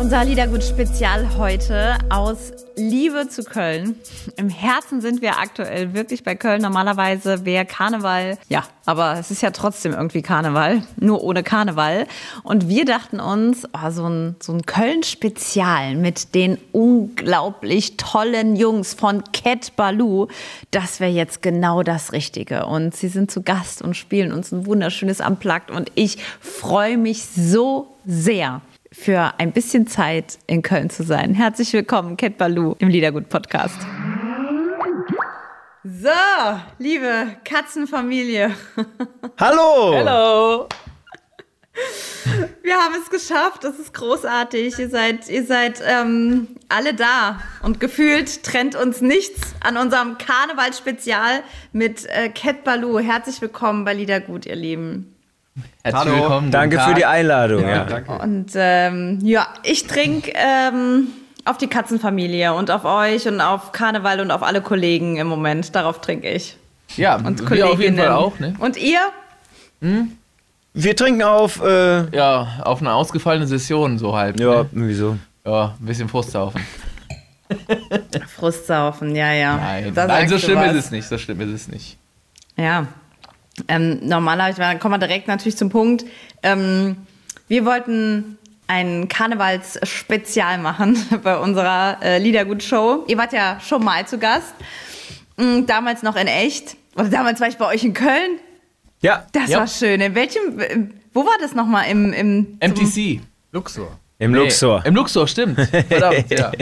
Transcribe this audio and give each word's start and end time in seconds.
Unser 0.00 0.24
Liedergut-Spezial 0.24 1.36
heute 1.36 1.98
aus 2.08 2.52
Liebe 2.74 3.28
zu 3.28 3.44
Köln. 3.44 3.96
Im 4.38 4.48
Herzen 4.48 5.02
sind 5.02 5.20
wir 5.20 5.36
aktuell 5.36 5.92
wirklich 5.92 6.24
bei 6.24 6.34
Köln. 6.34 6.62
Normalerweise 6.62 7.44
wäre 7.44 7.66
Karneval, 7.66 8.38
ja, 8.48 8.64
aber 8.86 9.18
es 9.18 9.30
ist 9.30 9.42
ja 9.42 9.50
trotzdem 9.50 9.92
irgendwie 9.92 10.22
Karneval, 10.22 10.82
nur 10.96 11.22
ohne 11.22 11.42
Karneval. 11.42 12.06
Und 12.44 12.66
wir 12.66 12.86
dachten 12.86 13.20
uns, 13.20 13.68
oh, 13.74 13.90
so 13.90 14.08
ein, 14.08 14.36
so 14.40 14.54
ein 14.54 14.62
Köln-Spezial 14.62 15.96
mit 15.96 16.34
den 16.34 16.56
unglaublich 16.72 17.98
tollen 17.98 18.56
Jungs 18.56 18.94
von 18.94 19.22
Cat 19.34 19.76
Baloo, 19.76 20.28
das 20.70 21.00
wäre 21.00 21.12
jetzt 21.12 21.42
genau 21.42 21.82
das 21.82 22.12
Richtige. 22.12 22.64
Und 22.64 22.96
sie 22.96 23.08
sind 23.08 23.30
zu 23.30 23.42
Gast 23.42 23.82
und 23.82 23.98
spielen 23.98 24.32
uns 24.32 24.50
ein 24.50 24.64
wunderschönes 24.64 25.20
Unplugged. 25.20 25.70
Und 25.70 25.92
ich 25.94 26.16
freue 26.40 26.96
mich 26.96 27.26
so 27.26 27.94
sehr 28.06 28.62
für 28.92 29.34
ein 29.38 29.52
bisschen 29.52 29.86
Zeit 29.86 30.38
in 30.46 30.62
Köln 30.62 30.90
zu 30.90 31.04
sein. 31.04 31.34
Herzlich 31.34 31.72
willkommen, 31.72 32.16
Cat 32.16 32.36
Baloo 32.38 32.74
im 32.78 32.88
Liedergut-Podcast. 32.88 33.78
So, 35.84 36.08
liebe 36.78 37.36
Katzenfamilie. 37.44 38.54
Hallo! 39.38 39.94
Hallo! 39.94 40.68
Wir 42.62 42.74
haben 42.74 42.94
es 43.00 43.08
geschafft, 43.08 43.64
das 43.64 43.78
ist 43.78 43.94
großartig. 43.94 44.78
Ihr 44.78 44.90
seid, 44.90 45.28
ihr 45.28 45.44
seid 45.46 45.80
ähm, 45.86 46.48
alle 46.68 46.92
da 46.92 47.40
und 47.62 47.80
gefühlt 47.80 48.42
trennt 48.42 48.74
uns 48.74 49.00
nichts 49.00 49.54
an 49.60 49.76
unserem 49.76 50.18
Karnevalspezial 50.18 51.42
mit 51.72 52.06
äh, 52.06 52.28
Cat 52.28 52.64
Baloo. 52.64 52.98
Herzlich 52.98 53.40
willkommen 53.40 53.84
bei 53.84 53.94
Liedergut, 53.94 54.46
ihr 54.46 54.56
Lieben. 54.56 55.14
Herzlich 55.82 56.04
Hallo. 56.04 56.22
willkommen. 56.22 56.50
Danke 56.50 56.78
für 56.80 56.94
die 56.94 57.04
Einladung. 57.04 57.62
Ja, 57.62 57.86
ja. 57.88 58.14
Und 58.16 58.52
ähm, 58.54 59.18
ja, 59.22 59.48
ich 59.62 59.86
trinke 59.86 60.32
ähm, 60.34 61.08
auf 61.44 61.58
die 61.58 61.66
Katzenfamilie 61.66 62.54
und 62.54 62.70
auf 62.70 62.84
euch 62.84 63.26
und 63.26 63.40
auf 63.40 63.72
Karneval 63.72 64.20
und 64.20 64.30
auf 64.30 64.42
alle 64.42 64.62
Kollegen 64.62 65.16
im 65.16 65.26
Moment. 65.26 65.74
Darauf 65.74 66.00
trinke 66.00 66.30
ich. 66.30 66.56
Ja, 66.96 67.16
und 67.16 67.48
wir 67.50 67.68
auf 67.68 67.80
jeden 67.80 67.96
Fall 67.96 68.08
auch. 68.08 68.38
Ne? 68.38 68.54
Und 68.58 68.76
ihr? 68.76 69.00
Hm? 69.80 70.12
Wir 70.74 70.96
trinken 70.96 71.22
auf. 71.22 71.60
Äh, 71.62 72.14
ja, 72.16 72.60
auf 72.62 72.80
eine 72.80 72.92
ausgefallene 72.92 73.46
Session, 73.46 73.98
so 73.98 74.16
halb. 74.16 74.38
Ja, 74.38 74.62
ne? 74.62 74.68
wieso? 74.72 75.18
Ja, 75.44 75.74
ein 75.80 75.86
bisschen 75.86 76.08
Frustsaufen. 76.08 76.60
Frustsaufen, 78.36 79.16
ja, 79.16 79.32
ja. 79.32 79.56
Nein, 79.56 79.92
Nein 79.94 80.28
so 80.28 80.38
schlimm 80.38 80.62
ist 80.62 80.76
es 80.76 80.90
nicht. 80.90 81.08
So 81.08 81.18
schlimm 81.18 81.40
ist 81.40 81.50
es 81.50 81.68
nicht. 81.68 81.96
Ja, 82.56 82.86
ähm, 83.68 84.00
normalerweise, 84.02 84.60
dann 84.60 84.78
kommen 84.78 84.94
wir 84.94 85.06
direkt 85.06 85.28
natürlich 85.28 85.56
zum 85.56 85.70
Punkt. 85.70 86.04
Ähm, 86.42 86.96
wir 87.48 87.64
wollten 87.64 88.38
ein 88.66 89.08
Karnevalsspezial 89.08 90.58
machen 90.58 90.96
bei 91.22 91.36
unserer 91.36 91.98
äh, 92.02 92.18
Liedergut-Show. 92.18 93.04
Ihr 93.08 93.18
wart 93.18 93.32
ja 93.32 93.58
schon 93.60 93.84
mal 93.84 94.06
zu 94.06 94.18
Gast. 94.18 94.54
Mhm, 95.36 95.66
damals 95.66 96.02
noch 96.02 96.16
in 96.16 96.28
echt. 96.28 96.76
Oder 96.94 97.08
damals 97.08 97.40
war 97.40 97.48
ich 97.48 97.56
bei 97.56 97.66
euch 97.66 97.84
in 97.84 97.94
Köln. 97.94 98.38
Ja. 99.00 99.26
Das 99.32 99.48
ja. 99.48 99.58
war 99.58 99.66
schön. 99.66 100.00
In 100.00 100.14
welchem, 100.14 100.92
wo 101.12 101.24
war 101.24 101.36
das 101.40 101.54
nochmal? 101.54 101.90
Im, 101.90 102.12
im 102.12 102.58
MTC. 102.60 103.20
Luxor. 103.52 103.98
Im 104.18 104.32
nee, 104.32 104.38
Luxor. 104.38 104.84
Im 104.84 104.94
Luxor, 104.94 105.26
stimmt. 105.26 105.58
Verdammt, 105.88 106.30
ja. 106.30 106.52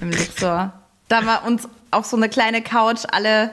Im 0.00 0.10
Luxor. 0.10 0.72
Da 1.08 1.26
war 1.26 1.46
uns 1.46 1.66
auf 1.90 2.04
so 2.06 2.16
eine 2.16 2.28
kleine 2.28 2.62
Couch 2.62 3.00
alle 3.10 3.50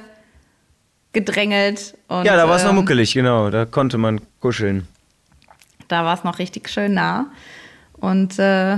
gedrängelt. 1.16 1.98
Und, 2.08 2.26
ja, 2.26 2.36
da 2.36 2.48
war 2.48 2.58
es 2.58 2.64
noch 2.64 2.70
ähm, 2.70 2.76
muckelig, 2.76 3.14
genau. 3.14 3.50
Da 3.50 3.66
konnte 3.66 3.98
man 3.98 4.22
kuscheln. 4.40 4.88
Da 5.88 6.06
war 6.06 6.14
es 6.14 6.24
noch 6.24 6.38
richtig 6.38 6.70
schön 6.70 6.94
nah. 6.94 7.32
Und 7.94 8.38
äh, 8.38 8.78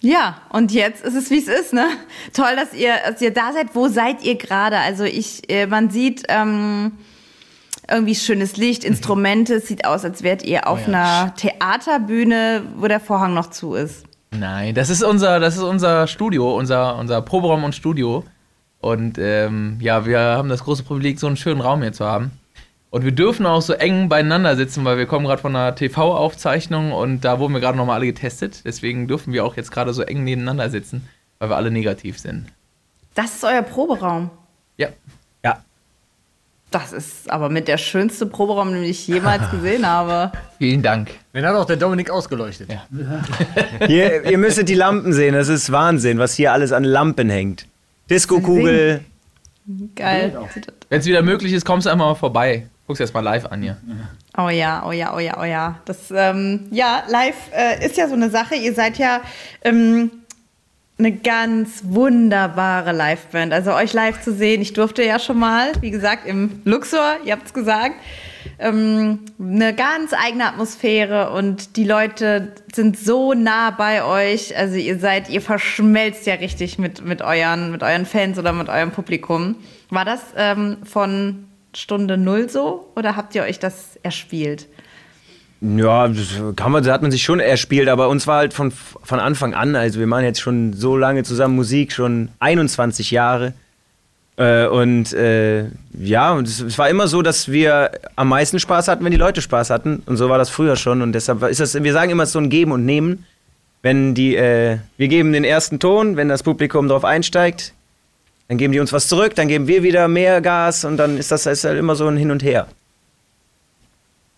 ja, 0.00 0.36
und 0.50 0.70
jetzt 0.70 1.02
ist 1.04 1.14
es, 1.14 1.30
wie 1.30 1.38
es 1.38 1.48
ist, 1.48 1.72
ne? 1.72 1.86
Toll, 2.32 2.54
dass 2.56 2.72
ihr, 2.74 2.92
dass 3.08 3.20
ihr 3.20 3.32
da 3.32 3.52
seid. 3.52 3.74
Wo 3.74 3.88
seid 3.88 4.22
ihr 4.22 4.36
gerade? 4.36 4.78
Also 4.78 5.02
ich, 5.02 5.50
äh, 5.50 5.66
man 5.66 5.90
sieht 5.90 6.24
ähm, 6.28 6.92
irgendwie 7.90 8.14
schönes 8.14 8.56
Licht, 8.56 8.84
Instrumente. 8.90 9.54
Es 9.54 9.66
sieht 9.66 9.84
aus, 9.84 10.04
als 10.04 10.22
wärt 10.22 10.44
ihr 10.44 10.68
auf 10.68 10.80
oh 10.86 10.90
ja. 10.90 11.22
einer 11.22 11.34
Theaterbühne, 11.34 12.62
wo 12.76 12.86
der 12.86 13.00
Vorhang 13.00 13.34
noch 13.34 13.50
zu 13.50 13.74
ist. 13.74 14.04
Nein, 14.30 14.74
das 14.74 14.90
ist 14.90 15.02
unser, 15.02 15.40
das 15.40 15.56
ist 15.56 15.62
unser 15.62 16.06
Studio, 16.06 16.56
unser, 16.56 16.98
unser 16.98 17.22
Proberaum 17.22 17.64
und 17.64 17.74
Studio. 17.74 18.24
Und 18.84 19.16
ähm, 19.16 19.78
ja, 19.80 20.04
wir 20.04 20.20
haben 20.20 20.50
das 20.50 20.64
große 20.64 20.82
Privileg, 20.82 21.18
so 21.18 21.26
einen 21.26 21.38
schönen 21.38 21.62
Raum 21.62 21.80
hier 21.80 21.94
zu 21.94 22.04
haben. 22.04 22.32
Und 22.90 23.02
wir 23.02 23.12
dürfen 23.12 23.46
auch 23.46 23.62
so 23.62 23.72
eng 23.72 24.10
beieinander 24.10 24.56
sitzen, 24.56 24.84
weil 24.84 24.98
wir 24.98 25.06
kommen 25.06 25.24
gerade 25.24 25.40
von 25.40 25.56
einer 25.56 25.74
TV-Aufzeichnung 25.74 26.92
und 26.92 27.22
da 27.22 27.38
wurden 27.38 27.54
wir 27.54 27.60
gerade 27.60 27.78
nochmal 27.78 27.96
alle 27.96 28.04
getestet. 28.04 28.60
Deswegen 28.66 29.08
dürfen 29.08 29.32
wir 29.32 29.46
auch 29.46 29.56
jetzt 29.56 29.72
gerade 29.72 29.94
so 29.94 30.02
eng 30.02 30.22
nebeneinander 30.22 30.68
sitzen, 30.68 31.08
weil 31.38 31.48
wir 31.48 31.56
alle 31.56 31.70
negativ 31.70 32.18
sind. 32.18 32.44
Das 33.14 33.36
ist 33.36 33.44
euer 33.44 33.62
Proberaum? 33.62 34.28
Ja. 34.76 34.88
Ja. 35.42 35.64
Das 36.70 36.92
ist 36.92 37.30
aber 37.30 37.48
mit 37.48 37.68
der 37.68 37.78
schönste 37.78 38.26
Proberaum, 38.26 38.70
den 38.70 38.84
ich 38.84 39.08
jemals 39.08 39.50
gesehen 39.50 39.86
habe. 39.86 40.30
Vielen 40.58 40.82
Dank. 40.82 41.08
Den 41.32 41.46
hat 41.46 41.54
auch 41.54 41.64
der 41.64 41.78
Dominik 41.78 42.10
ausgeleuchtet. 42.10 42.68
Ja. 42.70 43.86
hier, 43.86 44.24
ihr 44.30 44.36
müsstet 44.36 44.68
die 44.68 44.74
Lampen 44.74 45.14
sehen, 45.14 45.32
das 45.32 45.48
ist 45.48 45.72
Wahnsinn, 45.72 46.18
was 46.18 46.34
hier 46.34 46.52
alles 46.52 46.72
an 46.72 46.84
Lampen 46.84 47.30
hängt. 47.30 47.66
Disco-Kugel. 48.10 49.04
Geil. 49.94 50.36
Wenn 50.88 51.00
es 51.00 51.06
wieder 51.06 51.22
möglich 51.22 51.52
ist, 51.52 51.64
kommst 51.64 51.86
du 51.86 51.90
einfach 51.90 52.06
mal 52.06 52.14
vorbei. 52.14 52.66
Guckst 52.86 53.00
du 53.00 53.04
erst 53.04 53.14
mal 53.14 53.20
live 53.20 53.46
an 53.46 53.62
hier. 53.62 53.78
Oh 54.36 54.50
ja, 54.50 54.84
oh 54.86 54.92
ja, 54.92 55.14
oh 55.14 55.18
ja, 55.18 55.40
oh 55.40 55.44
ja. 55.44 55.80
Das, 55.86 56.10
ähm, 56.14 56.66
ja, 56.70 57.02
live 57.08 57.36
äh, 57.56 57.86
ist 57.86 57.96
ja 57.96 58.08
so 58.08 58.14
eine 58.14 58.28
Sache. 58.28 58.56
Ihr 58.56 58.74
seid 58.74 58.98
ja 58.98 59.22
ähm, 59.62 60.10
eine 60.98 61.12
ganz 61.12 61.82
wunderbare 61.84 62.92
Liveband. 62.92 63.54
Also 63.54 63.72
euch 63.72 63.94
live 63.94 64.20
zu 64.20 64.34
sehen, 64.34 64.60
ich 64.60 64.74
durfte 64.74 65.02
ja 65.02 65.18
schon 65.18 65.38
mal, 65.38 65.72
wie 65.80 65.90
gesagt, 65.90 66.26
im 66.26 66.60
Luxor, 66.64 67.16
ihr 67.24 67.32
habt 67.32 67.46
es 67.46 67.54
gesagt 67.54 67.94
ähm, 68.58 69.20
eine 69.38 69.74
ganz 69.74 70.12
eigene 70.12 70.46
Atmosphäre 70.46 71.30
und 71.30 71.76
die 71.76 71.84
Leute 71.84 72.52
sind 72.72 72.98
so 72.98 73.34
nah 73.34 73.70
bei 73.70 74.04
euch. 74.04 74.56
Also 74.56 74.76
ihr 74.76 74.98
seid, 74.98 75.28
ihr 75.30 75.40
verschmelzt 75.40 76.26
ja 76.26 76.34
richtig 76.34 76.78
mit, 76.78 77.04
mit, 77.04 77.22
euren, 77.22 77.70
mit 77.70 77.82
euren 77.82 78.06
Fans 78.06 78.38
oder 78.38 78.52
mit 78.52 78.68
eurem 78.68 78.90
Publikum. 78.90 79.56
War 79.90 80.04
das 80.04 80.20
ähm, 80.36 80.78
von 80.84 81.44
Stunde 81.74 82.16
Null 82.16 82.48
so 82.48 82.90
oder 82.96 83.16
habt 83.16 83.34
ihr 83.34 83.42
euch 83.42 83.58
das 83.58 83.98
erspielt? 84.02 84.68
Ja, 85.60 86.08
das, 86.08 86.40
kann 86.56 86.72
man, 86.72 86.86
hat 86.86 87.00
man 87.00 87.10
sich 87.10 87.22
schon 87.22 87.40
erspielt, 87.40 87.88
aber 87.88 88.08
uns 88.08 88.26
war 88.26 88.38
halt 88.38 88.52
von, 88.52 88.70
von 88.70 89.18
Anfang 89.18 89.54
an, 89.54 89.76
also 89.76 89.98
wir 89.98 90.06
machen 90.06 90.24
jetzt 90.24 90.40
schon 90.40 90.74
so 90.74 90.96
lange 90.96 91.22
zusammen 91.22 91.56
Musik, 91.56 91.92
schon 91.92 92.28
21 92.38 93.10
Jahre. 93.10 93.54
Äh, 94.36 94.66
und 94.66 95.12
äh, 95.12 95.66
ja, 95.98 96.32
und 96.32 96.48
es, 96.48 96.60
es, 96.60 96.76
war 96.76 96.88
immer 96.88 97.06
so, 97.06 97.22
dass 97.22 97.50
wir 97.50 97.92
am 98.16 98.28
meisten 98.28 98.58
Spaß 98.58 98.88
hatten, 98.88 99.04
wenn 99.04 99.12
die 99.12 99.16
Leute 99.16 99.40
Spaß 99.40 99.70
hatten. 99.70 100.02
Und 100.06 100.16
so 100.16 100.28
war 100.28 100.38
das 100.38 100.50
früher 100.50 100.76
schon. 100.76 101.02
Und 101.02 101.12
deshalb 101.12 101.42
ist 101.44 101.60
das, 101.60 101.74
wir 101.74 101.92
sagen 101.92 102.10
immer 102.10 102.26
so 102.26 102.40
ein 102.40 102.50
Geben 102.50 102.72
und 102.72 102.84
Nehmen. 102.84 103.24
Wenn 103.82 104.14
die, 104.14 104.34
äh, 104.34 104.78
wir 104.96 105.08
geben 105.08 105.32
den 105.32 105.44
ersten 105.44 105.78
Ton, 105.78 106.16
wenn 106.16 106.28
das 106.28 106.42
Publikum 106.42 106.88
darauf 106.88 107.04
einsteigt, 107.04 107.74
dann 108.48 108.58
geben 108.58 108.72
die 108.72 108.80
uns 108.80 108.92
was 108.92 109.08
zurück, 109.08 109.34
dann 109.34 109.48
geben 109.48 109.68
wir 109.68 109.82
wieder 109.82 110.08
mehr 110.08 110.40
Gas 110.40 110.84
und 110.84 110.96
dann 110.96 111.18
ist 111.18 111.30
das 111.30 111.46
ist 111.46 111.64
halt 111.64 111.78
immer 111.78 111.94
so 111.94 112.06
ein 112.06 112.16
Hin 112.16 112.30
und 112.30 112.42
Her. 112.42 112.66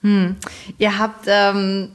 Hm. 0.03 0.37
Ihr 0.79 0.99
habt 0.99 1.27
ähm, 1.27 1.91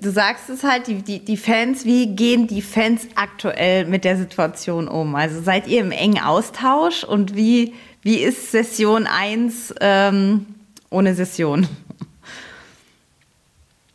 du 0.00 0.10
sagst 0.10 0.50
es 0.50 0.62
halt, 0.62 0.86
die, 0.86 1.02
die, 1.02 1.24
die 1.24 1.36
Fans, 1.36 1.84
wie 1.84 2.14
gehen 2.14 2.46
die 2.46 2.62
Fans 2.62 3.08
aktuell 3.16 3.86
mit 3.86 4.04
der 4.04 4.16
Situation 4.16 4.88
um? 4.88 5.14
Also 5.14 5.40
seid 5.42 5.66
ihr 5.66 5.80
im 5.80 5.90
engen 5.90 6.22
Austausch 6.22 7.04
und 7.04 7.34
wie, 7.34 7.74
wie 8.02 8.18
ist 8.18 8.52
Session 8.52 9.06
1 9.06 9.74
ähm, 9.80 10.46
ohne 10.90 11.14
Session? 11.14 11.66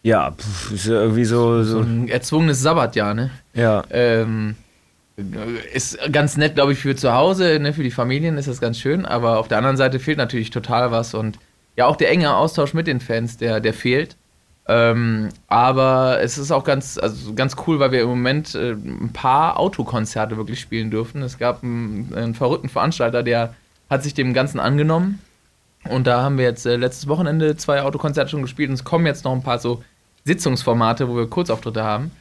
Ja, 0.02 0.32
pf, 0.32 0.72
ist 0.72 0.88
irgendwie 0.88 1.26
so, 1.26 1.64
so. 1.64 1.74
so 1.74 1.80
ein 1.80 2.08
erzwungenes 2.08 2.62
Sabbatjahr, 2.62 3.14
ne? 3.14 3.32
Ja. 3.54 3.84
Ähm, 3.90 4.56
ist 5.74 5.98
ganz 6.12 6.38
nett, 6.38 6.56
glaube 6.56 6.72
ich, 6.72 6.80
für 6.80 6.96
zu 6.96 7.14
Hause, 7.14 7.60
ne? 7.60 7.74
für 7.74 7.84
die 7.84 7.92
Familien 7.92 8.38
ist 8.38 8.48
das 8.48 8.62
ganz 8.62 8.80
schön, 8.80 9.06
aber 9.06 9.38
auf 9.38 9.50
der 9.50 9.58
anderen 9.58 9.76
Seite 9.76 10.00
fehlt 10.00 10.18
natürlich 10.18 10.50
total 10.50 10.92
was 10.92 11.14
und 11.14 11.38
ja, 11.76 11.86
auch 11.86 11.98
der 11.98 12.10
enge 12.10 12.34
Austausch 12.34 12.74
mit 12.74 12.88
den 12.88 13.02
Fans, 13.02 13.38
der, 13.38 13.60
der 13.60 13.74
fehlt. 13.74 14.16
Ähm, 14.72 15.30
aber 15.48 16.20
es 16.22 16.38
ist 16.38 16.52
auch 16.52 16.64
ganz, 16.64 17.00
also 17.00 17.34
ganz 17.34 17.56
cool, 17.66 17.80
weil 17.80 17.92
wir 17.92 18.02
im 18.02 18.10
Moment 18.10 18.54
äh, 18.54 18.74
ein 18.74 19.10
paar 19.12 19.60
Autokonzerte 19.60 20.38
wirklich 20.38 20.60
spielen 20.60 20.92
dürfen. 20.92 21.24
Es 21.24 21.40
gab 21.40 21.64
einen, 21.64 22.14
einen, 22.14 22.36
verrückten 22.36 22.70
Veranstalter, 22.70 23.24
der 23.24 23.56
hat 23.90 24.04
sich 24.04 24.14
dem 24.14 24.32
Ganzen 24.32 24.60
angenommen 24.60 25.24
Und 25.90 26.06
da 26.06 26.22
haben 26.22 26.38
wir 26.38 26.46
jetzt 26.46 26.68
äh, 26.68 26.76
letztes 26.76 27.08
Wochenende 27.08 27.58
zwei 27.58 27.82
Autokonzerte 27.82 28.30
schon 28.30 28.44
gespielt 28.44 28.70
und 28.70 28.76
es 28.76 28.84
kommen 28.84 29.08
jetzt 29.08 29.26
noch 29.26 29.32
ein 29.32 29.42
paar 29.42 29.58
so 29.58 29.84
Sitzungsformate, 30.26 31.10
wo 31.10 31.16
wir 31.16 31.26
Kurzauftritte 31.26 31.84
haben. 31.84 32.12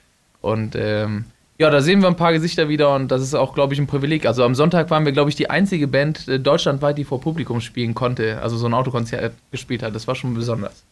Und 0.41 0.75
ähm, 0.75 1.27
ja, 1.59 1.69
da 1.69 1.83
sehen 1.83 2.00
wir 2.00 2.09
ein 2.09 2.17
paar 2.17 2.33
Gesichter 2.33 2.71
wieder 2.71 2.95
und 2.95 3.09
das 3.09 3.21
ist 3.21 3.35
auch, 3.35 3.53
glaube 3.53 3.75
ich, 3.75 3.79
ein 3.79 3.87
Privileg. 3.87 4.25
Also 4.25 4.43
am 4.43 4.55
Sonntag 4.55 4.89
waren 4.89 5.05
wir, 5.05 5.12
glaube 5.12 5.29
ich, 5.29 5.37
die 5.37 5.50
einzige 5.50 5.87
Band 5.87 6.27
äh, 6.29 6.41
deutschlandweit, 6.41 6.97
die 6.97 7.05
vor 7.05 7.21
Publikum 7.21 7.61
spielen 7.61 7.95
konnte, 7.95 8.41
also 8.41 8.56
so 8.56 8.65
ein 8.65 8.73
Autokonzert 8.73 9.35
gespielt 9.50 9.83
hat. 9.83 9.95
Das 9.95 10.09
war 10.09 10.15
schon 10.15 10.33
besonders. 10.33 10.83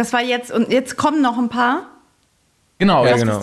Das 0.00 0.14
war 0.14 0.22
jetzt, 0.22 0.50
und 0.50 0.72
jetzt 0.72 0.96
kommen 0.96 1.20
noch 1.20 1.36
ein 1.36 1.50
paar. 1.50 1.82
Genau, 2.78 3.04
Ja, 3.04 3.10
jetzt, 3.16 3.20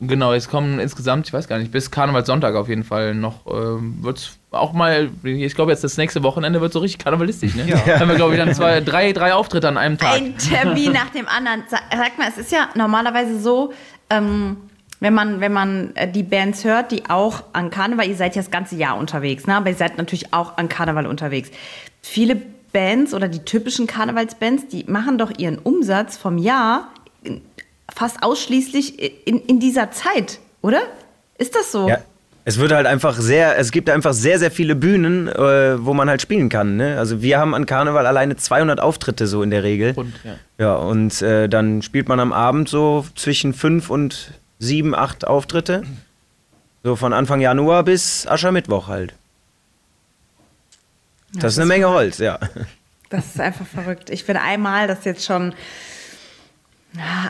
genau, 0.00 0.32
jetzt 0.34 0.50
kommen 0.50 0.80
insgesamt, 0.80 1.28
ich 1.28 1.32
weiß 1.32 1.46
gar 1.46 1.58
nicht, 1.60 1.70
bis 1.70 1.92
Karnevalssonntag 1.92 2.56
auf 2.56 2.68
jeden 2.68 2.82
Fall 2.82 3.14
noch, 3.14 3.46
ähm, 3.46 3.98
wird 4.02 4.18
es 4.18 4.36
auch 4.50 4.72
mal, 4.72 5.10
ich 5.22 5.54
glaube 5.54 5.70
jetzt 5.70 5.84
das 5.84 5.96
nächste 5.96 6.24
Wochenende 6.24 6.60
wird 6.60 6.72
so 6.72 6.80
richtig 6.80 6.98
karnevalistisch, 7.04 7.54
ne? 7.54 7.66
Ja. 7.68 8.00
Haben 8.00 8.08
wir, 8.08 8.16
glaube 8.16 8.32
ich, 8.34 8.40
dann 8.40 8.52
zwei, 8.52 8.80
drei, 8.84 9.12
drei 9.12 9.32
Auftritte 9.34 9.68
an 9.68 9.76
einem 9.78 9.96
Tag. 9.96 10.14
Ein 10.16 10.36
Termin 10.38 10.90
nach 10.90 11.10
dem 11.10 11.28
anderen. 11.28 11.62
Sa- 11.68 11.78
Sag 11.92 12.18
mal, 12.18 12.26
es 12.28 12.36
ist 12.38 12.50
ja 12.50 12.68
normalerweise 12.74 13.38
so, 13.38 13.72
ähm, 14.10 14.56
wenn 14.98 15.14
man, 15.14 15.40
wenn 15.40 15.52
man 15.52 15.94
äh, 15.94 16.10
die 16.10 16.24
Bands 16.24 16.64
hört, 16.64 16.90
die 16.90 17.08
auch 17.08 17.44
an 17.52 17.70
Karneval, 17.70 18.08
ihr 18.08 18.16
seid 18.16 18.34
ja 18.34 18.42
das 18.42 18.50
ganze 18.50 18.74
Jahr 18.74 18.96
unterwegs, 18.98 19.46
ne? 19.46 19.54
aber 19.54 19.68
ihr 19.70 19.76
seid 19.76 19.98
natürlich 19.98 20.32
auch 20.32 20.56
an 20.56 20.68
Karneval 20.68 21.06
unterwegs. 21.06 21.50
Viele 22.02 22.42
Bands 22.76 23.14
oder 23.14 23.26
die 23.26 23.38
typischen 23.38 23.86
Karnevalsbands, 23.86 24.68
die 24.68 24.84
machen 24.86 25.16
doch 25.16 25.32
ihren 25.38 25.56
Umsatz 25.56 26.18
vom 26.18 26.36
Jahr 26.36 26.92
fast 27.88 28.22
ausschließlich 28.22 29.26
in, 29.26 29.40
in 29.40 29.60
dieser 29.60 29.92
Zeit, 29.92 30.40
oder? 30.60 30.82
Ist 31.38 31.54
das 31.54 31.72
so? 31.72 31.88
Ja, 31.88 32.00
es 32.44 32.58
wird 32.58 32.72
halt 32.72 32.86
einfach 32.86 33.16
sehr, 33.16 33.56
es 33.56 33.72
gibt 33.72 33.88
einfach 33.88 34.12
sehr, 34.12 34.38
sehr 34.38 34.50
viele 34.50 34.76
Bühnen, 34.76 35.26
äh, 35.26 35.82
wo 35.82 35.94
man 35.94 36.10
halt 36.10 36.20
spielen 36.20 36.50
kann. 36.50 36.76
Ne? 36.76 36.98
Also 36.98 37.22
wir 37.22 37.38
haben 37.38 37.54
an 37.54 37.64
Karneval 37.64 38.06
alleine 38.06 38.36
200 38.36 38.78
Auftritte 38.78 39.26
so 39.26 39.42
in 39.42 39.48
der 39.48 39.62
Regel. 39.62 39.94
Und, 39.96 40.12
ja. 40.22 40.34
Ja, 40.58 40.74
und 40.74 41.22
äh, 41.22 41.48
dann 41.48 41.80
spielt 41.80 42.10
man 42.10 42.20
am 42.20 42.34
Abend 42.34 42.68
so 42.68 43.06
zwischen 43.14 43.54
fünf 43.54 43.88
und 43.88 44.32
sieben, 44.58 44.94
acht 44.94 45.26
Auftritte. 45.26 45.82
So 46.84 46.94
von 46.94 47.14
Anfang 47.14 47.40
Januar 47.40 47.84
bis 47.84 48.26
Aschermittwoch 48.26 48.88
halt. 48.88 49.14
Das 51.34 51.52
ist 51.52 51.58
eine 51.58 51.66
Menge 51.66 51.88
Holz, 51.88 52.18
ja. 52.18 52.38
Das 53.10 53.26
ist 53.26 53.40
einfach 53.40 53.66
verrückt. 53.66 54.10
Ich 54.10 54.26
bin 54.26 54.36
einmal, 54.36 54.86
das 54.86 55.00
ist 55.00 55.04
jetzt 55.04 55.24
schon 55.24 55.54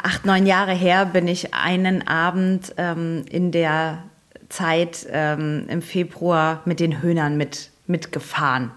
acht, 0.02 0.24
neun 0.24 0.46
Jahre 0.46 0.72
her, 0.72 1.06
bin 1.06 1.28
ich 1.28 1.54
einen 1.54 2.06
Abend 2.06 2.74
ähm, 2.76 3.24
in 3.30 3.52
der 3.52 4.02
Zeit 4.48 5.06
ähm, 5.10 5.66
im 5.68 5.82
Februar 5.82 6.62
mit 6.64 6.80
den 6.80 7.02
Höhnern 7.02 7.36
mit, 7.36 7.70
mitgefahren. 7.86 8.70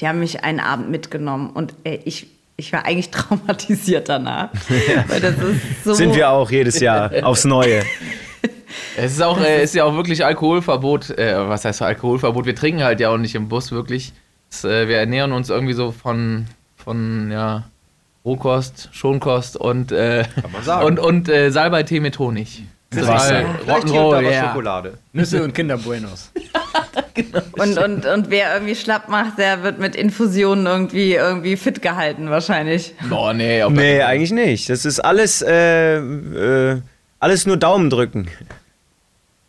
Die 0.00 0.08
haben 0.08 0.18
mich 0.18 0.42
einen 0.42 0.60
Abend 0.60 0.90
mitgenommen 0.90 1.50
und 1.50 1.74
äh, 1.84 2.00
ich, 2.04 2.26
ich 2.56 2.72
war 2.72 2.84
eigentlich 2.84 3.10
traumatisiert 3.12 4.08
danach. 4.08 4.50
Weil 5.08 5.20
das 5.20 5.34
ist 5.38 5.84
so 5.84 5.94
Sind 5.94 6.14
wir 6.16 6.30
auch 6.30 6.50
jedes 6.50 6.80
Jahr 6.80 7.12
aufs 7.22 7.44
Neue. 7.44 7.84
Es 8.96 9.12
ist 9.12 9.22
auch, 9.22 9.40
äh, 9.40 9.62
ist 9.62 9.74
ja 9.74 9.84
auch 9.84 9.94
wirklich 9.94 10.24
Alkoholverbot. 10.24 11.10
Äh, 11.10 11.48
was 11.48 11.64
heißt 11.64 11.82
Alkoholverbot? 11.82 12.44
Wir 12.44 12.56
trinken 12.56 12.82
halt 12.82 13.00
ja 13.00 13.10
auch 13.10 13.18
nicht 13.18 13.34
im 13.34 13.48
Bus 13.48 13.70
wirklich. 13.70 14.12
Äh, 14.62 14.86
wir 14.86 14.98
ernähren 14.98 15.32
uns 15.32 15.50
irgendwie 15.50 15.72
so 15.72 15.90
von, 15.90 16.46
von 16.76 17.30
ja, 17.32 17.64
Rohkost, 18.24 18.90
Schonkost 18.92 19.56
und, 19.56 19.90
äh, 19.90 20.24
und, 20.84 21.00
und 21.00 21.28
äh, 21.28 21.50
Salbei-Tee 21.50 22.00
mit 22.00 22.18
Honig. 22.18 22.62
Wasser. 22.92 23.44
Vielleicht 23.64 23.88
hier 23.88 24.02
und 24.02 24.12
da 24.12 24.18
Rock'n'Roll, 24.18 24.30
ja. 24.30 24.48
Schokolade. 24.48 24.94
Nüsse 25.12 25.42
und 25.42 25.54
Kinder 25.54 25.78
Buenos. 25.78 26.30
Und, 27.52 27.78
und, 27.78 28.06
und 28.06 28.30
wer 28.30 28.54
irgendwie 28.54 28.74
schlapp 28.74 29.08
macht, 29.08 29.38
der 29.38 29.62
wird 29.62 29.78
mit 29.78 29.94
Infusionen 29.94 30.66
irgendwie, 30.66 31.14
irgendwie 31.14 31.56
fit 31.56 31.80
gehalten, 31.80 32.28
wahrscheinlich. 32.28 32.92
Boah, 33.08 33.32
nee. 33.32 33.64
Nee, 33.68 34.02
eigentlich 34.02 34.32
nicht. 34.32 34.68
Das 34.68 34.84
ist 34.84 34.98
alles, 34.98 35.40
äh, 35.40 35.98
äh, 35.98 36.80
alles 37.20 37.46
nur 37.46 37.56
Daumen 37.56 37.88
drücken. 37.90 38.28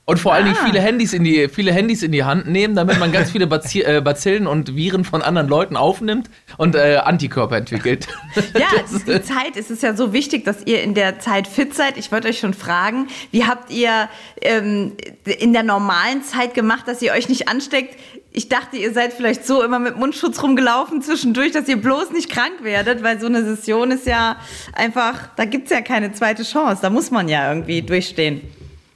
Und 0.07 0.19
vor 0.19 0.34
allen 0.36 0.46
Dingen 0.46 0.57
viele 0.63 0.80
Handys, 0.80 1.13
in 1.13 1.24
die, 1.24 1.50
viele 1.50 1.72
Handys 1.74 2.04
in 2.04 2.12
die 2.12 2.24
Hand 2.24 2.46
nehmen, 2.46 2.75
damit 2.75 3.00
man 3.00 3.12
ganz 3.12 3.31
viele 3.31 3.48
Bazi 3.48 3.81
äh, 3.81 4.02
Bazillen 4.02 4.46
und 4.46 4.75
Viren 4.75 5.04
von 5.04 5.24
anderen 5.24 5.48
Leuten 5.48 5.75
aufnimmt 5.75 6.30
und 6.57 6.75
äh, 6.75 6.98
Antikörper 6.98 7.57
entwickelt. 7.57 8.07
Ja, 8.54 8.68
es 8.84 8.92
ist 8.92 9.07
die 9.07 9.22
Zeit. 9.22 9.57
Es 9.57 9.72
ist 9.72 9.81
ja 9.81 9.96
so 9.96 10.13
wichtig, 10.13 10.46
dass 10.46 10.66
ihr 10.66 10.84
in 10.84 10.94
der 10.94 11.19
Zeit 11.19 11.48
fit 11.48 11.74
seid. 11.74 11.98
Ich 11.98 12.12
wollte 12.12 12.28
euch 12.28 12.40
schon 12.40 12.54
fragen, 12.54 13.07
wie 13.31 13.46
habt 13.46 13.72
ihr 13.72 14.10
ähm, 14.42 14.94
in 15.25 15.54
der 15.54 15.63
normalen 15.63 16.24
Zeit 16.24 16.54
gemacht, 16.54 16.88
dass 16.88 17.01
ihr 17.01 17.12
euch 17.13 17.28
nicht 17.28 17.48
ansteckt? 17.48 17.98
Ich 18.31 18.50
dachte, 18.50 18.78
ihr 18.78 18.94
seid 18.94 19.13
vielleicht 19.13 19.46
so 19.46 19.63
immer 19.63 19.80
mit 19.80 19.98
Mundschutz 19.98 20.42
rumgelaufen 20.44 21.01
zwischendurch, 21.01 21.51
dass 21.51 21.68
ihr 21.68 21.78
bloß 21.78 22.12
nicht 22.12 22.30
krank 22.30 22.63
werdet, 22.63 23.04
weil 23.04 23.19
so 23.19 23.28
eine 23.28 23.44
Session 23.44 23.92
ist 23.92 24.06
ja 24.06 24.38
einfach, 24.74 25.30
da 25.36 25.46
gibt's 25.46 25.72
ja 25.72 25.81
keine 25.81 26.13
zweite 26.13 26.44
Chance. 26.44 26.81
Da 26.81 26.90
muss 26.90 27.12
man 27.12 27.28
ja 27.28 27.50
irgendwie 27.50 27.81
durchstehen. 27.81 28.42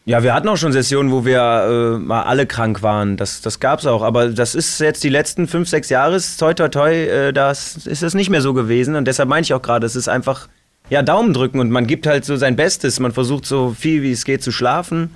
Ja, 0.09 0.23
wir 0.23 0.33
hatten 0.33 0.47
auch 0.47 0.57
schon 0.57 0.71
Sessionen, 0.71 1.11
wo 1.11 1.23
wir 1.23 1.39
äh, 1.39 1.99
mal 1.99 2.23
alle 2.23 2.47
krank 2.47 2.81
waren. 2.81 3.15
Das, 3.15 3.41
das 3.41 3.59
gab's 3.59 3.85
auch. 3.85 4.01
Aber 4.01 4.29
das 4.29 4.55
ist 4.55 4.79
jetzt 4.79 5.03
die 5.03 5.09
letzten 5.09 5.47
fünf, 5.47 5.69
sechs 5.69 5.89
Jahre, 5.89 6.19
toi, 6.39 6.55
toi, 6.55 6.67
toi, 6.67 6.91
äh, 6.91 7.31
das 7.31 7.85
ist 7.85 8.01
es 8.01 8.15
nicht 8.15 8.31
mehr 8.31 8.41
so 8.41 8.55
gewesen. 8.55 8.95
Und 8.95 9.05
deshalb 9.05 9.29
meine 9.29 9.43
ich 9.43 9.53
auch 9.53 9.61
gerade, 9.61 9.85
es 9.85 9.95
ist 9.95 10.07
einfach, 10.07 10.47
ja, 10.89 11.03
Daumen 11.03 11.31
drücken 11.31 11.59
und 11.59 11.69
man 11.69 11.85
gibt 11.85 12.07
halt 12.07 12.25
so 12.25 12.37
sein 12.37 12.55
Bestes. 12.55 12.99
Man 12.99 13.11
versucht 13.11 13.45
so 13.45 13.75
viel 13.77 14.01
wie 14.01 14.11
es 14.11 14.25
geht 14.25 14.41
zu 14.41 14.51
schlafen. 14.51 15.15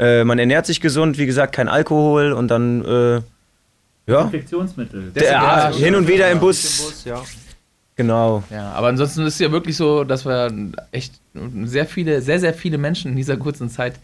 Äh, 0.00 0.24
man 0.24 0.40
ernährt 0.40 0.66
sich 0.66 0.80
gesund, 0.80 1.18
wie 1.18 1.26
gesagt, 1.26 1.54
kein 1.54 1.68
Alkohol 1.68 2.32
und 2.32 2.48
dann, 2.48 2.84
äh, 2.84 3.20
ja, 4.10 4.22
Infektionsmittel. 4.22 5.12
der, 5.12 5.22
ja, 5.22 5.70
ja, 5.70 5.76
hin 5.76 5.94
und 5.94 6.08
wieder 6.08 6.28
im 6.32 6.40
Bus. 6.40 7.04
ja. 7.04 7.22
Genau. 7.94 8.42
Ja, 8.50 8.72
aber 8.72 8.88
ansonsten 8.88 9.20
ist 9.24 9.34
es 9.34 9.38
ja 9.38 9.52
wirklich 9.52 9.76
so, 9.76 10.02
dass 10.02 10.24
wir 10.26 10.52
echt 10.90 11.14
sehr 11.62 11.86
viele, 11.86 12.20
sehr, 12.22 12.40
sehr 12.40 12.54
viele 12.54 12.76
Menschen 12.76 13.12
in 13.12 13.16
dieser 13.16 13.36
kurzen 13.36 13.70
Zeit 13.70 13.94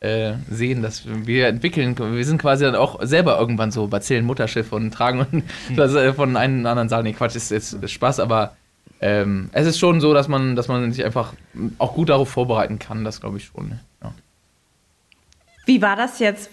äh, 0.00 0.34
sehen, 0.50 0.82
dass 0.82 1.04
wir 1.06 1.48
entwickeln, 1.48 1.96
wir 1.98 2.24
sind 2.24 2.40
quasi 2.40 2.64
dann 2.64 2.74
auch 2.74 3.02
selber 3.02 3.38
irgendwann 3.38 3.70
so 3.70 3.86
Bazillen 3.86 4.26
Mutterschiff 4.26 4.72
und 4.72 4.92
tragen 4.92 5.20
und 5.20 5.44
das, 5.76 5.94
äh, 5.94 6.12
von 6.12 6.36
einem 6.36 6.66
anderen 6.66 6.88
Saal. 6.88 7.02
Nee, 7.02 7.12
Quatsch, 7.12 7.36
ist 7.36 7.50
jetzt 7.50 7.72
ist 7.72 7.90
Spaß, 7.92 8.20
aber 8.20 8.56
ähm, 9.00 9.50
es 9.52 9.66
ist 9.66 9.78
schon 9.78 10.00
so, 10.00 10.14
dass 10.14 10.28
man, 10.28 10.56
dass 10.56 10.68
man 10.68 10.92
sich 10.92 11.04
einfach 11.04 11.32
auch 11.78 11.94
gut 11.94 12.08
darauf 12.08 12.28
vorbereiten 12.28 12.78
kann, 12.78 13.04
das 13.04 13.20
glaube 13.20 13.38
ich 13.38 13.46
schon. 13.46 13.78
Ja. 14.02 14.12
Wie 15.64 15.82
war 15.82 15.96
das 15.96 16.18
jetzt, 16.18 16.50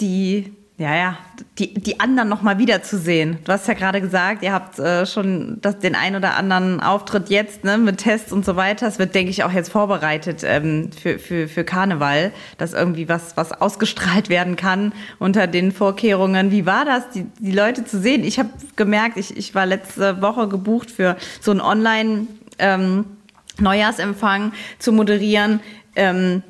die, 0.00 0.52
ja, 0.80 0.94
ja, 0.94 1.18
die, 1.58 1.74
die 1.74 2.00
anderen 2.00 2.30
nochmal 2.30 2.56
wiederzusehen? 2.56 3.36
Du 3.44 3.52
hast 3.52 3.68
ja 3.68 3.74
gerade 3.74 4.00
gesagt, 4.00 4.42
ihr 4.42 4.54
habt 4.54 4.78
äh, 4.78 5.04
schon 5.04 5.58
das, 5.60 5.78
den 5.78 5.94
ein 5.94 6.16
oder 6.16 6.38
anderen 6.38 6.80
Auftritt 6.80 7.28
jetzt 7.28 7.64
ne, 7.64 7.76
mit 7.76 7.98
Tests 7.98 8.32
und 8.32 8.46
so 8.46 8.56
weiter. 8.56 8.86
Es 8.86 8.98
wird, 8.98 9.14
denke 9.14 9.30
ich, 9.30 9.44
auch 9.44 9.52
jetzt 9.52 9.70
vorbereitet 9.70 10.42
ähm, 10.42 10.88
für, 10.90 11.18
für, 11.18 11.48
für 11.48 11.64
Karneval, 11.64 12.32
dass 12.56 12.72
irgendwie 12.72 13.10
was, 13.10 13.36
was 13.36 13.52
ausgestrahlt 13.52 14.30
werden 14.30 14.56
kann 14.56 14.94
unter 15.18 15.46
den 15.46 15.70
Vorkehrungen. 15.70 16.50
Wie 16.50 16.64
war 16.64 16.86
das, 16.86 17.10
die, 17.10 17.26
die 17.38 17.52
Leute 17.52 17.84
zu 17.84 18.00
sehen? 18.00 18.24
Ich 18.24 18.38
habe 18.38 18.48
gemerkt, 18.76 19.18
ich, 19.18 19.36
ich 19.36 19.54
war 19.54 19.66
letzte 19.66 20.22
Woche 20.22 20.48
gebucht 20.48 20.90
für 20.90 21.18
so 21.42 21.50
ein 21.50 21.60
Online- 21.60 22.26
ähm, 22.58 23.04
Neujahrsempfang 23.58 24.52
zu 24.78 24.92
moderieren. 24.92 25.60
Ähm, 25.94 26.42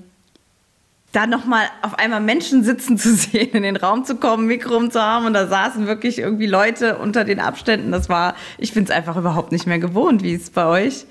da 1.13 1.27
nochmal 1.27 1.67
auf 1.83 1.99
einmal 1.99 2.21
Menschen 2.21 2.63
sitzen 2.63 2.99
zu 2.99 3.15
sehen, 3.15 3.51
in 3.53 3.63
den 3.63 3.77
Raum 3.77 4.05
zu 4.05 4.17
kommen, 4.17 4.47
Mikro 4.47 4.87
zu 4.89 5.01
haben 5.01 5.27
und 5.27 5.35
da 5.35 5.47
saßen 5.47 5.87
wirklich 5.87 6.19
irgendwie 6.19 6.47
Leute 6.47 6.99
unter 6.99 7.25
den 7.25 7.41
Abständen. 7.41 7.93
Das 7.93 8.09
war, 8.09 8.35
ich 8.59 8.73
finde 8.73 8.91
es 8.91 8.97
einfach 8.97 9.17
überhaupt 9.17 9.53
nicht 9.53 9.67
mehr 9.67 9.79
gewohnt. 9.79 10.23
Wie 10.23 10.35
es 10.35 10.51
bei 10.51 10.67
euch? 10.67 11.07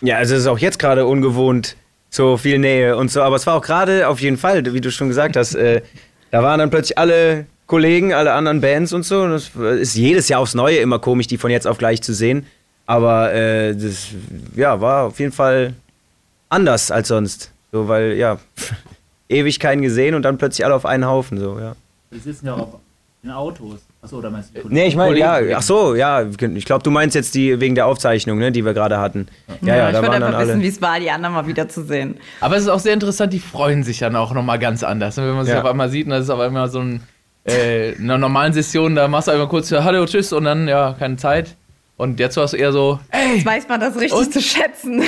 Ja, 0.00 0.16
also 0.16 0.34
es 0.34 0.42
ist 0.42 0.46
auch 0.46 0.58
jetzt 0.58 0.78
gerade 0.78 1.06
ungewohnt, 1.06 1.76
so 2.10 2.36
viel 2.36 2.58
Nähe 2.58 2.96
und 2.96 3.10
so. 3.10 3.22
Aber 3.22 3.36
es 3.36 3.46
war 3.46 3.54
auch 3.54 3.62
gerade 3.62 4.08
auf 4.08 4.20
jeden 4.20 4.36
Fall, 4.36 4.72
wie 4.72 4.80
du 4.80 4.90
schon 4.90 5.08
gesagt 5.08 5.36
hast, 5.36 5.54
äh, 5.54 5.82
da 6.30 6.42
waren 6.42 6.58
dann 6.58 6.70
plötzlich 6.70 6.98
alle 6.98 7.46
Kollegen, 7.66 8.12
alle 8.12 8.32
anderen 8.32 8.60
Bands 8.60 8.92
und 8.92 9.04
so. 9.04 9.22
Und 9.22 9.32
das 9.32 9.50
ist 9.80 9.94
jedes 9.94 10.28
Jahr 10.28 10.40
aufs 10.40 10.54
Neue 10.54 10.78
immer 10.78 10.98
komisch, 10.98 11.26
die 11.26 11.38
von 11.38 11.50
jetzt 11.50 11.66
auf 11.66 11.78
gleich 11.78 12.02
zu 12.02 12.14
sehen. 12.14 12.46
Aber 12.86 13.32
äh, 13.32 13.74
das 13.74 14.08
ja, 14.56 14.80
war 14.80 15.04
auf 15.06 15.20
jeden 15.20 15.32
Fall 15.32 15.74
anders 16.48 16.90
als 16.90 17.08
sonst. 17.08 17.52
So, 17.70 17.88
weil, 17.88 18.14
ja, 18.14 18.38
ewig 19.28 19.58
keinen 19.60 19.82
gesehen 19.82 20.14
und 20.14 20.22
dann 20.22 20.38
plötzlich 20.38 20.64
alle 20.64 20.74
auf 20.74 20.86
einen 20.86 21.06
Haufen. 21.06 21.38
So, 21.38 21.58
ja. 21.58 21.74
Die 22.12 22.18
sitzen 22.18 22.46
ja 22.46 22.54
auch 22.54 22.58
auf, 22.60 22.68
in 23.22 23.30
Autos. 23.30 23.80
Achso, 24.02 24.18
oder 24.18 24.30
meinst 24.30 24.50
du? 24.56 24.60
Nee, 24.68 24.86
ich 24.88 24.96
meine, 24.96 25.10
Kollegen, 25.10 25.24
ja, 25.26 25.34
Kollegen. 25.36 25.54
ach 25.56 25.62
so, 25.62 25.94
ja, 25.94 26.22
ich 26.22 26.64
glaube, 26.64 26.82
du 26.82 26.90
meinst 26.90 27.14
jetzt 27.14 27.34
die 27.36 27.60
wegen 27.60 27.76
der 27.76 27.86
Aufzeichnung, 27.86 28.36
ne, 28.38 28.50
die 28.50 28.64
wir 28.64 28.74
gerade 28.74 28.98
hatten. 28.98 29.28
Ja, 29.60 29.76
ja, 29.76 29.86
ich 29.90 29.94
da 29.94 30.02
würde 30.02 30.16
einfach 30.26 30.40
wissen, 30.40 30.60
wie 30.60 30.66
es 30.66 30.82
war, 30.82 30.98
die 30.98 31.08
anderen 31.10 31.34
mal 31.34 31.46
wiederzusehen. 31.46 32.16
Aber 32.40 32.56
es 32.56 32.62
ist 32.64 32.68
auch 32.68 32.80
sehr 32.80 32.94
interessant, 32.94 33.32
die 33.32 33.38
freuen 33.38 33.84
sich 33.84 34.00
dann 34.00 34.16
auch 34.16 34.34
nochmal 34.34 34.58
ganz 34.58 34.82
anders. 34.82 35.16
Und 35.18 35.26
wenn 35.28 35.34
man 35.34 35.44
sich 35.44 35.54
Ja. 35.54 35.60
auf 35.62 35.66
einmal 35.68 35.88
sieht, 35.88 36.06
und 36.06 36.10
das 36.10 36.24
ist 36.24 36.30
auf 36.30 36.40
einmal 36.40 36.68
so 36.68 36.80
ein, 36.80 37.00
äh, 37.48 37.92
in 37.92 38.04
einer 38.04 38.18
normalen 38.18 38.52
Session, 38.52 38.96
da 38.96 39.06
machst 39.06 39.28
du 39.28 39.32
einfach 39.32 39.48
kurz 39.48 39.70
ja, 39.70 39.84
Hallo, 39.84 40.04
tschüss 40.04 40.32
und 40.32 40.42
dann, 40.44 40.66
ja, 40.66 40.96
keine 40.98 41.16
Zeit. 41.16 41.54
Und 41.96 42.18
jetzt 42.18 42.36
warst 42.36 42.54
du 42.54 42.56
eher 42.56 42.72
so, 42.72 42.98
ey, 43.10 43.36
Jetzt 43.36 43.46
weiß 43.46 43.68
man 43.68 43.78
das 43.78 43.94
richtig 43.94 44.18
Und? 44.18 44.32
zu 44.32 44.40
schätzen. 44.42 45.04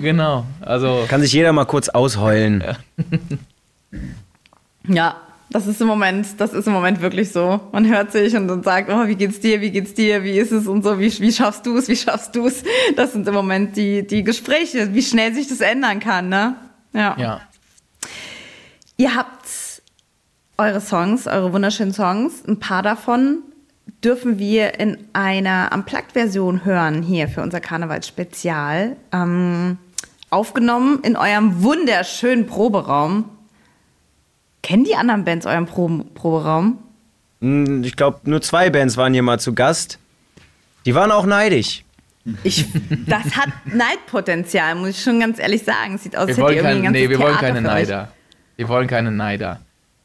genau. 0.00 0.46
Also, 0.62 1.04
Kann 1.08 1.20
sich 1.20 1.32
jeder 1.34 1.52
mal 1.52 1.66
kurz 1.66 1.90
ausheulen. 1.90 2.64
Ja, 2.66 2.76
das 5.50 5.66
ist 5.66 5.80
im 5.80 5.88
Moment, 5.88 6.40
das 6.40 6.52
ist 6.52 6.66
im 6.66 6.72
Moment 6.72 7.00
wirklich 7.00 7.32
so. 7.32 7.60
Man 7.72 7.88
hört 7.88 8.12
sich 8.12 8.36
und 8.36 8.46
dann 8.46 8.62
sagt, 8.62 8.88
oh, 8.88 9.06
wie 9.08 9.16
geht's 9.16 9.40
dir, 9.40 9.60
wie 9.60 9.70
geht's 9.70 9.94
dir, 9.94 10.22
wie 10.22 10.38
ist 10.38 10.52
es 10.52 10.66
und 10.66 10.84
so, 10.84 10.98
wie, 10.98 11.20
wie 11.20 11.32
schaffst 11.32 11.66
du 11.66 11.76
es, 11.76 11.88
wie 11.88 11.96
schaffst 11.96 12.36
du 12.36 12.46
es? 12.46 12.62
Das 12.96 13.12
sind 13.12 13.26
im 13.26 13.34
Moment 13.34 13.76
die, 13.76 14.06
die 14.06 14.22
Gespräche, 14.22 14.94
wie 14.94 15.02
schnell 15.02 15.34
sich 15.34 15.48
das 15.48 15.60
ändern 15.60 15.98
kann, 15.98 16.28
ne? 16.28 16.54
Ja. 16.92 17.16
Ja. 17.18 17.40
Ihr 18.96 19.14
habt 19.14 19.48
eure 20.56 20.80
Songs, 20.80 21.26
eure 21.26 21.52
wunderschönen 21.52 21.92
Songs, 21.92 22.44
ein 22.46 22.60
paar 22.60 22.82
davon 22.82 23.42
dürfen 24.04 24.38
wir 24.38 24.78
in 24.78 24.96
einer 25.12 25.70
Unplugged-Version 25.74 26.64
hören 26.64 27.02
hier 27.02 27.28
für 27.28 27.42
unser 27.42 27.60
Karnevalsspezial. 27.60 28.96
Ähm, 29.12 29.78
aufgenommen 30.30 31.00
in 31.02 31.16
eurem 31.16 31.62
wunderschönen 31.62 32.46
Proberaum. 32.46 33.24
Kennen 34.62 34.84
die 34.84 34.94
anderen 34.94 35.24
Bands 35.24 35.46
euren 35.46 35.66
Pro 35.66 35.88
Proberaum? 36.14 36.78
Hm, 37.40 37.82
Ich 37.84 37.96
glaube, 37.96 38.20
nur 38.24 38.42
zwei 38.42 38.70
Bands 38.70 38.96
waren 38.96 39.12
hier 39.12 39.22
mal 39.22 39.40
zu 39.40 39.54
Gast. 39.54 39.98
Die 40.86 40.94
waren 40.94 41.10
auch 41.12 41.26
neidisch. 41.26 41.84
Ich, 42.44 42.66
das 43.06 43.34
hat 43.36 43.48
Neidpotenzial, 43.64 44.74
muss 44.74 44.90
ich 44.90 45.02
schon 45.02 45.20
ganz 45.20 45.38
ehrlich 45.38 45.62
sagen. 45.64 45.96
Sieht 45.98 46.16
aus, 46.16 46.26
Wir 46.28 46.34
als 46.34 46.38
wollen, 46.38 46.56
ihr 46.56 46.62
irgendwie 46.64 46.82
keine, 46.82 46.90
nee, 46.98 47.08
wir 47.08 47.18
wollen 47.18 47.28
Theater 47.38 47.46
keine 47.46 47.60
für 47.62 47.66
euch. 47.68 47.74
Neider. 47.88 48.08
Wir 48.56 48.68
wollen 48.68 48.86
keine 48.86 49.10
Neider. 49.10 49.60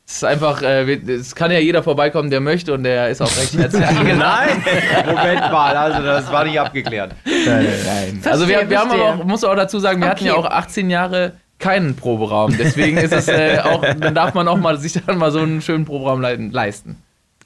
Es 0.08 0.18
ist 0.18 0.24
einfach, 0.24 0.62
äh, 0.62 0.84
es 0.94 1.34
kann 1.36 1.52
ja 1.52 1.60
jeder 1.60 1.82
vorbeikommen, 1.84 2.30
der 2.30 2.40
möchte 2.40 2.74
und 2.74 2.84
der 2.84 3.10
ist 3.10 3.22
auch 3.22 3.38
recht 3.38 3.54
herzlich. 3.58 3.82
Nein! 3.84 4.64
Moment 5.06 5.40
mal, 5.52 5.76
also 5.76 6.02
das 6.04 6.32
war 6.32 6.46
nicht 6.46 6.60
abgeklärt. 6.60 7.16
Nein. 7.26 8.22
Also 8.24 8.48
wir, 8.48 8.70
wir 8.70 8.80
haben 8.80 8.92
aber 8.92 9.00
verstehe. 9.00 9.22
auch, 9.24 9.26
muss 9.26 9.44
auch 9.44 9.56
dazu 9.56 9.80
sagen, 9.80 10.00
wir 10.02 10.08
hatten 10.10 10.24
ja 10.26 10.36
Okay. 10.36 10.48
auch 10.48 10.52
18 10.52 10.90
Jahre 10.90 11.34
keinen 11.60 11.96
Proberaum. 11.96 12.56
Deswegen 12.58 12.98
ist 12.98 13.14
es 13.14 13.28
äh, 13.28 13.60
auch, 13.64 13.82
dann 13.82 14.16
darf 14.16 14.34
man 14.34 14.48
auch 14.48 14.58
mal 14.58 14.78
sich 14.78 14.94
dann 14.94 15.18
mal 15.18 15.32
so 15.32 15.40
einen 15.40 15.62
schönen 15.62 15.86
Proberaum 15.86 16.22
leisten. 16.22 16.98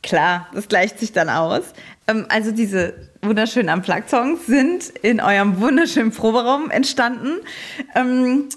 Klar, 0.02 0.48
das 0.54 0.68
gleicht 0.68 1.00
sich 1.00 1.12
dann 1.12 1.30
aus. 1.30 1.74
Ähm, 2.08 2.26
also 2.30 2.52
diese 2.52 2.94
wunderschönen 3.22 3.70
Unplugged-Songs 3.70 4.46
sind 4.46 4.90
in 5.02 5.20
eurem 5.20 5.60
wunderschönen 5.60 6.12
Proberaum 6.12 6.72
entstanden. 6.72 7.40
Ähm, 7.96 8.48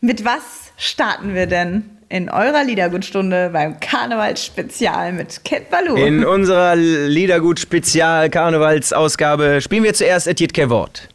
mit 0.00 0.24
was 0.24 0.72
starten 0.76 1.34
wir 1.34 1.46
denn 1.46 1.88
in 2.08 2.28
eurer 2.28 2.64
Liedergutstunde 2.64 3.50
beim 3.52 3.78
Karnevalsspezial 3.80 5.12
mit 5.12 5.44
Cat 5.44 5.70
Baloo? 5.70 5.96
In 5.96 6.24
unserer 6.24 6.76
Liedergut-Spezial-Karnevalsausgabe 6.76 9.60
spielen 9.62 9.84
wir 9.84 9.94
zuerst 9.94 10.26
Etiet 10.26 10.52
Kevort. 10.52 11.08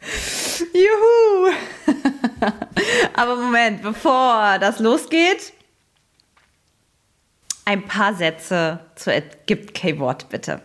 Juhu! 0.74 1.52
Aber 3.14 3.36
Moment, 3.36 3.82
bevor 3.82 4.58
das 4.58 4.78
losgeht, 4.78 5.52
ein 7.64 7.84
paar 7.86 8.14
Sätze 8.14 8.80
zu 8.94 9.10
Gibt 9.46 9.74
K-Wort, 9.74 10.28
bitte. 10.28 10.62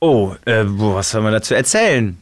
Oh, 0.00 0.34
äh, 0.46 0.64
was 0.64 1.10
soll 1.10 1.20
man 1.20 1.32
dazu 1.32 1.54
erzählen? 1.54 2.20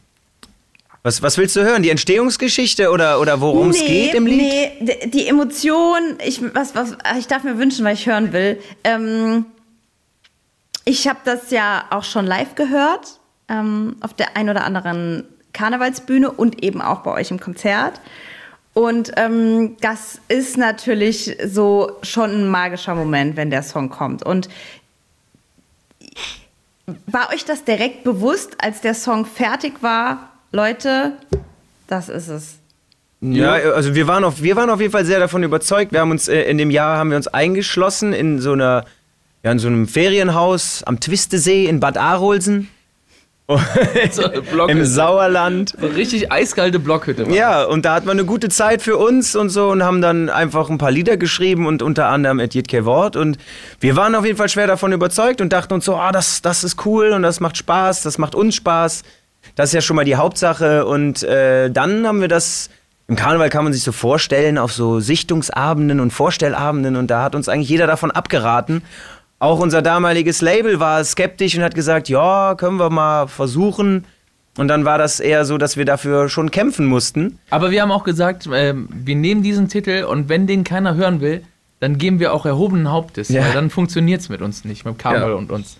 Was, 1.03 1.23
was 1.23 1.37
willst 1.39 1.55
du 1.55 1.61
hören? 1.61 1.81
Die 1.81 1.89
Entstehungsgeschichte 1.89 2.91
oder, 2.91 3.19
oder 3.19 3.41
worum 3.41 3.71
es 3.71 3.79
geht 3.79 4.13
im 4.13 4.27
Lied? 4.27 4.81
Nee, 4.81 5.07
die 5.07 5.27
Emotion, 5.27 6.17
ich, 6.23 6.41
was, 6.53 6.75
was, 6.75 6.95
ich 7.17 7.25
darf 7.25 7.43
mir 7.43 7.57
wünschen, 7.57 7.83
weil 7.83 7.95
ich 7.95 8.05
hören 8.05 8.33
will. 8.33 8.61
Ähm, 8.83 9.45
ich 10.85 11.07
habe 11.07 11.19
das 11.25 11.49
ja 11.49 11.85
auch 11.89 12.03
schon 12.03 12.27
live 12.27 12.53
gehört, 12.53 13.19
ähm, 13.49 13.95
auf 14.01 14.13
der 14.13 14.37
ein 14.37 14.49
oder 14.49 14.63
anderen 14.63 15.23
Karnevalsbühne 15.53 16.31
und 16.31 16.63
eben 16.63 16.81
auch 16.81 17.01
bei 17.01 17.11
euch 17.11 17.31
im 17.31 17.39
Konzert. 17.39 17.99
Und 18.73 19.11
ähm, 19.17 19.75
das 19.81 20.19
ist 20.27 20.57
natürlich 20.57 21.37
so 21.45 21.97
schon 22.03 22.31
ein 22.31 22.47
magischer 22.47 22.95
Moment, 22.95 23.35
wenn 23.35 23.49
der 23.49 23.63
Song 23.63 23.89
kommt. 23.89 24.23
Und 24.23 24.47
war 27.07 27.29
euch 27.33 27.45
das 27.45 27.63
direkt 27.63 28.03
bewusst, 28.03 28.55
als 28.59 28.81
der 28.81 28.93
Song 28.93 29.25
fertig 29.25 29.81
war? 29.81 30.29
Leute, 30.51 31.13
das 31.87 32.09
ist 32.09 32.27
es. 32.29 32.55
Ja, 33.21 33.51
also 33.51 33.93
wir 33.93 34.07
waren, 34.07 34.23
auf, 34.23 34.41
wir 34.41 34.55
waren 34.55 34.69
auf 34.69 34.79
jeden 34.79 34.91
Fall 34.91 35.05
sehr 35.05 35.19
davon 35.19 35.43
überzeugt. 35.43 35.91
Wir 35.91 35.99
haben 35.99 36.11
uns 36.11 36.27
äh, 36.27 36.41
in 36.43 36.57
dem 36.57 36.71
Jahr 36.71 36.97
haben 36.97 37.11
wir 37.11 37.17
uns 37.17 37.27
eingeschlossen 37.27 38.13
in 38.13 38.39
so 38.39 38.53
einer, 38.53 38.85
ja, 39.43 39.51
in 39.51 39.59
so 39.59 39.67
einem 39.67 39.87
Ferienhaus 39.87 40.81
am 40.83 40.99
Twistesee 40.99 41.67
in 41.67 41.79
Bad 41.79 41.97
Arolsen 41.97 42.69
So 44.11 44.23
im 44.67 44.85
Sauerland. 44.85 45.73
So 45.79 45.87
richtig 45.87 46.31
eiskalte 46.31 46.79
Blockhütte. 46.79 47.25
Ja, 47.29 47.63
und 47.63 47.85
da 47.85 47.95
hatten 47.95 48.05
wir 48.05 48.11
eine 48.11 48.25
gute 48.25 48.49
Zeit 48.49 48.81
für 48.81 48.97
uns 48.97 49.35
und 49.35 49.49
so 49.49 49.69
und 49.69 49.83
haben 49.83 50.01
dann 50.01 50.29
einfach 50.29 50.69
ein 50.69 50.77
paar 50.77 50.91
Lieder 50.91 51.17
geschrieben 51.17 51.65
und 51.65 51.81
unter 51.81 52.07
anderem 52.07 52.39
Etiet 52.39 52.67
Kevort. 52.67 53.15
Und 53.15 53.37
wir 53.79 53.95
waren 53.95 54.15
auf 54.15 54.25
jeden 54.25 54.37
Fall 54.37 54.49
schwer 54.49 54.67
davon 54.67 54.91
überzeugt 54.91 55.41
und 55.41 55.51
dachten 55.53 55.73
uns 55.73 55.85
so, 55.85 55.95
ah, 55.95 56.11
das, 56.11 56.41
das 56.41 56.63
ist 56.63 56.85
cool 56.85 57.11
und 57.11 57.23
das 57.23 57.39
macht 57.39 57.57
Spaß, 57.57 58.03
das 58.03 58.17
macht 58.17 58.35
uns 58.35 58.55
Spaß. 58.55 59.03
Das 59.55 59.69
ist 59.69 59.73
ja 59.73 59.81
schon 59.81 59.95
mal 59.95 60.05
die 60.05 60.15
Hauptsache. 60.15 60.85
Und 60.85 61.23
äh, 61.23 61.69
dann 61.69 62.07
haben 62.07 62.21
wir 62.21 62.27
das. 62.27 62.69
Im 63.07 63.17
Karneval 63.17 63.49
kann 63.49 63.65
man 63.65 63.73
sich 63.73 63.83
so 63.83 63.91
vorstellen, 63.91 64.57
auf 64.57 64.71
so 64.71 65.01
Sichtungsabenden 65.01 65.99
und 65.99 66.11
Vorstellabenden 66.11 66.95
und 66.95 67.07
da 67.07 67.23
hat 67.23 67.35
uns 67.35 67.49
eigentlich 67.49 67.67
jeder 67.67 67.85
davon 67.85 68.09
abgeraten. 68.09 68.83
Auch 69.41 69.57
unser 69.59 69.81
damaliges 69.81 70.41
Label 70.41 70.79
war 70.79 71.03
skeptisch 71.03 71.57
und 71.57 71.63
hat 71.63 71.73
gesagt, 71.73 72.09
ja, 72.09 72.53
können 72.53 72.77
wir 72.77 72.91
mal 72.91 73.27
versuchen. 73.27 74.05
Und 74.55 74.67
dann 74.67 74.85
war 74.85 74.99
das 74.99 75.19
eher 75.19 75.45
so, 75.45 75.57
dass 75.57 75.77
wir 75.77 75.85
dafür 75.85 76.29
schon 76.29 76.51
kämpfen 76.51 76.85
mussten. 76.85 77.39
Aber 77.49 77.71
wir 77.71 77.81
haben 77.81 77.91
auch 77.91 78.03
gesagt, 78.03 78.47
ähm, 78.53 78.87
wir 78.91 79.15
nehmen 79.15 79.41
diesen 79.41 79.67
Titel 79.67 80.03
und 80.03 80.29
wenn 80.29 80.45
den 80.45 80.63
keiner 80.63 80.93
hören 80.93 81.21
will, 81.21 81.41
dann 81.79 81.97
geben 81.97 82.19
wir 82.19 82.33
auch 82.33 82.45
erhobenen 82.45 82.91
Hauptes, 82.91 83.29
Ja. 83.29 83.41
weil 83.43 83.53
dann 83.53 83.71
funktioniert 83.71 84.21
es 84.21 84.29
mit 84.29 84.43
uns 84.43 84.63
nicht, 84.63 84.85
mit 84.85 84.99
Karneval 84.99 85.31
Ja. 85.31 85.35
und 85.35 85.51
uns. 85.51 85.77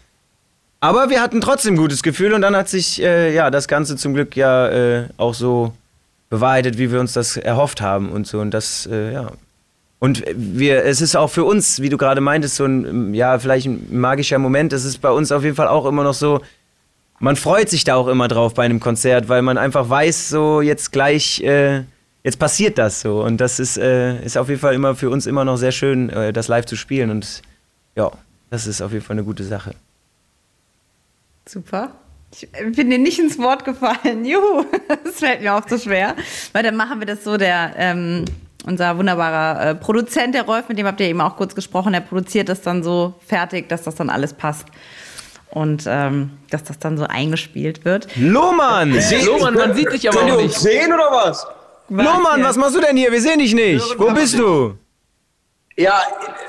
Aber 0.80 1.12
wir 1.12 1.22
hatten 1.22 1.40
trotzdem 1.42 1.76
ein 1.76 1.78
gutes 1.78 2.02
Gefühl 2.02 2.34
und 2.34 2.42
dann 2.42 2.56
hat 2.56 2.68
sich 2.68 3.00
äh, 3.04 3.32
ja 3.36 3.52
das 3.52 3.68
Ganze 3.68 3.96
zum 3.96 4.16
Glück 4.16 4.36
ja 4.36 4.70
äh, 4.70 5.04
auch 5.18 5.36
so 5.36 5.74
bewahrheitet, 6.32 6.80
wie 6.80 6.92
wir 6.92 7.00
uns 7.00 7.14
das 7.14 7.38
erhofft 7.38 7.80
haben 7.82 8.10
und 8.10 8.26
so 8.26 8.40
und 8.40 8.50
das 8.52 8.90
äh, 8.92 9.14
ja 9.14 9.28
und 10.02 10.24
wir 10.36 10.84
es 10.84 11.00
ist 11.00 11.16
auch 11.16 11.28
für 11.28 11.44
uns, 11.44 11.80
wie 11.80 11.90
du 11.90 11.96
gerade 11.96 12.22
meintest, 12.22 12.56
so 12.56 12.66
ein 12.66 13.14
ja 13.14 13.38
vielleicht 13.38 13.68
ein 13.68 13.88
magischer 13.92 14.40
Moment. 14.40 14.74
Es 14.74 14.84
ist 14.84 14.98
bei 14.98 15.12
uns 15.12 15.32
auf 15.32 15.44
jeden 15.44 15.56
Fall 15.56 15.68
auch 15.68 15.86
immer 15.86 16.04
noch 16.04 16.16
so. 16.16 16.42
Man 17.20 17.36
freut 17.36 17.70
sich 17.70 17.84
da 17.84 17.94
auch 17.96 18.08
immer 18.08 18.28
drauf 18.28 18.56
bei 18.56 18.66
einem 18.66 18.80
Konzert, 18.80 19.30
weil 19.30 19.44
man 19.44 19.60
einfach 19.60 19.88
weiß, 19.88 20.30
so 20.30 20.60
jetzt 20.60 20.92
gleich 20.92 21.42
äh, 21.42 21.84
jetzt 22.24 22.40
passiert 22.40 22.80
das 22.80 23.02
so 23.02 23.22
und 23.22 23.38
das 23.38 23.60
ist 23.60 23.78
äh, 23.78 24.20
ist 24.26 24.40
auf 24.40 24.50
jeden 24.50 24.60
Fall 24.60 24.74
immer 24.74 24.96
für 24.96 25.12
uns 25.12 25.28
immer 25.28 25.46
noch 25.46 25.58
sehr 25.58 25.72
schön, 25.72 26.10
äh, 26.10 26.34
das 26.34 26.48
live 26.48 26.66
zu 26.66 26.76
spielen 26.76 27.12
und 27.12 27.44
ja, 27.96 28.10
das 28.50 28.66
ist 28.66 28.82
auf 28.82 28.92
jeden 28.94 29.06
Fall 29.06 29.18
eine 29.18 29.24
gute 29.24 29.44
Sache. 29.44 29.76
Super. 31.48 31.92
Ich 32.34 32.50
bin 32.76 32.90
dir 32.90 32.98
nicht 32.98 33.20
ins 33.20 33.38
Wort 33.38 33.66
gefallen. 33.66 34.26
Juhu, 34.26 34.66
das 35.04 35.20
fällt 35.20 35.42
mir 35.42 35.54
auch 35.54 35.68
so 35.68 35.78
schwer. 35.78 36.16
Weil 36.54 36.64
dann 36.64 36.76
machen 36.78 37.00
wir 37.00 37.06
das 37.06 37.24
so, 37.24 37.36
der, 37.38 37.74
ähm, 37.76 38.26
unser 38.66 38.98
wunderbarer 38.98 39.70
äh, 39.70 39.76
Produzent, 39.76 40.36
der 40.36 40.44
Rolf, 40.44 40.70
mit 40.70 40.78
dem 40.78 40.88
habt 40.88 41.00
ihr 41.00 41.08
eben 41.08 41.22
auch 41.22 41.36
kurz 41.36 41.56
gesprochen, 41.56 41.94
der 41.94 42.02
produziert 42.02 42.50
das 42.50 42.62
dann 42.62 42.84
so 42.84 43.16
fertig, 43.26 43.70
dass 43.70 43.84
das 43.84 43.96
dann 43.96 44.10
alles 44.10 44.34
passt. 44.34 44.68
Und 45.50 45.84
ähm, 45.86 46.32
dass 46.50 46.64
das 46.64 46.80
dann 46.80 46.98
so 46.98 47.06
eingespielt 47.06 47.84
wird. 47.84 48.08
Lohmann! 48.16 48.98
Lohmann, 49.26 49.54
man 49.54 49.74
sieht 49.76 49.92
dich 49.92 50.08
aber 50.08 50.22
auch 50.22 50.42
nicht. 50.42 50.58
sehen 50.58 50.94
oder 50.94 51.12
was? 51.12 51.46
Lohmann, 51.90 52.38
hier? 52.38 52.46
was 52.46 52.56
machst 52.56 52.76
du 52.76 52.80
denn 52.80 52.96
hier? 52.96 53.12
Wir 53.12 53.20
sehen 53.22 53.40
dich 53.40 53.54
nicht. 53.54 54.00
Wo 54.00 54.12
bist 54.12 54.40
du? 54.40 54.78
Ja, 55.76 56.02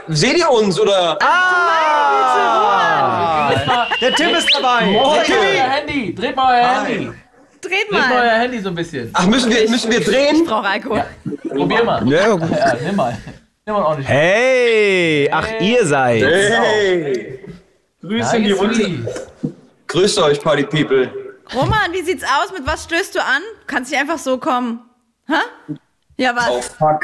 seht 0.07 0.38
ihr 0.38 0.49
uns 0.49 0.78
oder? 0.78 1.19
Der 4.00 4.14
Tim 4.14 4.35
ist 4.35 4.49
dabei. 4.54 4.85
Dreht 4.85 5.28
mal 5.28 5.40
euer 5.40 5.71
Handy, 5.71 6.14
dreht 6.14 6.37
mal 6.37 6.61
euer 6.61 6.85
Handy. 6.85 7.12
Dreht 7.73 7.91
Dreht 7.91 7.93
mal 7.93 8.09
mal. 8.09 8.23
euer 8.25 8.38
Handy 8.41 8.59
so 8.61 8.69
ein 8.69 8.75
bisschen. 8.75 9.11
Ach, 9.14 9.26
müssen 9.26 9.50
wir, 9.50 9.69
müssen 9.71 9.91
wir 9.91 9.99
Ich 10.00 10.07
drehen? 10.07 10.45
brauche 10.45 10.67
Alkohol. 10.69 11.05
Probier 11.49 11.85
mal. 11.85 12.07
Ja. 12.09 12.37
Ja, 12.37 12.75
nimm 12.85 12.97
mal. 12.97 13.17
Nimm 13.64 13.75
mal 13.76 13.83
ordentlich. 13.83 14.09
Hey, 14.09 15.31
ach 15.33 15.49
ihr 15.61 15.87
seid. 15.87 16.23
Hey! 16.23 17.38
Grüße 18.02 18.37
in 18.37 18.45
die 18.45 18.50
Runde. 18.52 19.07
Grüßt 19.87 20.19
euch, 20.19 20.41
Party 20.43 20.64
People. 20.64 21.11
Roman, 21.55 21.93
wie 21.93 22.02
sieht's 22.02 22.25
aus? 22.25 22.52
Mit 22.52 22.67
was 22.67 22.85
stößt 22.85 23.14
du 23.14 23.21
an? 23.21 23.43
Kannst 23.67 23.91
nicht 23.91 24.00
einfach 24.00 24.19
so 24.19 24.38
kommen. 24.38 24.81
Hä? 25.29 25.35
Ja, 26.16 26.35
was? 26.37 26.49
Oh, 26.50 26.61
fuck. 26.61 27.00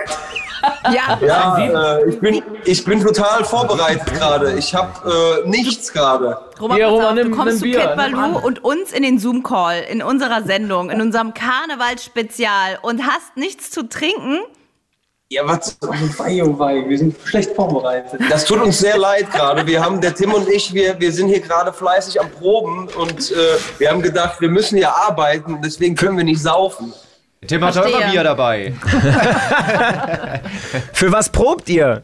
Ja. 0.92 1.18
Ja, 1.24 1.98
äh, 1.98 2.08
ich, 2.08 2.18
bin, 2.20 2.42
ich 2.64 2.84
bin 2.84 3.00
total 3.00 3.44
vorbereitet 3.44 4.06
gerade. 4.14 4.58
Ich 4.58 4.74
habe 4.74 5.42
äh, 5.44 5.48
nichts 5.48 5.92
gerade. 5.92 6.38
Roman, 6.60 6.76
Hier, 6.76 6.88
Roman, 6.88 7.06
auf, 7.06 7.14
nimm- 7.14 7.30
du 7.30 7.36
kommst 7.36 7.62
nimm 7.62 7.72
zu 7.72 7.78
nimm 7.78 7.96
Baloo 7.96 8.38
und 8.44 8.64
uns 8.64 8.92
in 8.92 9.02
den 9.02 9.18
Zoom-Call, 9.18 9.82
in 9.88 10.02
unserer 10.02 10.42
Sendung, 10.42 10.90
in 10.90 11.00
unserem 11.00 11.32
Karnevalsspezial 11.32 12.78
und 12.82 13.06
hast 13.06 13.36
nichts 13.36 13.70
zu 13.70 13.88
trinken. 13.88 14.40
Ja, 15.30 15.42
was? 15.46 15.76
Oh, 15.82 15.88
wei, 16.18 16.42
oh, 16.42 16.58
wei. 16.58 16.88
Wir 16.88 16.98
sind 16.98 17.14
schlecht 17.24 17.54
vorbereitet. 17.54 18.20
Das 18.30 18.44
tut 18.46 18.60
uns 18.62 18.78
sehr 18.78 18.96
leid 18.98 19.30
gerade. 19.30 19.66
Wir 19.66 19.84
haben, 19.84 20.00
der 20.00 20.14
Tim 20.14 20.32
und 20.32 20.48
ich, 20.48 20.72
wir, 20.72 20.98
wir 20.98 21.12
sind 21.12 21.28
hier 21.28 21.40
gerade 21.40 21.72
fleißig 21.72 22.20
am 22.20 22.30
Proben 22.30 22.88
und 22.88 23.30
äh, 23.30 23.34
wir 23.78 23.90
haben 23.90 24.00
gedacht, 24.02 24.40
wir 24.40 24.48
müssen 24.48 24.78
ja 24.78 24.90
arbeiten, 24.90 25.60
deswegen 25.62 25.94
können 25.94 26.16
wir 26.16 26.24
nicht 26.24 26.40
saufen. 26.42 26.92
Tim 27.46 27.64
hat 27.64 27.76
immer 27.76 28.10
Bier 28.10 28.24
dabei. 28.24 28.72
Für 30.92 31.12
was 31.12 31.30
probt 31.30 31.68
ihr? 31.68 32.02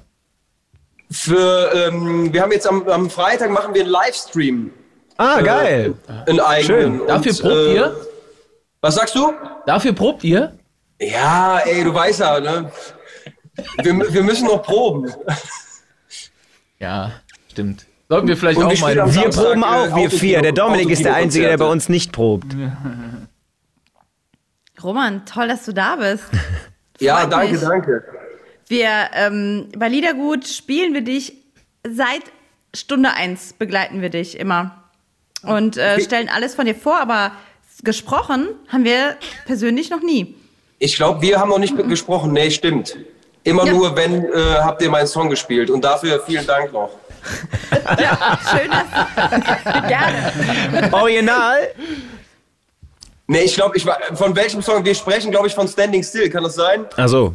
Für, 1.10 1.70
ähm, 1.88 2.32
wir 2.32 2.40
haben 2.42 2.52
jetzt 2.52 2.66
am, 2.68 2.86
am 2.88 3.10
Freitag 3.10 3.50
machen 3.50 3.74
wir 3.74 3.82
einen 3.82 3.90
Livestream. 3.90 4.70
Ah, 5.16 5.40
geil. 5.40 5.94
Einen 6.26 6.40
eigenen. 6.40 6.64
Schön. 6.98 7.06
Dafür 7.06 7.32
Und, 7.32 7.40
probt 7.40 7.54
äh, 7.54 7.74
ihr? 7.74 7.96
Was 8.80 8.94
sagst 8.96 9.14
du? 9.14 9.32
Dafür 9.66 9.92
probt 9.92 10.24
ihr? 10.24 10.56
Ja, 11.00 11.58
ey, 11.58 11.84
du 11.84 11.92
weißt 11.94 12.20
ja, 12.20 12.40
ne? 12.40 12.70
Wir, 13.82 14.12
wir 14.12 14.22
müssen 14.22 14.46
noch 14.46 14.62
proben. 14.62 15.12
Ja, 16.78 17.12
stimmt. 17.50 17.86
Sollten 18.08 18.28
wir 18.28 18.36
vielleicht 18.36 18.58
Und 18.58 18.66
auch 18.66 18.70
wir 18.70 18.78
mal. 18.80 19.14
Wir 19.14 19.30
proben 19.30 19.62
äh, 19.62 19.66
auch, 19.66 19.96
wir 19.96 20.08
Autokino- 20.08 20.18
vier. 20.18 20.42
Der 20.42 20.52
Dominik 20.52 20.90
ist 20.90 21.04
der 21.04 21.14
Einzige, 21.14 21.46
der 21.48 21.58
bei 21.58 21.66
uns 21.66 21.88
nicht 21.88 22.12
probt. 22.12 22.46
Roman, 24.84 25.24
toll, 25.26 25.48
dass 25.48 25.64
du 25.64 25.72
da 25.72 25.96
bist. 25.96 26.24
Ja, 27.00 27.26
danke, 27.26 27.52
mich. 27.54 27.60
danke. 27.60 28.04
Wir 28.68 28.88
ähm, 29.14 29.68
bei 29.76 29.88
Liedergut 29.88 30.46
spielen 30.46 30.94
wir 30.94 31.00
dich 31.00 31.32
seit 31.84 32.22
Stunde 32.74 33.10
eins 33.10 33.52
begleiten 33.52 34.00
wir 34.00 34.10
dich 34.10 34.38
immer 34.38 34.84
und 35.42 35.76
äh, 35.76 36.00
stellen 36.00 36.28
alles 36.28 36.54
von 36.54 36.66
dir 36.66 36.74
vor, 36.76 36.96
aber 37.00 37.32
gesprochen 37.82 38.46
haben 38.68 38.84
wir 38.84 39.16
persönlich 39.44 39.90
noch 39.90 40.02
nie. 40.02 40.36
Ich 40.78 40.94
glaube, 40.94 41.20
wir 41.20 41.40
haben 41.40 41.48
noch 41.48 41.58
nicht 41.58 41.76
mit 41.76 41.88
gesprochen. 41.88 42.32
Nee, 42.32 42.50
stimmt. 42.52 42.96
Immer 43.42 43.66
Ja. 43.66 43.72
nur, 43.72 43.96
wenn 43.96 44.24
äh, 44.26 44.30
habt 44.62 44.80
ihr 44.80 44.88
meinen 44.88 45.08
Song 45.08 45.28
gespielt. 45.28 45.70
Und 45.70 45.82
dafür 45.84 46.22
vielen 46.24 46.46
Dank 46.46 46.72
noch. 46.72 46.90
Schön, 48.50 48.70
dass 48.70 49.88
gerne. 49.88 50.92
Original? 50.92 51.58
Nee, 53.26 53.40
ich 53.40 53.54
glaube, 53.54 53.76
ich 53.76 53.86
war, 53.86 53.98
von 54.14 54.36
welchem 54.36 54.60
Song 54.62 54.84
wir 54.84 54.94
sprechen, 54.94 55.30
glaube 55.30 55.46
ich, 55.46 55.54
von 55.54 55.66
Standing 55.66 56.02
Still. 56.02 56.28
Kann 56.28 56.44
das 56.44 56.56
sein? 56.56 56.84
Also, 56.96 57.34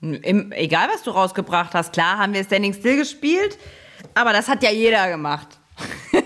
Im, 0.00 0.52
egal, 0.52 0.88
was 0.92 1.02
du 1.02 1.10
rausgebracht 1.10 1.74
hast, 1.74 1.92
klar 1.92 2.18
haben 2.18 2.34
wir 2.34 2.42
Standing 2.44 2.74
Still 2.74 2.98
gespielt, 2.98 3.56
aber 4.14 4.32
das 4.32 4.48
hat 4.48 4.62
ja 4.62 4.70
jeder 4.70 5.08
gemacht. 5.08 5.48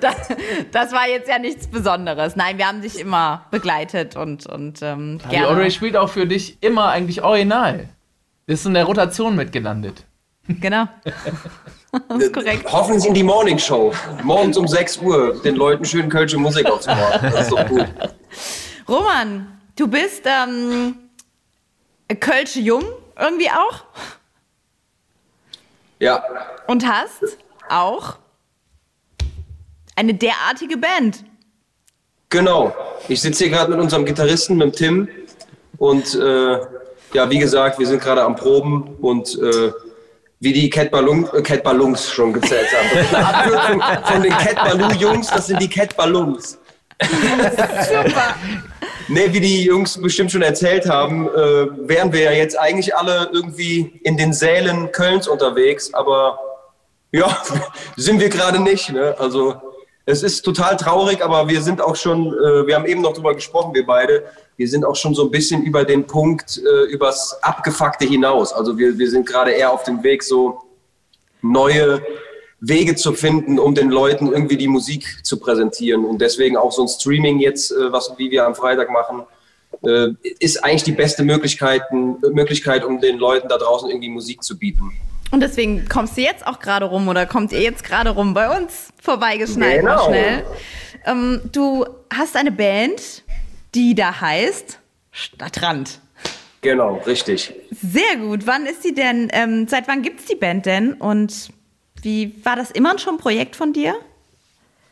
das, 0.00 0.14
das 0.70 0.92
war 0.92 1.08
jetzt 1.08 1.28
ja 1.28 1.38
nichts 1.38 1.66
Besonderes. 1.66 2.36
Nein, 2.36 2.58
wir 2.58 2.66
haben 2.66 2.82
dich 2.82 2.98
immer 2.98 3.46
begleitet 3.50 4.16
und, 4.16 4.46
und 4.46 4.80
ähm, 4.82 5.18
Die 5.30 5.38
Audrey 5.38 5.54
gerne. 5.54 5.70
spielt 5.70 5.96
auch 5.96 6.08
für 6.08 6.26
dich 6.26 6.58
immer 6.62 6.88
eigentlich 6.88 7.22
original. 7.22 7.88
Ist 8.46 8.66
in 8.66 8.74
der 8.74 8.84
Rotation 8.84 9.36
mitgelandet. 9.36 10.04
Genau. 10.48 10.86
Das 12.08 12.22
ist 12.22 12.32
korrekt. 12.32 12.66
Hoffentlich 12.72 13.06
in 13.06 13.14
die 13.14 13.22
Morning 13.22 13.58
Show. 13.58 13.92
Morgens 14.22 14.56
um 14.56 14.66
6 14.66 14.98
Uhr 14.98 15.42
den 15.42 15.56
Leuten 15.56 15.84
schön 15.84 16.08
kölsche 16.08 16.38
Musik 16.38 16.66
aufzumachen. 16.66 17.30
Das 17.30 17.42
ist 17.42 17.52
doch 17.52 17.66
gut. 17.66 17.86
Roman, 18.88 19.60
du 19.76 19.86
bist 19.88 20.22
ähm, 20.24 20.96
Kölsche 22.20 22.60
Jung 22.60 22.84
irgendwie 23.20 23.48
auch 23.50 23.84
Ja. 26.00 26.22
und 26.66 26.86
hast 26.86 27.36
auch 27.68 28.16
eine 29.96 30.14
derartige 30.14 30.76
Band. 30.78 31.24
Genau. 32.30 32.74
Ich 33.08 33.20
sitze 33.20 33.44
hier 33.44 33.52
gerade 33.52 33.70
mit 33.70 33.80
unserem 33.80 34.06
Gitarristen, 34.06 34.56
mit 34.56 34.76
Tim. 34.76 35.08
Und 35.76 36.14
äh, 36.14 36.58
ja, 37.12 37.28
wie 37.28 37.38
gesagt, 37.38 37.78
wir 37.78 37.86
sind 37.86 38.00
gerade 38.02 38.22
am 38.22 38.34
Proben 38.36 38.96
und 39.02 39.38
äh, 39.38 39.72
wie 40.42 40.52
die 40.52 40.68
Cat, 40.68 40.90
Ballon, 40.90 41.28
äh, 41.34 41.40
Cat 41.40 41.62
Ballons 41.62 42.10
schon 42.10 42.32
gezählt 42.32 42.66
haben. 42.76 42.88
Das 42.92 43.06
ist 43.06 43.14
eine 43.14 43.26
Abkürzung 43.26 43.82
von 44.12 44.22
den 44.22 44.32
Cat 44.32 44.56
Ballou 44.56 44.92
Jungs, 44.94 45.28
das 45.28 45.46
sind 45.46 45.62
die 45.62 45.68
Cat 45.68 45.96
Ballons. 45.96 46.58
Super. 47.00 48.34
Nee, 49.08 49.32
wie 49.32 49.40
die 49.40 49.64
Jungs 49.64 50.00
bestimmt 50.00 50.32
schon 50.32 50.42
erzählt 50.42 50.88
haben, 50.88 51.28
äh, 51.28 51.88
wären 51.88 52.12
wir 52.12 52.22
ja 52.22 52.32
jetzt 52.32 52.58
eigentlich 52.58 52.94
alle 52.96 53.30
irgendwie 53.32 54.00
in 54.02 54.16
den 54.16 54.32
Sälen 54.32 54.90
Kölns 54.90 55.28
unterwegs, 55.28 55.94
aber 55.94 56.38
ja, 57.12 57.36
sind 57.96 58.20
wir 58.20 58.28
gerade 58.28 58.58
nicht. 58.60 58.90
Ne? 58.90 59.14
Also 59.18 59.54
es 60.06 60.24
ist 60.24 60.42
total 60.42 60.76
traurig, 60.76 61.24
aber 61.24 61.48
wir 61.48 61.62
sind 61.62 61.80
auch 61.80 61.94
schon, 61.94 62.26
äh, 62.26 62.66
wir 62.66 62.74
haben 62.74 62.86
eben 62.86 63.00
noch 63.00 63.12
drüber 63.12 63.34
gesprochen, 63.34 63.74
wir 63.74 63.86
beide, 63.86 64.24
wir 64.62 64.68
sind 64.68 64.84
auch 64.84 64.94
schon 64.94 65.12
so 65.12 65.24
ein 65.24 65.30
bisschen 65.32 65.64
über 65.64 65.84
den 65.84 66.06
Punkt, 66.06 66.56
äh, 66.58 66.84
übers 66.92 67.36
Abgefuckte 67.42 68.04
hinaus. 68.06 68.52
Also 68.52 68.78
wir, 68.78 68.96
wir 68.96 69.10
sind 69.10 69.26
gerade 69.26 69.50
eher 69.50 69.72
auf 69.72 69.82
dem 69.82 70.04
Weg, 70.04 70.22
so 70.22 70.62
neue 71.40 72.00
Wege 72.60 72.94
zu 72.94 73.12
finden, 73.12 73.58
um 73.58 73.74
den 73.74 73.90
Leuten 73.90 74.32
irgendwie 74.32 74.56
die 74.56 74.68
Musik 74.68 75.24
zu 75.24 75.40
präsentieren. 75.40 76.04
Und 76.04 76.20
deswegen 76.20 76.56
auch 76.56 76.70
so 76.70 76.82
ein 76.82 76.88
Streaming 76.88 77.40
jetzt, 77.40 77.72
äh, 77.72 77.90
was 77.90 78.14
wie 78.18 78.30
wir 78.30 78.46
am 78.46 78.54
Freitag 78.54 78.88
machen, 78.88 79.22
äh, 79.84 80.10
ist 80.38 80.62
eigentlich 80.62 80.84
die 80.84 80.92
beste 80.92 81.24
Möglichkeit, 81.24 81.82
Möglichkeit, 81.90 82.84
um 82.84 83.00
den 83.00 83.18
Leuten 83.18 83.48
da 83.48 83.58
draußen 83.58 83.90
irgendwie 83.90 84.10
Musik 84.10 84.44
zu 84.44 84.56
bieten. 84.56 84.92
Und 85.32 85.40
deswegen 85.40 85.88
kommst 85.88 86.16
du 86.16 86.20
jetzt 86.20 86.46
auch 86.46 86.60
gerade 86.60 86.84
rum 86.84 87.08
oder 87.08 87.26
kommt 87.26 87.50
ihr 87.50 87.62
jetzt 87.62 87.82
gerade 87.82 88.10
rum 88.10 88.32
bei 88.32 88.56
uns 88.56 88.90
vorbeigeschneit 89.02 89.80
Genau. 89.80 90.06
schnell. 90.06 90.44
Ähm, 91.04 91.40
du 91.50 91.84
hast 92.14 92.36
eine 92.36 92.52
Band, 92.52 93.24
die 93.74 93.94
da 93.94 94.20
heißt 94.20 94.78
Stadtrand. 95.10 96.00
Genau, 96.60 96.96
richtig. 97.06 97.54
Sehr 97.70 98.16
gut. 98.18 98.46
Wann 98.46 98.66
ist 98.66 98.84
die 98.84 98.94
denn? 98.94 99.28
Ähm, 99.32 99.66
seit 99.68 99.88
wann 99.88 100.02
gibt's 100.02 100.26
die 100.26 100.36
Band 100.36 100.64
denn? 100.66 100.94
Und 100.94 101.50
wie 102.02 102.34
war 102.44 102.56
das 102.56 102.70
immer 102.70 102.96
schon 102.98 103.14
ein 103.14 103.18
Projekt 103.18 103.56
von 103.56 103.72
dir? 103.72 103.94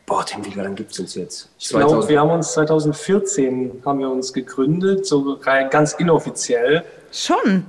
Boah, 0.05 0.25
Tim, 0.25 0.45
wie 0.45 0.57
lange 0.59 0.75
gibt 0.75 0.91
es 0.91 0.99
uns 0.99 1.15
jetzt? 1.15 1.49
Ich 1.57 1.69
glaube, 1.69 2.07
wir 2.09 2.19
haben 2.19 2.31
uns 2.31 2.51
2014 2.53 3.81
haben 3.85 3.99
wir 3.99 4.09
uns 4.09 4.33
gegründet, 4.33 5.05
so 5.05 5.39
ganz 5.39 5.93
inoffiziell. 5.93 6.83
Schon. 7.11 7.65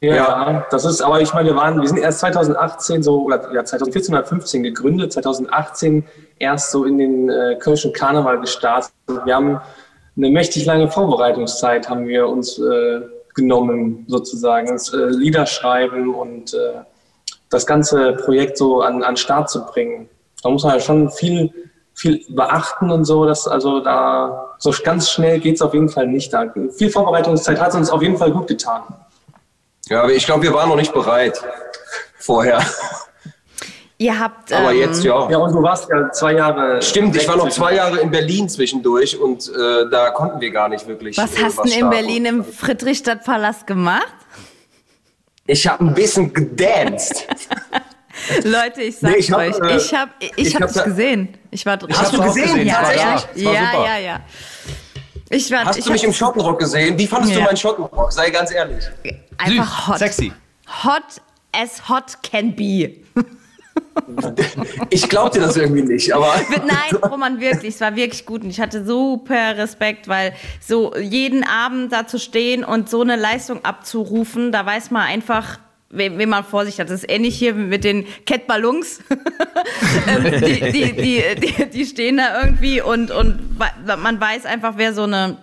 Ja, 0.00 0.14
Ja. 0.14 0.66
das 0.70 0.86
ist, 0.86 1.02
aber 1.02 1.20
ich 1.20 1.34
meine, 1.34 1.50
wir 1.50 1.56
waren, 1.56 1.78
wir 1.78 1.86
sind 1.86 1.98
erst 1.98 2.20
2018 2.20 3.02
so, 3.02 3.22
oder 3.24 3.52
ja, 3.52 3.62
2014 3.62 4.14
oder 4.14 4.24
15 4.24 4.62
gegründet, 4.62 5.12
2018 5.12 6.06
erst 6.38 6.70
so 6.70 6.86
in 6.86 6.96
den 6.96 7.28
äh, 7.28 7.56
Kölschen 7.60 7.92
Karneval 7.92 8.40
gestartet. 8.40 8.92
Wir 9.26 9.34
haben 9.34 9.60
eine 10.16 10.30
mächtig 10.30 10.64
lange 10.64 10.90
Vorbereitungszeit 10.90 11.88
haben 11.88 12.06
wir 12.06 12.28
uns 12.28 12.58
äh, 12.58 13.00
genommen, 13.34 14.04
sozusagen, 14.08 14.68
das, 14.68 14.92
äh, 14.92 15.06
Lieder 15.06 15.46
schreiben 15.46 16.14
und 16.14 16.54
äh, 16.54 16.82
das 17.48 17.66
ganze 17.66 18.12
Projekt 18.12 18.58
so 18.58 18.82
an, 18.82 19.02
an 19.02 19.16
Start 19.16 19.50
zu 19.50 19.64
bringen. 19.66 20.08
Da 20.42 20.50
muss 20.50 20.64
man 20.64 20.74
ja 20.74 20.80
schon 20.80 21.10
viel, 21.10 21.52
viel 21.94 22.24
beachten 22.28 22.90
und 22.90 23.04
so, 23.04 23.24
dass 23.24 23.46
also 23.46 23.80
da 23.80 24.54
so 24.58 24.72
ganz 24.84 25.10
schnell 25.10 25.40
geht's 25.40 25.62
auf 25.62 25.74
jeden 25.74 25.88
Fall 25.88 26.06
nicht. 26.06 26.32
Da 26.32 26.46
viel 26.76 26.90
Vorbereitungszeit 26.90 27.60
hat 27.60 27.74
uns 27.74 27.90
auf 27.90 28.02
jeden 28.02 28.16
Fall 28.16 28.30
gut 28.30 28.46
getan. 28.46 28.82
Ja, 29.88 30.02
aber 30.02 30.12
ich 30.12 30.24
glaube, 30.24 30.42
wir 30.44 30.54
waren 30.54 30.68
noch 30.68 30.76
nicht 30.76 30.92
bereit 30.92 31.42
vorher. 32.18 32.60
Ihr 34.00 34.18
habt. 34.18 34.50
Aber 34.50 34.72
ähm, 34.72 34.78
jetzt 34.78 35.04
ja. 35.04 35.30
Ja, 35.30 35.36
und 35.36 35.52
du 35.52 35.62
warst 35.62 35.86
ja 35.90 36.10
zwei 36.10 36.32
Jahre. 36.32 36.80
Stimmt, 36.80 37.14
ich 37.16 37.28
war 37.28 37.36
noch 37.36 37.50
zwei 37.50 37.74
Jahre 37.74 38.00
in 38.00 38.10
Berlin 38.10 38.48
zwischendurch 38.48 39.18
und 39.20 39.46
äh, 39.48 39.90
da 39.90 40.10
konnten 40.12 40.40
wir 40.40 40.50
gar 40.50 40.70
nicht 40.70 40.86
wirklich. 40.86 41.18
Was 41.18 41.34
äh, 41.36 41.44
hast 41.44 41.58
du 41.58 41.64
denn 41.64 41.80
in. 41.80 41.90
Berlin 41.90 42.24
im 42.24 42.42
Friedrichstadtpalast 42.42 43.66
gemacht? 43.66 44.08
Ich 45.46 45.66
habe 45.66 45.84
ein 45.84 45.92
bisschen 45.92 46.32
gedanced. 46.32 47.26
Leute, 48.44 48.80
ich 48.84 48.96
sag's 48.96 49.12
Nee, 49.12 49.18
ich 49.18 49.30
hab, 49.32 49.38
euch, 49.40 49.58
äh, 49.60 49.76
ich 49.76 49.92
hab, 49.94 50.08
ich, 50.18 50.32
ich 50.36 50.54
hab 50.54 50.62
hab 50.62 50.68
dich 50.68 50.78
da- 50.78 50.84
gesehen. 50.84 51.28
Ich 51.50 51.66
war 51.66 51.76
drin. 51.76 51.94
Hast 51.94 52.14
du 52.14 52.22
gesehen? 52.22 52.66
Ja, 52.66 52.82
ja, 52.82 52.92
ja, 52.92 53.12
Das 53.14 53.44
war 53.44 53.52
super. 53.52 53.84
ja, 53.84 53.98
ja. 53.98 54.20
Ich 55.28 55.50
war, 55.50 55.64
Hast 55.66 55.78
ich 55.78 55.84
du 55.84 55.92
mich 55.92 56.04
im 56.04 56.12
Schottenrock 56.14 56.58
gesehen? 56.58 56.98
Wie 56.98 57.06
fandest 57.06 57.34
du 57.34 57.38
Ja. 57.38 57.44
meinen 57.44 57.56
Schottenrock? 57.58 58.10
Sei 58.12 58.30
ganz 58.30 58.50
ehrlich. 58.50 58.82
einfach 59.36 59.88
hot. 59.88 59.98
Sexy. 59.98 60.32
Hot 60.84 61.02
as 61.52 61.86
hot 61.86 62.16
can 62.22 62.56
be. 62.56 62.92
Ich 64.90 65.08
glaub 65.08 65.32
dir 65.32 65.40
das 65.40 65.56
irgendwie 65.56 65.82
nicht, 65.82 66.12
aber 66.12 66.34
Nein, 66.50 67.10
Roman, 67.10 67.40
wirklich, 67.40 67.74
es 67.74 67.80
war 67.80 67.96
wirklich 67.96 68.26
gut 68.26 68.42
und 68.42 68.50
ich 68.50 68.60
hatte 68.60 68.84
super 68.84 69.56
Respekt, 69.56 70.08
weil 70.08 70.32
so 70.60 70.96
jeden 70.96 71.44
Abend 71.44 71.92
da 71.92 72.06
zu 72.06 72.18
stehen 72.18 72.64
und 72.64 72.88
so 72.88 73.02
eine 73.02 73.16
Leistung 73.16 73.64
abzurufen, 73.64 74.52
da 74.52 74.66
weiß 74.66 74.90
man 74.90 75.02
einfach, 75.02 75.58
wem 75.90 76.28
man 76.28 76.44
vor 76.44 76.64
sich 76.64 76.80
hat. 76.80 76.88
Das 76.88 77.02
ist 77.02 77.10
ähnlich 77.10 77.36
hier 77.36 77.54
mit 77.54 77.84
den 77.84 78.06
Cat 78.26 78.46
Ballons. 78.46 79.00
Ähm, 80.06 80.24
die, 80.24 80.92
die, 80.92 81.22
die, 81.40 81.66
die, 81.66 81.86
stehen 81.86 82.16
da 82.16 82.42
irgendwie 82.42 82.80
und, 82.80 83.10
und 83.10 83.38
man 83.58 84.20
weiß 84.20 84.46
einfach, 84.46 84.74
wer 84.76 84.94
so 84.94 85.02
eine 85.02 85.36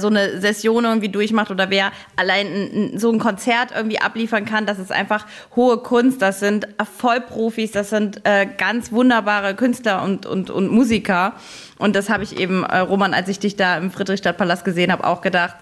so 0.00 0.08
eine 0.08 0.40
Session 0.40 0.84
irgendwie 0.84 1.08
durchmacht 1.08 1.50
oder 1.50 1.70
wer 1.70 1.92
allein 2.16 2.46
ein, 2.46 2.92
ein, 2.94 2.98
so 2.98 3.10
ein 3.10 3.18
Konzert 3.18 3.70
irgendwie 3.74 4.00
abliefern 4.00 4.44
kann, 4.44 4.66
das 4.66 4.78
ist 4.78 4.92
einfach 4.92 5.26
hohe 5.56 5.78
Kunst. 5.78 6.22
Das 6.22 6.40
sind 6.40 6.66
Vollprofis, 6.98 7.72
das 7.72 7.90
sind 7.90 8.20
äh, 8.24 8.46
ganz 8.46 8.92
wunderbare 8.92 9.54
Künstler 9.54 10.02
und, 10.02 10.26
und, 10.26 10.50
und 10.50 10.70
Musiker. 10.70 11.34
Und 11.78 11.96
das 11.96 12.08
habe 12.08 12.22
ich 12.24 12.38
eben, 12.38 12.64
äh, 12.64 12.78
Roman, 12.78 13.14
als 13.14 13.28
ich 13.28 13.38
dich 13.38 13.56
da 13.56 13.76
im 13.76 13.90
Friedrichstadtpalast 13.90 14.64
gesehen 14.64 14.92
habe, 14.92 15.04
auch 15.04 15.20
gedacht, 15.20 15.54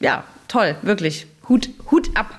ja, 0.00 0.24
toll, 0.48 0.76
wirklich. 0.82 1.26
Hut, 1.48 1.68
Hut 1.90 2.10
ab. 2.16 2.38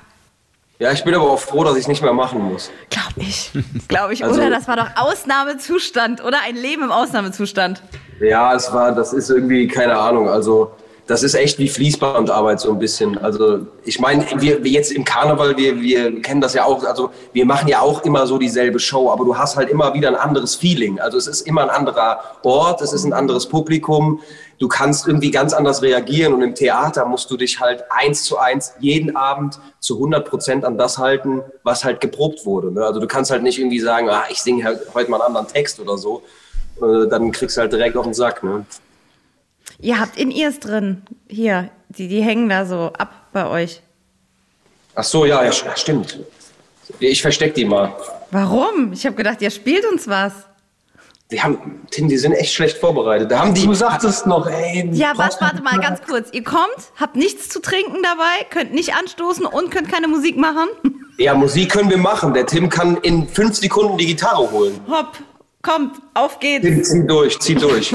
ja, 0.80 0.92
ich 0.92 1.04
bin 1.04 1.14
aber 1.14 1.30
auch 1.30 1.40
froh, 1.40 1.64
dass 1.64 1.78
ich 1.78 1.88
nicht 1.88 2.02
mehr 2.02 2.14
machen 2.14 2.42
muss. 2.42 2.72
Glaube 2.90 3.22
ich. 3.22 3.52
Glaube 3.88 4.14
ich. 4.14 4.24
Also- 4.24 4.40
oder 4.40 4.50
das 4.50 4.68
war 4.68 4.76
doch 4.76 4.90
Ausnahmezustand, 4.96 6.24
oder? 6.24 6.40
Ein 6.46 6.56
Leben 6.56 6.84
im 6.84 6.92
Ausnahmezustand. 6.92 7.82
Ja, 8.20 8.54
es 8.54 8.72
war, 8.74 8.92
das 8.94 9.14
ist 9.14 9.30
irgendwie, 9.30 9.68
keine 9.68 9.98
Ahnung. 9.98 10.30
Also 10.30 10.72
das 11.06 11.22
ist 11.22 11.34
echt 11.34 11.60
wie 11.60 11.68
Fließbandarbeit 11.68 12.62
so 12.62 12.72
ein 12.72 12.80
bisschen. 12.80 13.18
Also 13.18 13.68
ich 13.84 14.00
meine, 14.00 14.26
wir, 14.38 14.64
wir 14.64 14.72
jetzt 14.72 14.92
im 14.92 15.04
Karneval, 15.04 15.58
wir, 15.58 15.82
wir 15.82 16.22
kennen 16.22 16.40
das 16.40 16.54
ja 16.54 16.64
auch, 16.64 16.84
also 16.86 17.12
wir 17.34 17.46
machen 17.46 17.68
ja 17.68 17.82
auch 17.82 18.04
immer 18.04 18.26
so 18.26 18.38
dieselbe 18.38 18.80
Show, 18.80 19.12
aber 19.12 19.26
du 19.26 19.38
hast 19.38 19.58
halt 19.58 19.70
immer 19.70 19.94
wieder 19.94 20.08
ein 20.08 20.16
anderes 20.16 20.56
Feeling. 20.56 21.02
Also 21.02 21.18
es 21.18 21.28
ist 21.28 21.42
immer 21.42 21.64
ein 21.64 21.70
anderer 21.70 22.22
Ort, 22.44 22.82
es 22.82 22.94
ist 22.94 23.04
ein 23.04 23.12
anderes 23.12 23.48
Publikum. 23.48 24.22
Du 24.60 24.70
kannst 24.70 25.06
irgendwie 25.06 25.30
ganz 25.30 25.52
anders 25.52 25.82
reagieren 25.82 26.34
und 26.34 26.42
im 26.42 26.56
Theater 26.56 27.06
musst 27.06 27.30
du 27.30 27.36
dich 27.36 27.60
halt 27.60 27.84
eins 27.90 28.24
zu 28.24 28.38
eins 28.38 28.74
jeden 28.80 29.18
Abend 29.18 29.60
zu 29.80 29.96
100 29.96 30.26
Prozent 30.26 30.64
an 30.64 30.78
das 30.78 31.00
halten, 31.00 31.42
was 31.64 31.84
halt 31.84 32.00
geprobt 32.00 32.46
wurde. 32.46 32.72
Ne? 32.72 32.86
Also 32.86 33.02
du 33.02 33.08
kannst 33.08 33.30
halt 33.30 33.44
nicht 33.44 33.60
irgendwie 33.60 33.82
sagen, 33.82 34.08
ah, 34.10 34.24
ich 34.30 34.42
singe 34.42 34.64
halt 34.64 34.80
heute 34.94 35.12
mal 35.12 35.18
einen 35.18 35.36
anderen 35.36 35.48
Text 35.48 35.82
oder 35.82 35.98
so. 35.98 36.22
Äh, 36.82 37.08
dann 37.10 37.32
kriegst 37.32 37.58
du 37.58 37.62
halt 37.62 37.74
direkt 37.74 37.96
auf 37.98 38.06
den 38.06 38.14
Sack. 38.14 38.44
Ne? 38.44 38.66
Ihr 39.80 40.00
habt 40.00 40.18
in 40.18 40.32
ears 40.32 40.60
drin. 40.60 41.02
Hier, 41.28 41.70
die, 41.90 42.08
die 42.08 42.22
hängen 42.22 42.50
da 42.50 42.66
so 42.66 42.92
ab 42.98 43.28
bei 43.32 43.48
euch. 43.48 43.82
Ach 44.96 45.04
so, 45.04 45.26
ja, 45.26 45.44
ja, 45.44 45.52
stimmt. 45.52 46.20
Ich 47.00 47.22
versteck 47.22 47.56
die 47.56 47.66
mal. 47.66 47.96
Warum? 48.32 48.94
Ich 48.94 49.06
habe 49.06 49.16
gedacht, 49.16 49.42
ihr 49.42 49.50
spielt 49.50 49.86
uns 49.86 50.08
was. 50.08 50.34
Die 51.32 51.42
haben, 51.42 51.82
Tim, 51.90 52.08
die 52.10 52.18
sind 52.18 52.34
echt 52.34 52.54
schlecht 52.54 52.78
vorbereitet. 52.78 53.32
Da 53.32 53.40
haben 53.40 53.54
die. 53.56 53.66
Du 53.66 53.74
sagtest 53.74 54.28
noch, 54.28 54.46
ey. 54.46 54.88
Ja, 54.92 55.14
warte, 55.16 55.38
warte 55.40 55.64
mal 55.64 55.80
ganz 55.80 56.02
kurz. 56.04 56.30
Ihr 56.32 56.44
kommt, 56.44 56.68
habt 56.96 57.16
nichts 57.16 57.50
zu 57.50 57.60
trinken 57.60 58.04
dabei, 58.04 58.46
könnt 58.52 58.74
nicht 58.74 58.94
anstoßen 58.94 59.46
und 59.46 59.72
könnt 59.72 59.92
keine 59.92 60.08
Musik 60.08 60.38
machen. 60.38 60.68
Ja, 61.18 61.34
Musik 61.34 61.72
können 61.72 61.90
wir 61.90 61.98
machen. 61.98 62.34
Der 62.34 62.46
Tim 62.46 62.70
kann 62.70 62.98
in 62.98 63.28
fünf 63.28 63.56
Sekunden 63.56 63.98
die 63.98 64.08
Gitarre 64.08 64.52
holen. 64.52 64.80
Hopp, 64.88 65.18
kommt, 65.64 66.00
auf 66.14 66.40
geht's. 66.40 66.66
Tim, 66.66 66.84
zieh 66.84 67.08
durch, 67.08 67.40
zieh 67.40 67.56
durch. 67.56 67.92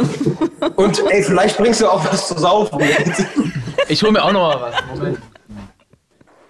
und 0.74 0.98
ey, 1.10 1.22
vielleicht 1.22 1.56
bringst 1.56 1.80
du 1.80 1.88
auch 1.88 2.04
was 2.04 2.26
zu 2.26 2.36
saufen. 2.36 2.80
Ich 3.88 4.02
hol 4.02 4.10
mir 4.10 4.24
auch 4.24 4.32
noch 4.32 4.40
mal 4.40 4.60
was. 4.60 4.96
Moment. 4.96 5.18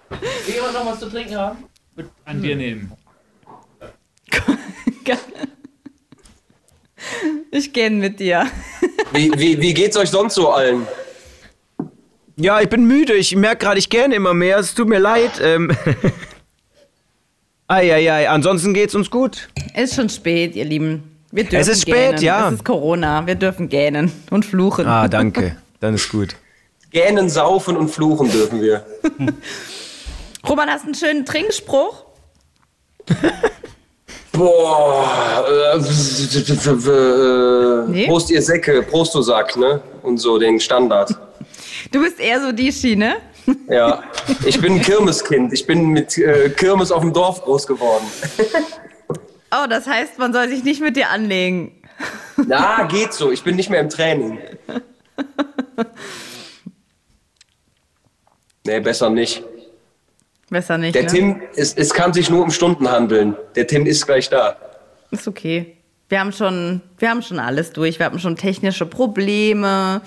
Will 0.09 0.55
jemand 0.55 0.73
noch 0.73 0.85
was 0.87 0.99
zu 0.99 1.09
trinken 1.09 1.37
haben? 1.37 1.63
Ein 2.25 2.41
Bier 2.41 2.55
nehmen. 2.55 2.91
Ich 7.51 7.73
gähn 7.73 7.97
mit 7.97 8.19
dir. 8.19 8.45
Wie, 9.11 9.31
wie, 9.35 9.59
wie 9.59 9.73
geht's 9.73 9.97
euch 9.97 10.09
sonst 10.09 10.35
so 10.35 10.49
allen? 10.49 10.87
Ja, 12.35 12.61
ich 12.61 12.69
bin 12.69 12.85
müde. 12.85 13.15
Ich 13.15 13.35
merke 13.35 13.65
gerade, 13.65 13.79
ich 13.79 13.89
gähne 13.89 14.13
immer 14.13 14.35
mehr. 14.35 14.59
Es 14.59 14.75
tut 14.75 14.87
mir 14.87 14.99
leid. 14.99 15.41
Ähm. 15.41 15.75
Eieiei, 17.69 18.27
ansonsten 18.27 18.73
geht's 18.73 18.95
uns 18.95 19.11
gut. 19.11 19.47
Ist 19.75 19.93
schon 19.93 20.09
spät, 20.09 20.55
ihr 20.55 20.65
Lieben. 20.65 21.03
Wir 21.31 21.43
dürfen 21.43 21.57
Es 21.57 21.67
ist 21.67 21.83
spät, 21.83 21.93
gähnen. 22.15 22.23
ja. 22.23 22.47
Es 22.47 22.55
ist 22.55 22.65
Corona. 22.65 23.27
Wir 23.27 23.35
dürfen 23.35 23.69
gähnen 23.69 24.11
und 24.31 24.43
fluchen. 24.43 24.87
Ah, 24.87 25.07
danke. 25.07 25.55
Dann 25.79 25.93
ist 25.93 26.09
gut. 26.09 26.35
Gähnen, 26.89 27.29
saufen 27.29 27.77
und 27.77 27.89
fluchen 27.89 28.31
dürfen 28.31 28.59
wir. 28.59 28.83
Roman, 30.49 30.67
hast 30.69 30.81
du 30.81 30.87
einen 30.87 30.95
schönen 30.95 31.25
Trinkspruch? 31.25 32.05
Boah, 34.31 35.45
äh, 35.47 35.77
äh, 35.77 35.81
Nee? 37.87 38.07
Prost 38.07 38.31
ihr 38.31 38.41
Säcke, 38.41 38.81
Prost 38.81 39.13
du 39.13 39.21
Sack, 39.21 39.55
ne? 39.57 39.79
Und 40.01 40.17
so 40.17 40.39
den 40.39 40.59
Standard. 40.59 41.11
Du 41.91 42.01
bist 42.01 42.19
eher 42.19 42.41
so 42.41 42.51
die 42.51 42.71
Schiene. 42.71 43.17
Ja, 43.69 44.03
ich 44.45 44.59
bin 44.59 44.73
ein 44.73 44.81
Kirmeskind. 44.81 45.53
Ich 45.53 45.65
bin 45.65 45.89
mit 45.89 46.17
äh, 46.17 46.49
Kirmes 46.49 46.91
auf 46.91 47.01
dem 47.01 47.13
Dorf 47.13 47.43
groß 47.43 47.67
geworden. 47.67 48.05
Oh, 49.51 49.65
das 49.67 49.87
heißt, 49.87 50.19
man 50.19 50.31
soll 50.31 50.49
sich 50.49 50.63
nicht 50.63 50.81
mit 50.81 50.95
dir 50.95 51.09
anlegen. 51.09 51.71
Na, 52.37 52.83
geht 52.83 53.13
so. 53.13 53.31
Ich 53.31 53.43
bin 53.43 53.55
nicht 53.55 53.69
mehr 53.69 53.79
im 53.79 53.89
Training. 53.89 54.39
Nee, 58.65 58.79
besser 58.79 59.09
nicht. 59.09 59.43
Besser 60.49 60.77
nicht. 60.77 60.95
Der 60.95 61.03
ne? 61.03 61.09
Tim, 61.09 61.41
es, 61.55 61.73
es 61.73 61.93
kann 61.93 62.13
sich 62.13 62.29
nur 62.29 62.43
um 62.43 62.51
Stunden 62.51 62.89
handeln. 62.89 63.35
Der 63.55 63.65
Tim 63.65 63.85
ist 63.85 64.05
gleich 64.05 64.29
da. 64.29 64.57
Ist 65.11 65.27
okay. 65.27 65.77
Wir 66.07 66.19
haben 66.19 66.31
schon, 66.31 66.81
wir 66.97 67.09
haben 67.09 67.21
schon 67.21 67.39
alles 67.39 67.71
durch. 67.71 67.99
Wir 67.99 68.05
hatten 68.05 68.19
schon 68.19 68.35
technische 68.35 68.85
Probleme. 68.85 70.01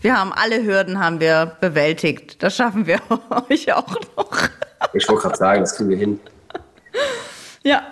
Wir 0.00 0.16
haben 0.16 0.32
alle 0.32 0.62
Hürden 0.64 1.00
haben 1.00 1.20
wir 1.20 1.56
bewältigt. 1.60 2.42
Das 2.42 2.54
schaffen 2.54 2.86
wir 2.86 3.00
euch 3.50 3.72
auch 3.72 3.94
noch. 4.16 4.48
Ich 4.92 5.08
wollte 5.08 5.22
gerade 5.22 5.36
sagen, 5.36 5.60
das 5.60 5.74
kriegen 5.76 5.90
wir 5.90 5.96
hin. 5.96 6.20
Ja, 7.64 7.82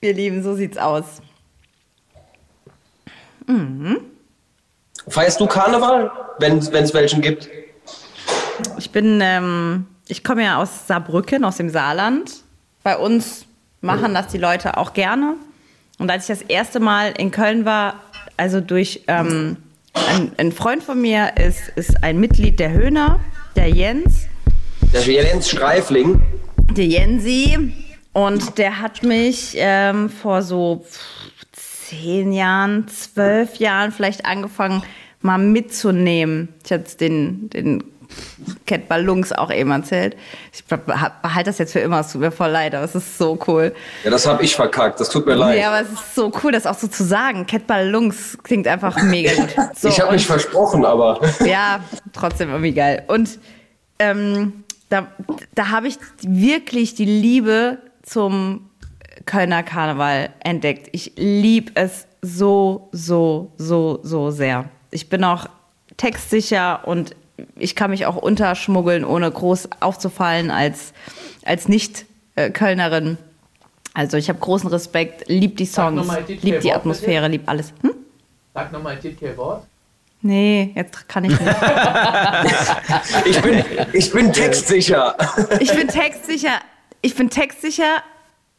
ihr 0.00 0.14
Lieben, 0.14 0.42
so 0.42 0.54
sieht's 0.54 0.78
aus. 0.78 1.20
Feierst 5.08 5.40
du 5.40 5.46
Karneval, 5.46 6.12
wenn 6.38 6.58
es 6.58 6.94
welchen 6.94 7.20
gibt? 7.20 7.48
Ich 8.78 8.90
bin, 8.90 9.20
ähm, 9.20 9.86
ich 10.06 10.22
komme 10.22 10.44
ja 10.44 10.58
aus 10.58 10.86
Saarbrücken, 10.86 11.44
aus 11.44 11.56
dem 11.56 11.70
Saarland. 11.70 12.44
Bei 12.84 12.96
uns 12.96 13.46
machen 13.80 14.14
das 14.14 14.28
die 14.28 14.38
Leute 14.38 14.76
auch 14.76 14.92
gerne. 14.92 15.34
Und 15.98 16.10
als 16.10 16.28
ich 16.28 16.38
das 16.38 16.48
erste 16.48 16.78
Mal 16.78 17.12
in 17.18 17.30
Köln 17.32 17.64
war, 17.64 17.96
also 18.36 18.60
durch 18.60 19.02
ähm, 19.08 19.56
ein, 19.94 20.32
ein 20.36 20.52
Freund 20.52 20.82
von 20.82 21.00
mir 21.00 21.36
ist, 21.36 21.68
ist 21.76 22.02
ein 22.02 22.20
Mitglied 22.20 22.58
der 22.60 22.72
Höhner, 22.72 23.20
der 23.56 23.68
Jens. 23.68 24.26
Der 24.92 25.02
Jens 25.02 25.50
Streifling. 25.50 26.20
der 26.72 26.86
Jensi 26.86 27.72
und 28.12 28.58
der 28.58 28.80
hat 28.80 29.02
mich 29.02 29.54
ähm, 29.56 30.08
vor 30.10 30.42
so 30.42 30.84
zehn 31.52 32.32
Jahren, 32.32 32.88
zwölf 32.88 33.56
Jahren 33.56 33.92
vielleicht 33.92 34.24
angefangen, 34.24 34.82
mal 35.20 35.38
mitzunehmen. 35.38 36.48
Ich 36.64 36.72
hatte 36.72 36.96
den, 36.96 37.50
den 37.50 37.84
Cat 38.66 38.88
Ballons 38.88 39.32
auch 39.32 39.50
eben 39.50 39.70
erzählt. 39.70 40.16
Ich 40.52 40.64
behalte 40.64 41.44
das 41.44 41.58
jetzt 41.58 41.72
für 41.72 41.80
immer, 41.80 42.00
es 42.00 42.12
tut 42.12 42.20
mir 42.20 42.30
voll 42.30 42.50
leid, 42.50 42.74
aber 42.74 42.84
es 42.84 42.94
ist 42.94 43.18
so 43.18 43.38
cool. 43.46 43.74
Ja, 44.04 44.10
das 44.10 44.26
habe 44.26 44.42
ich 44.42 44.54
verkackt. 44.54 45.00
Das 45.00 45.08
tut 45.08 45.26
mir 45.26 45.34
leid. 45.34 45.58
Ja, 45.58 45.68
aber 45.68 45.80
es 45.80 45.92
ist 45.92 46.14
so 46.14 46.32
cool, 46.42 46.52
das 46.52 46.66
auch 46.66 46.78
so 46.78 46.88
zu 46.88 47.04
sagen. 47.04 47.46
Cat 47.46 47.66
Ballons 47.66 48.38
klingt 48.42 48.66
einfach 48.66 49.02
mega 49.02 49.32
gut. 49.34 49.48
So, 49.76 49.88
ich 49.88 50.00
habe 50.00 50.12
mich 50.12 50.26
versprochen, 50.26 50.84
aber. 50.84 51.20
ja, 51.44 51.80
trotzdem 52.12 52.50
irgendwie 52.50 52.72
geil. 52.72 53.04
Und 53.06 53.38
ähm, 53.98 54.64
da, 54.88 55.06
da 55.54 55.68
habe 55.68 55.88
ich 55.88 55.98
wirklich 56.22 56.94
die 56.94 57.04
Liebe 57.04 57.78
zum 58.02 58.70
Kölner 59.26 59.62
Karneval 59.62 60.30
entdeckt. 60.40 60.88
Ich 60.92 61.12
liebe 61.16 61.72
es 61.74 62.06
so, 62.22 62.88
so, 62.92 63.52
so, 63.56 64.00
so 64.02 64.30
sehr. 64.30 64.68
Ich 64.90 65.08
bin 65.08 65.24
auch 65.24 65.46
textsicher 65.96 66.86
und 66.86 67.14
ich 67.56 67.74
kann 67.76 67.90
mich 67.90 68.06
auch 68.06 68.16
unterschmuggeln, 68.16 69.04
ohne 69.04 69.30
groß 69.30 69.68
aufzufallen 69.80 70.50
als, 70.50 70.92
als 71.44 71.68
Nicht-Kölnerin. 71.68 73.18
Also 73.94 74.16
ich 74.16 74.28
habe 74.28 74.38
großen 74.38 74.68
Respekt, 74.68 75.28
lieb 75.28 75.56
die 75.56 75.66
Songs, 75.66 76.08
lieb 76.28 76.60
die 76.60 76.72
Atmosphäre, 76.72 77.28
lieb 77.28 77.42
alles. 77.46 77.72
Hm? 77.82 77.94
Sag 78.54 78.72
nochmal 78.72 78.96
ein 78.96 79.00
TK-Wort. 79.00 79.64
Nee, 80.22 80.72
jetzt 80.74 81.08
kann 81.08 81.24
ich 81.24 81.38
nicht. 81.38 81.42
Ich 83.24 83.40
bin, 83.40 83.64
ich 83.92 84.12
bin 84.12 84.32
textsicher. 84.32 85.16
Ich 85.60 85.74
bin 85.74 85.88
textsicher. 85.88 86.60
Ich 87.00 87.14
bin 87.14 87.30
textsicher. 87.30 88.02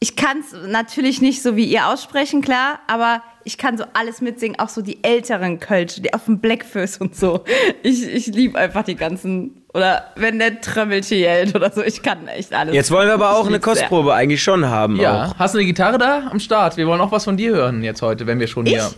Ich 0.00 0.16
kann 0.16 0.40
es 0.40 0.52
natürlich 0.66 1.20
nicht 1.20 1.42
so 1.42 1.56
wie 1.56 1.64
ihr 1.64 1.86
aussprechen, 1.86 2.42
klar, 2.42 2.80
aber 2.88 3.22
ich 3.44 3.58
kann 3.58 3.76
so 3.78 3.84
alles 3.92 4.20
mitsingen, 4.20 4.58
auch 4.58 4.68
so 4.68 4.82
die 4.82 5.02
älteren 5.02 5.58
Kölsche, 5.60 6.00
die 6.00 6.12
auf 6.14 6.24
dem 6.26 6.38
Blackfist 6.38 7.00
und 7.00 7.14
so. 7.16 7.44
Ich, 7.82 8.06
ich 8.06 8.26
liebe 8.28 8.58
einfach 8.58 8.84
die 8.84 8.94
ganzen, 8.94 9.62
oder 9.74 10.04
wenn 10.16 10.38
der 10.38 10.60
Trömmelchen 10.60 11.18
yellt 11.18 11.54
oder 11.54 11.70
so, 11.72 11.82
ich 11.82 12.02
kann 12.02 12.28
echt 12.28 12.52
alles. 12.52 12.74
Jetzt 12.74 12.90
wollen 12.90 13.06
wir 13.08 13.14
aber 13.14 13.30
auch 13.36 13.40
Ich 13.42 13.46
eine 13.48 13.56
lieb's 13.56 13.64
sehr. 13.64 13.74
Kostprobe 13.74 14.14
eigentlich 14.14 14.42
schon 14.42 14.66
haben. 14.66 14.96
Ja. 14.96 15.26
Auch. 15.26 15.38
Hast 15.38 15.54
du 15.54 15.58
eine 15.58 15.66
Gitarre 15.66 15.98
da 15.98 16.28
am 16.30 16.40
Start? 16.40 16.76
Wir 16.76 16.86
wollen 16.86 17.00
auch 17.00 17.12
was 17.12 17.24
von 17.24 17.36
dir 17.36 17.52
hören 17.52 17.82
jetzt 17.82 18.02
heute, 18.02 18.26
wenn 18.26 18.38
wir 18.40 18.46
schon 18.46 18.66
hier 18.66 18.90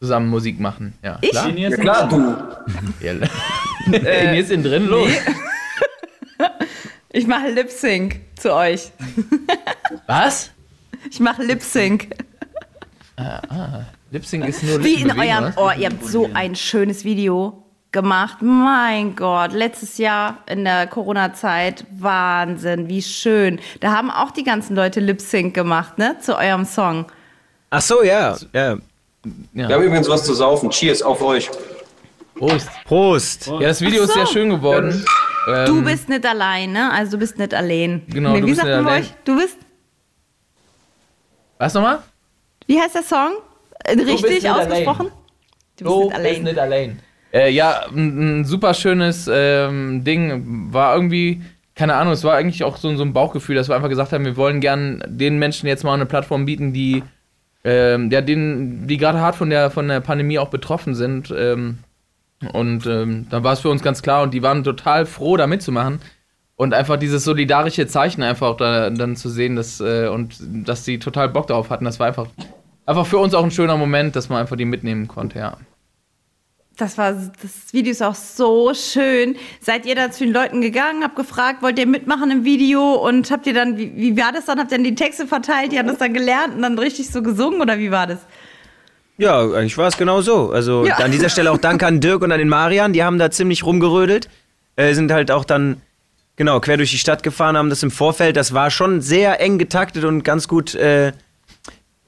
zusammen 0.00 0.28
Musik 0.28 0.58
machen. 0.60 0.94
Ja, 1.02 1.18
Ich? 1.22 1.30
klar. 1.30 1.48
Ja 1.50 1.70
klar, 1.70 2.08
du. 2.08 2.36
Ja. 3.04 3.12
Ines 4.32 4.48
sind 4.48 4.64
drin, 4.64 4.86
los. 4.86 5.08
Ich 7.12 7.26
mache 7.26 7.48
Lip 7.50 7.70
Sync 7.70 8.20
zu 8.36 8.52
euch. 8.52 8.90
Was? 10.06 10.50
Ich 11.10 11.20
mache 11.20 11.42
Lip 11.44 11.62
Sync. 11.62 12.08
Lip-Sync 14.10 14.46
ist 14.48 14.62
nur 14.62 14.82
Wie 14.82 14.94
in 14.94 15.08
Lippenbewegung, 15.08 15.32
eurem. 15.44 15.44
was? 15.44 15.56
Oh, 15.56 15.80
ihr 15.80 15.88
habt 15.90 16.04
so 16.04 16.28
ein 16.34 16.56
schönes 16.56 17.04
Video 17.04 17.62
gemacht. 17.92 18.38
Mein 18.42 19.14
Gott, 19.14 19.52
letztes 19.52 19.98
Jahr 19.98 20.38
in 20.46 20.64
der 20.64 20.86
Corona-Zeit. 20.88 21.84
Wahnsinn, 21.98 22.88
wie 22.88 23.02
schön. 23.02 23.60
Da 23.80 23.92
haben 23.92 24.10
auch 24.10 24.30
die 24.32 24.42
ganzen 24.44 24.74
Leute 24.74 25.00
Lip 25.00 25.20
Sync 25.20 25.54
gemacht, 25.54 25.98
ne? 25.98 26.16
Zu 26.20 26.36
eurem 26.36 26.64
Song. 26.64 27.06
Ach 27.70 27.80
so, 27.80 28.02
ja. 28.02 28.36
ja. 28.52 28.76
Wir 29.52 29.68
haben 29.68 29.82
übrigens 29.84 30.08
was 30.08 30.24
zu 30.24 30.34
saufen. 30.34 30.70
Cheers 30.70 31.02
auf 31.02 31.22
euch. 31.22 31.50
Prost. 32.36 32.68
Prost. 32.84 33.46
Ja, 33.46 33.60
das 33.60 33.80
Video 33.80 34.02
Ach 34.02 34.08
ist 34.08 34.14
so. 34.14 34.18
sehr 34.20 34.26
schön 34.26 34.50
geworden. 34.50 35.04
Ähm, 35.48 35.66
Du 35.66 35.82
bist 35.84 36.08
nicht 36.08 36.26
allein, 36.26 36.72
ne? 36.72 36.90
Also 36.92 37.12
du 37.12 37.18
bist 37.18 37.38
nicht 37.38 37.54
allein. 37.54 38.02
Genau, 38.08 38.32
nee, 38.32 38.40
du 38.40 38.46
wie 38.46 38.50
bist 38.50 38.62
sagt 38.62 38.68
nicht 38.68 38.86
allein. 38.86 39.02
euch? 39.02 39.14
Du 39.24 39.36
bist. 39.36 39.56
Was 41.58 41.74
nochmal? 41.74 42.00
Wie 42.66 42.80
heißt 42.80 42.94
der 42.94 43.02
Song? 43.02 43.32
Äh, 43.84 43.96
bist 43.96 44.24
Richtig 44.24 44.48
ausgesprochen? 44.48 45.08
Du 45.76 45.84
bist 45.84 45.96
Du 45.96 46.00
nicht 46.00 46.08
bist 46.08 46.14
allein. 46.18 46.42
nicht 46.42 46.58
allein. 46.58 47.00
Äh, 47.32 47.50
ja, 47.50 47.86
ein, 47.88 48.40
ein 48.40 48.44
super 48.44 48.74
schönes 48.74 49.28
ähm, 49.32 50.04
Ding. 50.04 50.72
War 50.72 50.94
irgendwie, 50.94 51.42
keine 51.74 51.94
Ahnung, 51.94 52.12
es 52.12 52.22
war 52.24 52.34
eigentlich 52.36 52.62
auch 52.62 52.76
so, 52.76 52.94
so 52.96 53.02
ein 53.02 53.12
Bauchgefühl, 53.12 53.56
dass 53.56 53.68
wir 53.68 53.74
einfach 53.74 53.88
gesagt 53.88 54.12
haben, 54.12 54.24
wir 54.24 54.36
wollen 54.36 54.60
gern 54.60 55.02
den 55.06 55.38
Menschen 55.38 55.66
jetzt 55.66 55.82
mal 55.84 55.94
eine 55.94 56.06
Plattform 56.06 56.46
bieten, 56.46 56.72
die, 56.72 57.02
ähm, 57.64 58.10
ja, 58.10 58.20
denen, 58.20 58.86
die 58.86 58.96
gerade 58.98 59.20
hart 59.20 59.34
von 59.34 59.50
der, 59.50 59.70
von 59.70 59.88
der 59.88 60.00
Pandemie 60.00 60.38
auch 60.38 60.48
betroffen 60.50 60.94
sind. 60.94 61.34
Ähm, 61.36 61.78
und 62.52 62.86
ähm, 62.86 63.26
dann 63.30 63.42
war 63.42 63.54
es 63.54 63.60
für 63.60 63.70
uns 63.70 63.82
ganz 63.82 64.02
klar 64.02 64.22
und 64.22 64.32
die 64.34 64.42
waren 64.42 64.62
total 64.62 65.06
froh, 65.06 65.36
da 65.36 65.46
mitzumachen. 65.46 66.00
Und 66.56 66.72
einfach 66.72 66.96
dieses 66.98 67.24
solidarische 67.24 67.86
Zeichen 67.88 68.22
einfach 68.22 68.46
auch 68.48 68.56
da, 68.56 68.88
dann 68.90 69.16
zu 69.16 69.28
sehen, 69.28 69.56
dass, 69.56 69.80
äh, 69.80 70.06
und 70.08 70.36
dass 70.40 70.84
die 70.84 70.98
total 71.00 71.28
Bock 71.28 71.48
darauf 71.48 71.70
hatten, 71.70 71.84
das 71.84 71.98
war 71.98 72.06
einfach, 72.06 72.28
einfach 72.86 73.06
für 73.06 73.18
uns 73.18 73.34
auch 73.34 73.42
ein 73.42 73.50
schöner 73.50 73.76
Moment, 73.76 74.14
dass 74.14 74.28
man 74.28 74.38
einfach 74.40 74.56
die 74.56 74.64
mitnehmen 74.64 75.08
konnte, 75.08 75.38
ja. 75.38 75.56
Das 76.76 76.98
war, 76.98 77.12
das 77.12 77.72
Video 77.72 77.92
ist 77.92 78.02
auch 78.02 78.16
so 78.16 78.72
schön. 78.74 79.36
Seid 79.60 79.86
ihr 79.86 79.94
da 79.94 80.10
zu 80.10 80.24
den 80.24 80.32
Leuten 80.32 80.60
gegangen, 80.60 81.04
habt 81.04 81.14
gefragt, 81.14 81.62
wollt 81.62 81.78
ihr 81.78 81.86
mitmachen 81.86 82.32
im 82.32 82.44
Video 82.44 82.94
und 82.94 83.30
habt 83.30 83.46
ihr 83.46 83.54
dann, 83.54 83.76
wie, 83.78 83.92
wie 83.94 84.16
war 84.16 84.32
das 84.32 84.46
dann? 84.46 84.58
Habt 84.58 84.72
ihr 84.72 84.78
dann 84.78 84.84
die 84.84 84.96
Texte 84.96 85.28
verteilt, 85.28 85.70
die 85.70 85.78
haben 85.78 85.86
das 85.86 85.98
dann 85.98 86.12
gelernt 86.12 86.56
und 86.56 86.62
dann 86.62 86.76
richtig 86.76 87.10
so 87.10 87.22
gesungen 87.22 87.60
oder 87.60 87.78
wie 87.78 87.92
war 87.92 88.08
das? 88.08 88.18
Ja, 89.18 89.40
eigentlich 89.42 89.78
war 89.78 89.86
es 89.86 89.96
genau 89.96 90.20
so. 90.20 90.50
Also 90.50 90.84
Ja. 90.84 90.96
an 90.96 91.12
dieser 91.12 91.28
Stelle 91.28 91.52
auch 91.52 91.58
Dank 91.58 91.84
an 91.84 92.00
Dirk 92.00 92.22
und 92.22 92.32
an 92.32 92.38
den 92.40 92.48
Marian, 92.48 92.92
die 92.92 93.04
haben 93.04 93.20
da 93.20 93.30
ziemlich 93.30 93.64
rumgerödelt. 93.64 94.28
Äh, 94.74 94.94
sind 94.94 95.12
halt 95.12 95.30
auch 95.30 95.44
dann, 95.44 95.80
genau, 96.36 96.60
quer 96.60 96.76
durch 96.76 96.90
die 96.90 96.98
Stadt 96.98 97.22
gefahren, 97.22 97.56
haben 97.56 97.70
das 97.70 97.82
im 97.82 97.90
Vorfeld, 97.90 98.36
das 98.36 98.54
war 98.54 98.70
schon 98.70 99.00
sehr 99.00 99.40
eng 99.40 99.58
getaktet 99.58 100.04
und 100.04 100.22
ganz 100.22 100.48
gut 100.48 100.74
äh, 100.74 101.12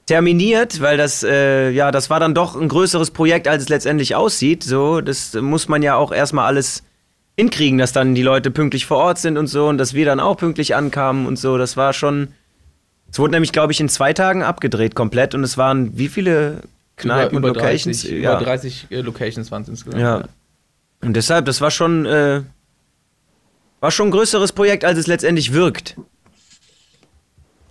terminiert, 0.07 0.81
weil 0.81 0.97
das, 0.97 1.23
äh, 1.23 1.69
ja, 1.69 1.91
das 1.91 2.09
war 2.09 2.19
dann 2.19 2.33
doch 2.33 2.55
ein 2.55 2.69
größeres 2.69 3.11
Projekt, 3.11 3.47
als 3.47 3.63
es 3.63 3.69
letztendlich 3.69 4.15
aussieht. 4.15 4.63
So, 4.63 5.01
das 5.01 5.33
muss 5.33 5.67
man 5.67 5.83
ja 5.83 5.95
auch 5.95 6.11
erstmal 6.11 6.45
alles 6.45 6.83
hinkriegen, 7.35 7.77
dass 7.77 7.91
dann 7.91 8.15
die 8.15 8.23
Leute 8.23 8.49
pünktlich 8.49 8.85
vor 8.85 8.97
Ort 8.97 9.19
sind 9.19 9.37
und 9.37 9.47
so 9.47 9.67
und 9.67 9.77
dass 9.77 9.93
wir 9.93 10.05
dann 10.05 10.19
auch 10.19 10.37
pünktlich 10.37 10.75
ankamen 10.75 11.27
und 11.27 11.37
so. 11.37 11.57
Das 11.57 11.77
war 11.77 11.93
schon. 11.93 12.29
Es 13.09 13.19
wurde 13.19 13.31
nämlich, 13.31 13.53
glaube 13.53 13.71
ich, 13.71 13.79
in 13.79 13.87
zwei 13.87 14.11
Tagen 14.11 14.43
abgedreht 14.43 14.93
komplett 14.95 15.33
und 15.33 15.43
es 15.43 15.57
waren 15.57 15.97
wie 15.97 16.09
viele 16.09 16.61
Kneipen 16.97 17.37
über, 17.37 17.47
und 17.47 17.55
über 17.55 17.61
Locations? 17.61 18.01
30, 18.01 18.21
ja. 18.21 18.35
über 18.35 18.43
30 18.43 18.87
äh, 18.89 19.01
Locations 19.01 19.51
waren 19.51 19.61
es 19.61 19.69
insgesamt. 19.69 20.01
Ja. 20.01 20.23
Und 21.01 21.13
deshalb, 21.13 21.45
das 21.45 21.61
war 21.61 21.71
schon, 21.71 22.05
äh, 22.05 22.41
war 23.79 23.91
schon 23.91 24.07
ein 24.07 24.11
größeres 24.11 24.51
Projekt, 24.53 24.85
als 24.85 24.97
es 24.97 25.07
letztendlich 25.07 25.53
wirkt. 25.53 25.95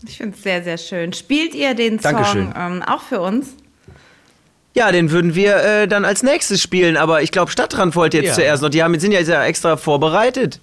Ich 0.06 0.18
finde 0.18 0.36
es 0.36 0.42
sehr, 0.42 0.62
sehr 0.62 0.78
schön. 0.78 1.12
Spielt 1.12 1.54
ihr 1.54 1.74
den 1.74 1.98
Dankeschön. 1.98 2.52
Song 2.52 2.54
ähm, 2.56 2.82
auch 2.82 3.02
für 3.02 3.20
uns? 3.20 3.54
Ja, 4.74 4.92
den 4.92 5.10
würden 5.10 5.34
wir 5.34 5.56
äh, 5.56 5.88
dann 5.88 6.04
als 6.04 6.22
nächstes 6.22 6.60
spielen, 6.60 6.96
aber 6.96 7.22
ich 7.22 7.32
glaube, 7.32 7.50
Stadtrand 7.50 7.96
wollte 7.96 8.18
jetzt 8.18 8.26
Ja. 8.28 8.34
zuerst 8.34 8.62
noch. 8.62 8.68
Die 8.68 8.82
haben, 8.82 8.98
sind 9.00 9.12
ja 9.12 9.18
jetzt 9.20 9.28
ja 9.28 9.44
extra 9.44 9.76
vorbereitet. 9.76 10.60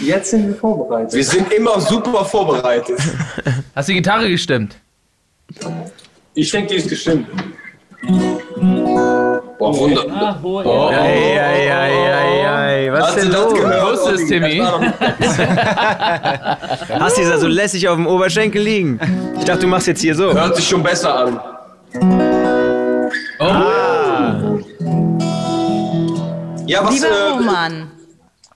Jetzt 0.00 0.30
sind 0.30 0.48
wir 0.48 0.54
vorbereitet. 0.54 1.12
Wir 1.12 1.24
sind 1.24 1.52
immer 1.52 1.78
super 1.80 2.24
vorbereitet. 2.24 2.98
Hast 3.74 3.88
die 3.90 3.94
Gitarre 3.94 4.28
gestimmt? 4.30 4.76
Ich 6.34 6.50
denke, 6.50 6.70
die 6.70 6.76
ist 6.76 6.88
gestimmt. 6.88 7.26
Boah, 9.62 9.76
Wunder. 9.78 10.04
Ach, 10.12 10.36
wo, 10.42 10.60
Oh, 10.60 10.90
ja. 10.90 11.00
Ei, 11.02 11.38
ei, 11.38 11.70
ei, 11.72 11.92
ei, 12.12 12.86
ei. 12.86 12.92
Was 12.92 13.00
Hast 13.06 13.16
denn 13.18 13.26
du 13.26 13.32
das 13.32 13.44
los? 13.44 13.54
gehört? 13.54 13.98
Wo 14.04 14.08
ist? 14.10 14.28
Timmy? 14.28 14.58
Hast 17.00 17.16
du 17.18 17.22
da 17.28 17.38
so 17.38 17.46
lässig 17.46 17.88
auf 17.88 17.94
dem 17.96 18.06
Oberschenkel 18.08 18.60
liegen? 18.62 18.98
Ich 19.38 19.44
dachte, 19.44 19.60
du 19.60 19.66
machst 19.68 19.86
jetzt 19.86 20.00
hier 20.00 20.14
so. 20.16 20.32
Hört 20.34 20.56
sich 20.56 20.66
schon 20.68 20.82
besser 20.82 21.14
an. 21.14 21.40
Oh, 23.38 23.44
Ja, 26.66 26.84
was 26.84 26.94
Lieber 26.94 27.06
äh, 27.08 27.30
Roman. 27.32 27.90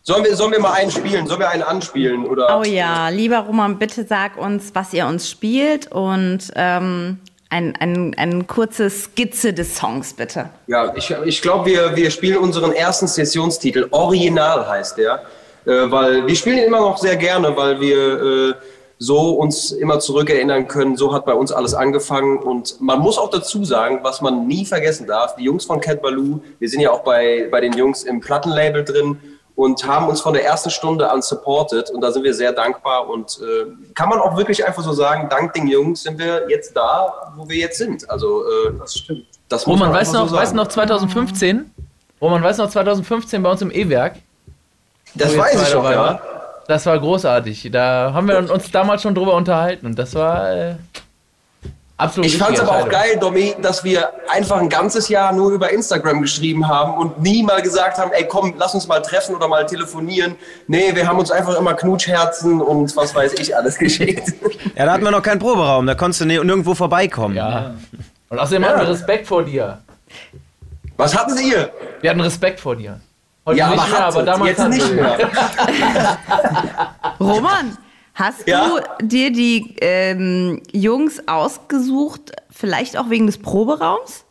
sollen, 0.02 0.24
wir, 0.24 0.34
sollen 0.36 0.52
wir 0.52 0.60
mal 0.60 0.72
einen 0.72 0.90
spielen? 0.90 1.26
Sollen 1.26 1.40
wir 1.40 1.48
einen 1.50 1.62
anspielen? 1.62 2.24
Oder? 2.26 2.58
Oh 2.58 2.62
ja, 2.64 3.08
lieber 3.10 3.40
Roman, 3.40 3.78
bitte 3.78 4.04
sag 4.04 4.36
uns, 4.38 4.70
was 4.74 4.92
ihr 4.94 5.06
uns 5.06 5.28
spielt 5.30 5.90
und 5.92 6.50
ähm, 6.54 7.18
ein, 7.48 7.76
ein, 7.76 8.14
eine 8.16 8.44
kurze 8.44 8.90
Skizze 8.90 9.52
des 9.52 9.76
Songs, 9.76 10.14
bitte. 10.14 10.50
Ja, 10.66 10.92
ich, 10.96 11.14
ich 11.24 11.42
glaube, 11.42 11.66
wir, 11.66 11.96
wir 11.96 12.10
spielen 12.10 12.38
unseren 12.38 12.72
ersten 12.72 13.06
Sessionstitel. 13.06 13.86
Original 13.90 14.68
heißt 14.68 14.98
der. 14.98 15.22
Äh, 15.66 15.90
weil 15.90 16.26
wir 16.26 16.36
spielen 16.36 16.58
ihn 16.58 16.64
immer 16.64 16.80
noch 16.80 16.98
sehr 16.98 17.16
gerne, 17.16 17.56
weil 17.56 17.80
wir 17.80 18.22
äh, 18.22 18.54
so 18.98 19.32
uns 19.32 19.72
immer 19.72 19.98
zurückerinnern 19.98 20.68
können. 20.68 20.96
So 20.96 21.12
hat 21.12 21.26
bei 21.26 21.34
uns 21.34 21.52
alles 21.52 21.74
angefangen. 21.74 22.38
Und 22.38 22.80
man 22.80 23.00
muss 23.00 23.18
auch 23.18 23.30
dazu 23.30 23.64
sagen, 23.64 24.00
was 24.02 24.20
man 24.20 24.46
nie 24.46 24.64
vergessen 24.64 25.06
darf: 25.06 25.36
die 25.36 25.44
Jungs 25.44 25.64
von 25.64 25.80
Cat 25.80 26.02
Baloo, 26.02 26.40
wir 26.58 26.68
sind 26.68 26.80
ja 26.80 26.90
auch 26.90 27.02
bei, 27.02 27.48
bei 27.50 27.60
den 27.60 27.72
Jungs 27.72 28.04
im 28.04 28.20
Plattenlabel 28.20 28.84
drin 28.84 29.18
und 29.56 29.86
haben 29.86 30.08
uns 30.08 30.20
von 30.20 30.34
der 30.34 30.44
ersten 30.44 30.70
Stunde 30.70 31.10
an 31.10 31.22
supported. 31.22 31.90
Und 31.90 32.02
da 32.02 32.12
sind 32.12 32.22
wir 32.22 32.34
sehr 32.34 32.52
dankbar. 32.52 33.08
Und 33.08 33.40
äh, 33.40 33.66
kann 33.94 34.08
man 34.10 34.20
auch 34.20 34.36
wirklich 34.36 34.64
einfach 34.64 34.82
so 34.82 34.92
sagen: 34.92 35.28
Dank 35.28 35.54
den 35.54 35.66
Jungs 35.66 36.02
sind 36.02 36.18
wir 36.18 36.48
jetzt 36.48 36.76
da, 36.76 37.32
wo 37.36 37.48
wir 37.48 37.56
jetzt 37.56 37.78
sind. 37.78 38.08
Also, 38.08 38.44
äh, 38.44 38.72
das 38.78 38.94
stimmt. 38.94 39.26
Das 39.48 39.66
muss 39.66 39.74
Roman, 39.74 39.88
man 39.90 39.98
weißt 39.98 40.14
du 40.14 40.18
noch, 40.18 40.28
so 40.28 40.36
weißt 40.36 40.54
noch 40.54 40.68
2015? 40.68 41.70
Roman, 42.20 42.42
weißt 42.42 42.58
du 42.58 42.64
noch 42.64 42.70
2015 42.70 43.42
bei 43.42 43.50
uns 43.50 43.62
im 43.62 43.70
E-Werk? 43.70 44.16
Das 45.14 45.36
weiß 45.36 45.62
ich 45.62 45.68
doch, 45.68 45.82
dabei 45.82 45.92
ja. 45.92 46.20
Das 46.66 46.84
war 46.84 46.98
großartig. 46.98 47.70
Da 47.72 48.12
haben 48.12 48.28
wir 48.28 48.38
uns 48.38 48.70
damals 48.70 49.02
schon 49.02 49.14
drüber 49.14 49.34
unterhalten 49.34 49.86
und 49.86 49.98
das 49.98 50.14
war 50.14 50.52
äh, 50.52 50.74
absolut 51.98 52.26
Ich 52.30 52.38
fand 52.38 52.54
es 52.56 52.60
aber 52.60 52.72
auch 52.78 52.88
geil, 52.88 53.16
Domi, 53.20 53.54
dass 53.62 53.84
wir 53.84 54.10
einfach 54.28 54.56
ein 54.58 54.68
ganzes 54.68 55.08
Jahr 55.08 55.32
nur 55.32 55.50
über 55.52 55.70
Instagram 55.70 56.22
geschrieben 56.22 56.68
haben 56.68 56.94
und 56.94 57.20
nie 57.22 57.42
mal 57.42 57.62
gesagt 57.62 57.98
haben, 57.98 58.10
ey 58.12 58.26
komm, 58.26 58.54
lass 58.58 58.74
uns 58.74 58.86
mal 58.86 59.00
treffen 59.00 59.34
oder 59.34 59.48
mal 59.48 59.64
telefonieren. 59.66 60.36
Nee, 60.66 60.94
wir 60.94 61.06
haben 61.06 61.18
uns 61.18 61.30
einfach 61.30 61.56
immer 61.58 61.74
Knutschherzen 61.74 62.60
und 62.60 62.94
was 62.96 63.14
weiß 63.14 63.34
ich 63.34 63.56
alles 63.56 63.78
geschickt. 63.78 64.32
Ja, 64.76 64.86
da 64.86 64.92
hatten 64.92 65.04
wir 65.04 65.10
noch 65.10 65.22
keinen 65.22 65.38
Proberaum, 65.38 65.86
da 65.86 65.94
konntest 65.94 66.20
du 66.20 66.24
ni- 66.26 66.38
nirgendwo 66.38 66.74
vorbeikommen. 66.74 67.34
Ja. 67.36 67.74
Und 68.28 68.38
außerdem 68.38 68.64
hatten 68.64 68.80
wir 68.80 68.88
Respekt 68.88 69.26
vor 69.26 69.42
dir. 69.44 69.78
Was 70.96 71.16
hatten 71.16 71.34
Sie 71.36 71.50
ihr? 71.50 71.70
Wir 72.00 72.10
hatten 72.10 72.20
Respekt 72.20 72.60
vor 72.60 72.74
dir. 72.76 73.00
Heute 73.44 73.58
Ja, 73.58 73.68
nicht 73.70 73.80
aber, 73.80 73.90
mehr, 73.90 74.04
aber 74.06 74.22
damals 74.24 74.50
jetzt 74.58 74.68
nicht 74.68 74.92
mehr. 74.92 75.16
Roman, 77.20 77.76
hast 78.16 78.46
Ja? 78.48 78.68
du 78.98 79.06
dir 79.06 79.30
die 79.30 79.76
ähm, 79.80 80.60
Jungs 80.72 81.22
ausgesucht, 81.28 82.32
vielleicht 82.50 82.96
auch 82.98 83.08
wegen 83.08 83.26
des 83.26 83.38
Proberaums? 83.38 84.24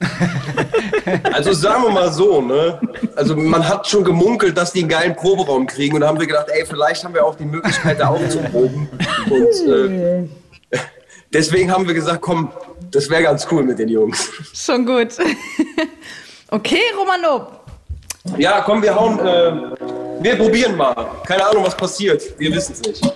Also 1.32 1.52
sagen 1.52 1.82
wir 1.84 1.90
mal 1.90 2.12
so, 2.12 2.40
ne? 2.40 2.80
Also 3.14 3.36
man 3.36 3.68
hat 3.68 3.86
schon 3.86 4.02
gemunkelt, 4.04 4.56
dass 4.56 4.72
die 4.72 4.80
einen 4.80 4.88
geilen 4.88 5.14
Proberaum 5.14 5.66
kriegen 5.66 5.94
und 5.94 6.00
da 6.00 6.08
haben 6.08 6.18
wir 6.18 6.26
gedacht, 6.26 6.46
ey, 6.48 6.64
vielleicht 6.66 7.04
haben 7.04 7.14
wir 7.14 7.24
auch 7.24 7.34
die 7.36 7.44
Möglichkeit, 7.44 8.00
da 8.00 8.08
auch 8.08 8.28
zu 8.28 8.38
proben. 8.38 8.88
Und 9.30 9.68
äh, 9.68 10.28
deswegen 11.32 11.70
haben 11.70 11.86
wir 11.86 11.94
gesagt, 11.94 12.22
komm, 12.22 12.50
das 12.90 13.08
wäre 13.10 13.22
ganz 13.22 13.46
cool 13.50 13.62
mit 13.62 13.78
den 13.78 13.88
Jungs. 13.88 14.32
Schon 14.54 14.86
gut. 14.86 15.08
okay, 16.50 16.80
Romano. 16.98 17.46
Ja, 18.38 18.62
komm, 18.62 18.82
wir 18.82 18.94
hauen, 18.94 19.18
äh, 19.20 19.52
wir 20.20 20.36
probieren 20.36 20.76
mal. 20.76 20.94
Keine 21.26 21.46
Ahnung, 21.46 21.64
was 21.64 21.76
passiert. 21.76 22.38
Wir 22.38 22.52
wissen 22.54 22.72
es 22.72 22.82
nicht. 22.82 23.12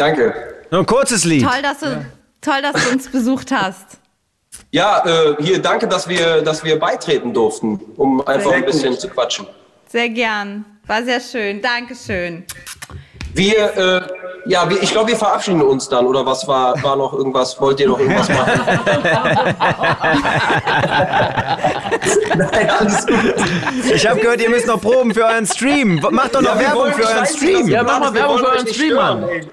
Danke. 0.00 0.32
Nur 0.70 0.80
ein 0.80 0.86
kurzes 0.86 1.24
Lied. 1.24 1.42
Toll, 1.42 1.60
dass 1.60 1.80
du, 1.80 2.06
toll, 2.40 2.62
dass 2.62 2.82
du 2.82 2.90
uns 2.90 3.10
besucht 3.10 3.52
hast. 3.52 3.98
Ja, 4.70 5.04
äh, 5.04 5.36
hier 5.42 5.60
danke, 5.60 5.86
dass 5.86 6.08
wir, 6.08 6.40
dass 6.40 6.64
wir 6.64 6.78
beitreten 6.78 7.34
durften, 7.34 7.78
um 7.96 8.26
einfach 8.26 8.52
ein 8.52 8.64
bisschen 8.64 8.98
zu 8.98 9.08
quatschen. 9.08 9.46
Sehr 9.88 10.08
gern. 10.08 10.64
War 10.86 11.02
sehr 11.02 11.20
schön. 11.20 11.60
Dankeschön. 11.60 12.44
Wir, 13.34 13.76
äh, 13.76 14.00
ja, 14.46 14.70
wir, 14.70 14.82
ich 14.82 14.90
glaube, 14.90 15.10
wir 15.10 15.16
verabschieden 15.16 15.60
uns 15.60 15.86
dann, 15.86 16.06
oder 16.06 16.24
was 16.24 16.48
war, 16.48 16.82
war 16.82 16.96
noch 16.96 17.12
irgendwas? 17.12 17.60
Wollt 17.60 17.78
ihr 17.80 17.88
noch 17.88 18.00
irgendwas 18.00 18.30
machen? 18.30 18.52
Nein, 22.38 22.70
alles 22.70 23.06
gut. 23.06 23.34
Ich 23.94 24.08
habe 24.08 24.18
gehört, 24.18 24.40
ihr 24.40 24.48
müsst 24.48 24.66
noch 24.66 24.80
proben 24.80 25.12
für 25.12 25.26
euren 25.26 25.46
Stream. 25.46 26.00
Macht 26.10 26.34
doch 26.34 26.40
noch 26.40 26.54
Ja, 26.54 26.60
Werbung 26.60 26.92
für 26.92 27.06
euren 27.06 27.26
Stream. 27.26 27.68
Ja, 27.68 27.82
mach 27.82 28.00
mal 28.00 28.14
Werbung 28.14 28.38
für 28.38 28.46
euren 28.46 28.66
Stream, 28.66 28.92
stören, 28.92 29.20
Mann. 29.20 29.50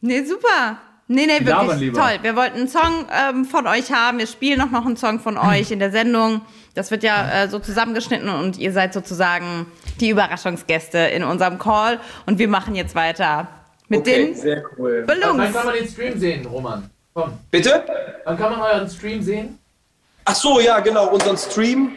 Nee, 0.00 0.24
super. 0.24 0.78
Nee, 1.10 1.26
nee, 1.26 1.44
wirklich 1.44 1.92
toll. 1.92 2.18
Wir 2.20 2.36
wollten 2.36 2.58
einen 2.58 2.68
Song 2.68 3.06
ähm, 3.10 3.44
von 3.46 3.66
euch 3.66 3.90
haben. 3.90 4.18
Wir 4.18 4.26
spielen 4.26 4.60
auch 4.60 4.70
noch 4.70 4.84
einen 4.84 4.96
Song 4.98 5.20
von 5.20 5.38
euch 5.38 5.70
in 5.70 5.78
der 5.78 5.90
Sendung. 5.90 6.42
Das 6.74 6.90
wird 6.90 7.02
ja 7.02 7.44
äh, 7.44 7.48
so 7.48 7.58
zusammengeschnitten 7.58 8.28
und 8.28 8.58
ihr 8.58 8.72
seid 8.72 8.92
sozusagen 8.92 9.66
die 10.00 10.10
Überraschungsgäste 10.10 10.98
in 10.98 11.24
unserem 11.24 11.58
Call. 11.58 11.98
Und 12.26 12.38
wir 12.38 12.46
machen 12.48 12.74
jetzt 12.74 12.94
weiter 12.94 13.48
mit 13.88 14.00
Okay, 14.00 14.26
den 14.26 14.34
Sehr 14.34 14.62
cool. 14.76 15.04
Wann 15.06 15.20
Ballons. 15.20 15.54
kann 15.54 15.66
man 15.66 15.74
den 15.74 15.88
Stream 15.88 16.18
sehen, 16.18 16.46
Roman? 16.46 16.90
Komm. 17.14 17.32
Bitte? 17.50 17.84
Wann 18.24 18.36
kann 18.38 18.52
man 18.52 18.60
euren 18.60 18.88
Stream 18.88 19.22
sehen? 19.22 19.58
Ach 20.26 20.34
so, 20.34 20.60
ja, 20.60 20.78
genau, 20.80 21.08
unseren 21.08 21.38
Stream. 21.38 21.92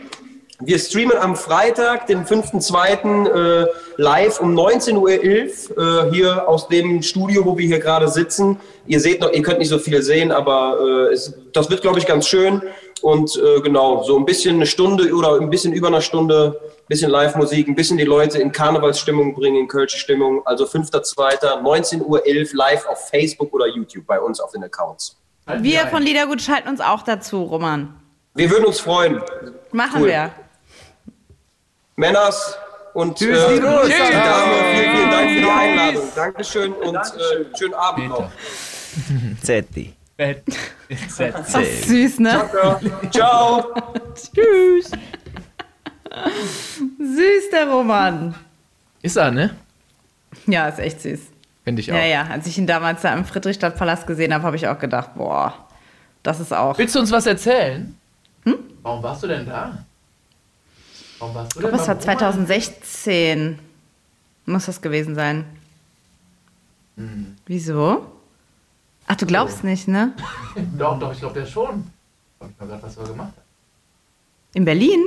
Wir 0.63 0.77
streamen 0.77 1.17
am 1.17 1.35
Freitag, 1.35 2.05
den 2.07 2.23
5.2. 2.23 3.63
Äh, 3.63 3.67
live 3.97 4.39
um 4.39 4.55
19.11 4.57 4.95
Uhr 4.95 5.09
äh, 5.09 6.11
hier 6.11 6.47
aus 6.47 6.67
dem 6.67 7.01
Studio, 7.01 7.45
wo 7.45 7.57
wir 7.57 7.65
hier 7.65 7.79
gerade 7.79 8.07
sitzen. 8.07 8.59
Ihr 8.85 8.99
seht 8.99 9.21
noch, 9.21 9.31
ihr 9.31 9.41
könnt 9.41 9.59
nicht 9.59 9.69
so 9.69 9.79
viel 9.79 10.01
sehen, 10.03 10.31
aber 10.31 10.77
äh, 11.09 11.13
es, 11.13 11.33
das 11.53 11.69
wird, 11.69 11.81
glaube 11.81 11.97
ich, 11.97 12.05
ganz 12.05 12.27
schön. 12.27 12.61
Und 13.01 13.35
äh, 13.37 13.59
genau, 13.61 14.03
so 14.03 14.15
ein 14.17 14.25
bisschen 14.25 14.57
eine 14.57 14.67
Stunde 14.67 15.11
oder 15.13 15.39
ein 15.39 15.49
bisschen 15.49 15.73
über 15.73 15.87
eine 15.87 16.03
Stunde, 16.03 16.59
ein 16.63 16.87
bisschen 16.87 17.09
Live-Musik, 17.09 17.67
ein 17.67 17.73
bisschen 17.75 17.97
die 17.97 18.03
Leute 18.03 18.37
in 18.37 18.51
Karnevalsstimmung 18.51 19.33
bringen, 19.33 19.57
in 19.57 19.67
Kölsche 19.67 19.97
Stimmung. 19.97 20.45
Also 20.45 20.65
5.2., 20.65 21.15
19.11 21.63 22.01
Uhr 22.03 22.21
live 22.53 22.85
auf 22.87 23.09
Facebook 23.09 23.51
oder 23.53 23.65
YouTube 23.65 24.05
bei 24.05 24.19
uns 24.19 24.39
auf 24.39 24.51
den 24.51 24.63
Accounts. 24.63 25.17
Wir 25.57 25.87
von 25.87 26.03
Liedergut 26.03 26.39
schalten 26.39 26.69
uns 26.69 26.81
auch 26.81 27.01
dazu, 27.01 27.43
Roman. 27.43 27.95
Wir 28.35 28.49
würden 28.51 28.65
uns 28.65 28.79
freuen. 28.79 29.21
Machen 29.71 30.03
Cool. 30.03 30.07
wir. 30.09 30.31
Männers 32.01 32.57
und 32.95 33.15
Tschüss, 33.15 33.37
äh, 33.37 33.53
die 33.53 33.61
Dame. 33.61 33.83
Vielen, 33.85 34.95
vielen 34.95 35.11
Dank 35.11 35.29
für 35.29 35.39
die 35.39 35.49
Einladung. 35.49 36.03
Dankeschön 36.15 36.73
und 36.73 36.95
äh, 36.95 37.57
schönen 37.59 37.73
Abend 37.75 38.09
noch. 38.09 38.31
Zetti. 39.43 39.93
Ach, 40.17 41.45
süß, 41.45 42.19
ne? 42.19 42.49
Ciao. 43.11 43.65
Tschüss. 44.15 44.91
Süß, 46.97 47.49
der 47.51 47.69
Roman. 47.69 48.33
Ist 49.03 49.17
er, 49.17 49.29
ne? 49.29 49.55
Ja, 50.47 50.69
ist 50.69 50.79
echt 50.79 51.01
süß. 51.01 51.19
Finde 51.63 51.81
ich 51.81 51.91
auch. 51.91 51.95
Ja, 51.95 52.05
ja. 52.05 52.23
Als 52.23 52.47
ich 52.47 52.57
ihn 52.57 52.65
damals 52.65 53.03
da 53.03 53.13
im 53.13 53.25
Friedrichstadtpalast 53.25 54.07
gesehen 54.07 54.33
habe, 54.33 54.43
habe 54.43 54.55
ich 54.55 54.67
auch 54.67 54.79
gedacht, 54.79 55.11
boah, 55.13 55.53
das 56.23 56.39
ist 56.39 56.51
auch. 56.51 56.79
Willst 56.79 56.95
du 56.95 56.99
uns 56.99 57.11
was 57.11 57.27
erzählen? 57.27 57.95
Hm? 58.45 58.57
Warum 58.81 59.03
warst 59.03 59.21
du 59.21 59.27
denn 59.27 59.45
da? 59.45 59.85
Warum 61.21 61.35
warst 61.35 61.55
du 61.55 61.59
denn 61.59 61.69
Aber 61.69 61.79
es 61.79 61.85
beim 61.87 61.97
war 61.97 62.17
Roman? 62.17 62.47
2016. 62.47 63.59
Muss 64.47 64.65
das 64.65 64.81
gewesen 64.81 65.13
sein. 65.13 65.45
Hm. 66.97 67.35
Wieso? 67.45 68.07
Ach, 69.05 69.15
du 69.15 69.25
glaubst 69.27 69.63
nicht, 69.63 69.87
ne? 69.87 70.13
Doch, 70.77 70.99
doch, 70.99 71.13
ich 71.13 71.19
glaube 71.19 71.39
der 71.39 71.45
schon. 71.45 71.85
Ich 72.39 72.47
weiß 72.59 72.69
gerade, 72.69 72.83
was 72.83 72.97
er 72.97 73.03
gemacht 73.03 73.33
hat. 73.37 73.43
In 74.55 74.65
Berlin? 74.65 74.99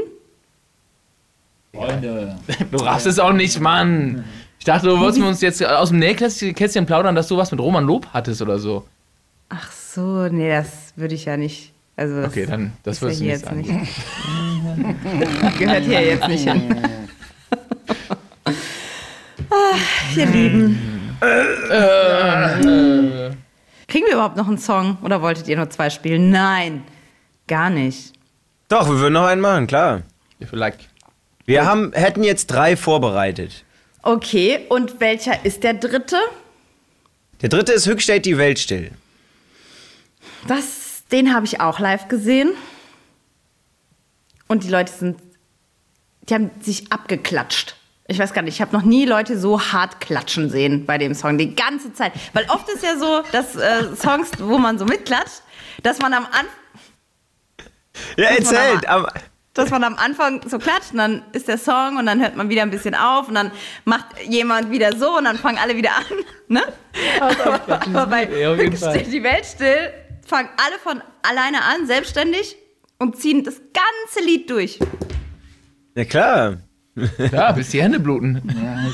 Freunde. 1.75 2.39
Du 2.71 2.79
raffst 2.79 3.07
es 3.07 3.19
auch 3.19 3.33
nicht, 3.33 3.59
Mann. 3.61 4.25
Ich 4.61 4.65
dachte, 4.65 4.87
du 4.87 4.99
wolltest 5.01 5.21
uns 5.21 5.41
jetzt 5.41 5.65
aus 5.65 5.89
dem 5.89 5.99
Nähkästchen 5.99 6.55
Kästchen 6.55 6.87
plaudern, 6.87 7.17
dass 7.17 7.27
du 7.27 7.37
was 7.37 7.51
mit 7.51 7.61
Roman 7.61 7.85
Lob 7.85 8.07
hattest 8.13 8.41
oder 8.41 8.59
so. 8.59 8.87
Ach 9.49 9.71
so, 9.73 10.29
nee, 10.29 10.49
das 10.49 10.93
würde 10.95 11.17
ich 11.17 11.25
ja 11.25 11.37
nicht. 11.37 11.74
Also 11.97 12.17
das 12.23 12.29
Okay, 12.29 12.47
dann, 12.47 12.73
das 12.83 13.01
wirst 13.03 13.21
ja 13.21 13.27
nicht 13.27 13.37
hier 13.37 13.39
sagen. 13.39 13.65
jetzt 13.65 13.81
nicht. 13.81 15.59
Gehört 15.59 15.85
hier 15.85 16.01
jetzt 16.03 16.29
nicht 16.29 16.51
hin. 16.51 16.89
Ach, 19.51 20.17
ihr 20.17 20.27
Lieben. 20.27 21.17
Kriegen 23.87 24.07
wir 24.07 24.15
überhaupt 24.15 24.37
noch 24.37 24.49
einen 24.49 24.59
Song 24.59 24.99
oder 25.03 25.23
wolltet 25.23 25.47
ihr 25.49 25.57
nur 25.57 25.71
zwei 25.71 25.91
spielen? 25.91 26.31
Nein, 26.31 26.83
gar 27.47 27.71
nicht. 27.71 28.13
Doch, 28.69 28.89
wir 28.89 28.99
würden 28.99 29.13
noch 29.13 29.27
einen 29.27 29.41
machen, 29.41 29.67
klar. 29.67 30.03
If 30.43 30.53
you 30.53 30.59
like. 30.59 30.79
Wir 31.47 31.67
haben, 31.67 31.93
hätten 31.93 32.25
jetzt 32.25 32.47
drei 32.47 32.77
vorbereitet. 32.77 33.65
Okay, 34.03 34.61
und 34.69 35.01
welcher 35.01 35.45
ist 35.45 35.63
der 35.63 35.75
dritte? 35.75 36.17
Der 37.43 37.49
dritte 37.51 37.73
ist 37.73 37.87
Hück 37.87 38.01
steht 38.03 38.25
die 38.27 38.39
Welt 38.39 38.59
still. 38.59 38.91
Das, 40.49 40.84
den 41.13 41.35
habe 41.35 41.47
ich 41.47 41.61
auch 41.61 41.79
live 41.79 42.09
gesehen. 42.09 42.53
Und 44.49 44.65
die 44.65 44.69
Leute 44.69 44.93
sind, 44.93 45.19
die 46.29 46.35
haben 46.35 46.51
sich 46.61 46.93
abgeklatscht. 46.93 47.77
Ich 48.07 48.19
weiß 48.19 48.35
gar 48.35 48.43
nicht, 48.43 48.55
ich 48.55 48.61
habe 48.61 48.77
noch 48.77 48.83
nie 48.85 49.07
Leute 49.07 49.39
so 49.39 49.61
hart 49.61 50.01
klatschen 50.01 50.51
sehen 50.51 50.85
bei 50.85 50.99
dem 50.99 51.15
Song, 51.15 51.39
die 51.39 51.55
ganze 51.55 51.95
Zeit. 51.95 52.13
Weil 52.35 52.45
oft 52.51 52.69
ist 52.69 52.83
ja 52.83 52.99
so, 52.99 53.23
dass 53.33 53.57
äh, 53.57 53.97
Songs, 53.97 54.31
wo 54.39 54.59
man 54.59 54.79
so 54.79 54.85
mitklatscht, 54.85 55.41
dass 55.83 55.99
man 56.01 56.13
am 56.13 56.27
Anfang 56.27 56.47
Ja, 58.19 58.27
erzählt. 58.27 58.87
aber- 58.89 59.09
Aber, 59.09 59.13
dass 59.55 59.71
man 59.71 59.85
am 59.85 59.95
Anfang 59.97 60.47
so 60.49 60.59
klatscht 60.59 60.91
und 60.93 60.99
dann 60.99 61.23
ist 61.33 61.47
der 61.49 61.59
Song 61.59 61.97
und 61.97 62.07
dann 62.07 62.21
hört 62.21 62.35
man 62.37 62.49
wieder 62.49 62.63
ein 62.63 62.71
bisschen 62.73 62.95
auf 62.97 63.29
und 63.29 63.37
dann 63.37 63.53
macht 63.85 64.07
jemand 64.27 64.71
wieder 64.73 64.95
so 64.97 65.17
und 65.17 65.25
dann 65.25 65.39
fangen 65.39 65.59
alle 65.59 65.77
wieder 65.77 65.93
an. 65.97 66.05
Ne? 66.49 66.63
Aber 67.93 68.07
bei 68.09 68.29
Ja, 68.39 68.55
steht 68.77 69.13
die 69.13 69.23
Welt 69.23 69.47
still, 69.47 69.93
fangen 70.29 70.49
alle 70.57 70.79
von 70.79 71.03
alleine 71.23 71.63
an, 71.63 71.87
selbstständig 71.87 72.57
und 72.99 73.17
ziehen 73.17 73.45
das 73.45 73.57
ganze 73.57 74.27
Lied 74.27 74.51
durch. 74.51 74.79
ja 75.95 76.05
klar. 76.05 76.57
Ja, 77.33 77.53
bis 77.53 77.71
die 77.71 77.83
Hände 77.83 78.01
bluten. 78.01 78.43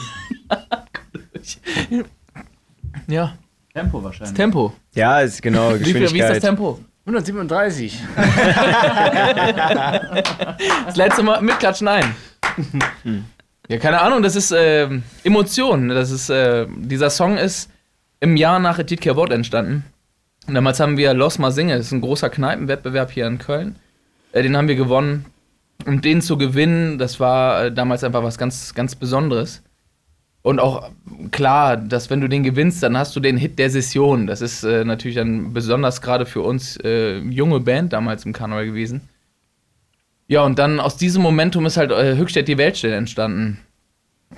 Ja, 3.06 3.34
Tempo 3.72 3.98
das 3.98 4.04
wahrscheinlich. 4.04 4.36
Tempo. 4.36 4.72
Ja, 4.94 5.20
ist 5.20 5.40
genau 5.42 5.74
Wie, 5.74 5.84
viel, 5.84 5.84
wie 5.84 5.88
ist 5.88 5.94
das 5.94 6.02
Geschwindigkeit. 6.12 6.40
Tempo? 6.42 6.80
137. 7.06 8.00
Das 10.86 10.96
letzte 10.96 11.22
Mal 11.22 11.40
mitklatschen 11.42 11.88
ein. 11.88 12.14
Ja, 13.68 13.78
keine 13.78 14.00
Ahnung, 14.00 14.22
das 14.22 14.36
ist 14.36 14.52
ähm, 14.56 15.02
Emotion. 15.24 15.88
Das 15.88 16.10
ist, 16.10 16.30
äh, 16.30 16.66
dieser 16.68 17.10
Song 17.10 17.38
ist 17.38 17.70
im 18.20 18.36
Jahr 18.36 18.58
nach 18.58 18.78
Edith 18.78 19.00
Kerbot 19.00 19.30
entstanden. 19.30 19.84
Damals 20.46 20.80
haben 20.80 20.96
wir 20.96 21.14
Los 21.14 21.38
Mal 21.38 21.52
Singe, 21.52 21.76
das 21.76 21.86
ist 21.86 21.92
ein 21.92 22.00
großer 22.00 22.30
Kneipenwettbewerb 22.30 23.10
hier 23.10 23.26
in 23.26 23.38
Köln. 23.38 23.76
Äh, 24.32 24.42
den 24.42 24.56
haben 24.56 24.68
wir 24.68 24.76
gewonnen. 24.76 25.26
Und 25.86 26.04
den 26.04 26.20
zu 26.20 26.36
gewinnen, 26.36 26.98
das 26.98 27.20
war 27.20 27.64
äh, 27.64 27.72
damals 27.72 28.04
einfach 28.04 28.22
was 28.22 28.38
ganz, 28.38 28.74
ganz 28.74 28.94
Besonderes. 28.94 29.62
Und 30.42 30.58
auch 30.58 30.90
klar, 31.30 31.76
dass 31.76 32.08
wenn 32.08 32.20
du 32.20 32.28
den 32.28 32.42
gewinnst, 32.42 32.82
dann 32.82 32.96
hast 32.96 33.14
du 33.14 33.20
den 33.20 33.36
Hit 33.36 33.58
der 33.58 33.70
Session. 33.70 34.26
Das 34.26 34.40
ist 34.40 34.64
äh, 34.64 34.84
natürlich 34.84 35.16
dann 35.16 35.52
besonders 35.52 36.00
gerade 36.00 36.24
für 36.24 36.40
uns 36.40 36.78
äh, 36.78 37.18
junge 37.18 37.60
Band 37.60 37.92
damals 37.92 38.24
im 38.24 38.32
Karneval 38.32 38.66
gewesen. 38.66 39.02
Ja, 40.28 40.42
und 40.42 40.58
dann 40.58 40.80
aus 40.80 40.96
diesem 40.96 41.22
Momentum 41.22 41.66
ist 41.66 41.76
halt 41.76 41.90
äh, 41.90 42.16
Höchstadt 42.16 42.48
die 42.48 42.56
Weltstelle 42.56 42.94
entstanden. 42.94 43.58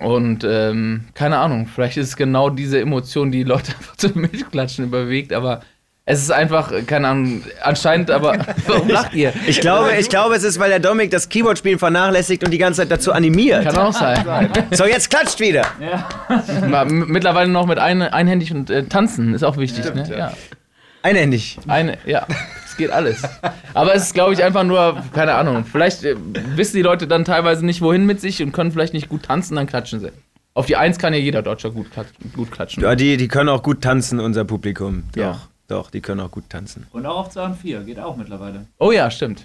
Und 0.01 0.43
ähm, 0.43 1.05
keine 1.15 1.39
Ahnung, 1.39 1.67
vielleicht 1.67 1.99
ist 1.99 2.09
es 2.09 2.17
genau 2.17 2.49
diese 2.51 2.81
Emotion, 2.81 3.31
die 3.31 3.45
Leute 3.45 3.73
einfach 3.79 3.97
zum 3.97 4.23
Mitklatschen 4.23 4.87
überwiegt, 4.87 5.33
aber 5.33 5.61
es 6.05 6.21
ist 6.23 6.31
einfach, 6.33 6.73
äh, 6.73 6.83
keine 6.83 7.09
Ahnung, 7.09 7.43
anscheinend, 7.63 8.11
aber 8.11 8.37
warum 8.67 8.89
lacht 8.89 9.15
ihr? 9.15 9.33
Ich 9.47 9.61
glaube, 9.61 9.91
ich 9.99 10.09
glaube, 10.09 10.35
es 10.35 10.43
ist, 10.43 10.59
weil 10.59 10.71
der 10.71 10.81
Dominik 10.81 11.11
das 11.11 11.29
Keyboard-Spielen 11.29 11.79
vernachlässigt 11.79 12.43
und 12.45 12.51
die 12.51 12.59
ganze 12.59 12.83
Zeit 12.83 12.91
dazu 12.91 13.13
animiert. 13.13 13.65
Kann 13.65 13.77
auch 13.79 13.93
sein. 13.93 14.51
So, 14.73 14.85
jetzt 14.87 15.11
klatscht 15.11 15.39
wieder. 15.41 15.65
M- 16.63 17.05
Mittlerweile 17.09 17.51
noch 17.51 17.67
mit 17.67 17.79
ein, 17.79 18.03
einhändig 18.03 18.53
und 18.53 18.71
äh, 18.71 18.85
tanzen 18.85 19.35
ist 19.35 19.43
auch 19.43 19.57
wichtig, 19.57 19.85
ne? 19.95 20.05
Ja. 20.17 20.33
Einhändig. 21.03 21.59
Eine, 21.67 21.99
ja, 22.07 22.27
es 22.65 22.77
geht 22.77 22.91
alles. 22.91 23.23
Aber 23.75 23.95
es 23.95 24.05
ist, 24.05 24.15
glaube 24.15 24.35
ich, 24.35 24.43
einfach 24.45 24.63
nur, 24.63 25.03
keine 25.13 25.35
Ahnung, 25.35 25.65
vielleicht 25.65 26.05
äh, 26.05 26.15
wissen 26.57 26.77
die 26.77 26.83
Leute 26.83 27.07
dann 27.09 27.25
teilweise 27.25 27.67
nicht, 27.67 27.81
wohin 27.83 28.07
mit 28.07 28.21
sich 28.21 28.43
und 28.43 28.53
können 28.53 28.71
vielleicht 28.73 28.93
nicht 28.95 29.09
gut 29.09 29.25
tanzen, 29.25 29.57
dann 29.57 29.67
klatschen 29.67 29.99
sie. 30.01 30.13
Auf 30.55 30.67
die 30.67 30.77
Eins 30.77 30.99
kann 30.99 31.13
ja 31.13 31.19
jeder 31.19 31.43
Deutscher 31.43 31.71
gut, 31.71 31.87
klatschen- 31.93 32.33
gut 32.37 32.53
klatschen. 32.53 32.83
Ja, 32.83 32.95
die, 32.95 33.17
die 33.17 33.27
können 33.29 33.49
auch 33.49 33.63
gut 33.63 33.81
tanzen, 33.83 34.21
unser 34.21 34.45
Publikum. 34.45 35.05
Doch, 35.15 35.21
Ja. 35.23 35.41
Doch, 35.73 35.91
die 35.91 36.01
können 36.01 36.21
auch 36.21 36.31
gut 36.31 36.51
tanzen. 36.51 36.87
Und 36.93 37.07
auch 37.07 37.27
auf 37.27 37.31
2 37.31 37.45
und 37.45 37.57
4, 37.57 37.81
geht 37.85 37.99
auch 37.99 38.17
mittlerweile. 38.17 38.67
Oh 38.79 38.93
ja, 38.93 39.11
stimmt. 39.11 39.45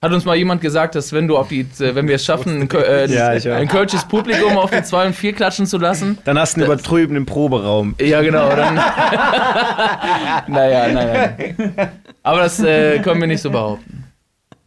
Hat 0.00 0.12
uns 0.12 0.24
mal 0.26 0.36
jemand 0.36 0.60
gesagt, 0.60 0.94
dass 0.96 1.12
wenn 1.14 1.28
du 1.28 1.38
auf 1.38 1.48
die, 1.48 1.60
äh, 1.60 1.94
wenn 1.94 2.08
wir 2.08 2.16
es 2.16 2.24
schaffen, 2.24 2.68
äh, 2.70 3.06
Ja, 3.06 3.28
ein 3.56 3.68
kölsches 3.68 4.04
Publikum 4.04 4.58
auf 4.58 4.70
die 4.70 4.82
2 4.82 5.06
und 5.06 5.14
4 5.14 5.32
klatschen 5.32 5.66
zu 5.66 5.78
lassen. 5.78 6.18
Dann 6.24 6.38
hast 6.38 6.56
du 6.56 6.60
einen 6.60 6.70
übertrübenen 6.70 7.24
Proberaum. 7.24 7.94
Ja, 7.98 8.20
genau. 8.20 8.50
Dann 8.54 8.74
naja, 10.46 10.88
nein, 10.92 11.54
nein. 11.56 11.88
Aber 12.22 12.40
das 12.40 12.60
äh, 12.60 12.98
können 12.98 13.20
wir 13.20 13.28
nicht 13.28 13.40
so 13.40 13.50
behaupten. 13.50 14.04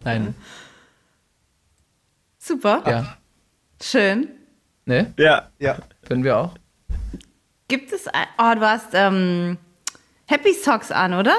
Nein. 0.04 0.34
Super. 2.40 2.82
Ja. 2.88 3.18
Schön. 3.82 4.30
Ne? 4.86 5.14
Ja, 5.18 5.50
ja. 5.60 5.78
Können 6.08 6.24
wir 6.24 6.38
auch. 6.38 6.56
Gibt 7.68 7.92
es 7.92 8.08
ein. 8.08 8.26
Oh, 8.38 8.56
du 8.56 8.62
hast 8.62 8.88
ähm, 8.94 9.58
Happy 10.28 10.54
Socks 10.54 10.92
an, 10.92 11.14
oder? 11.14 11.36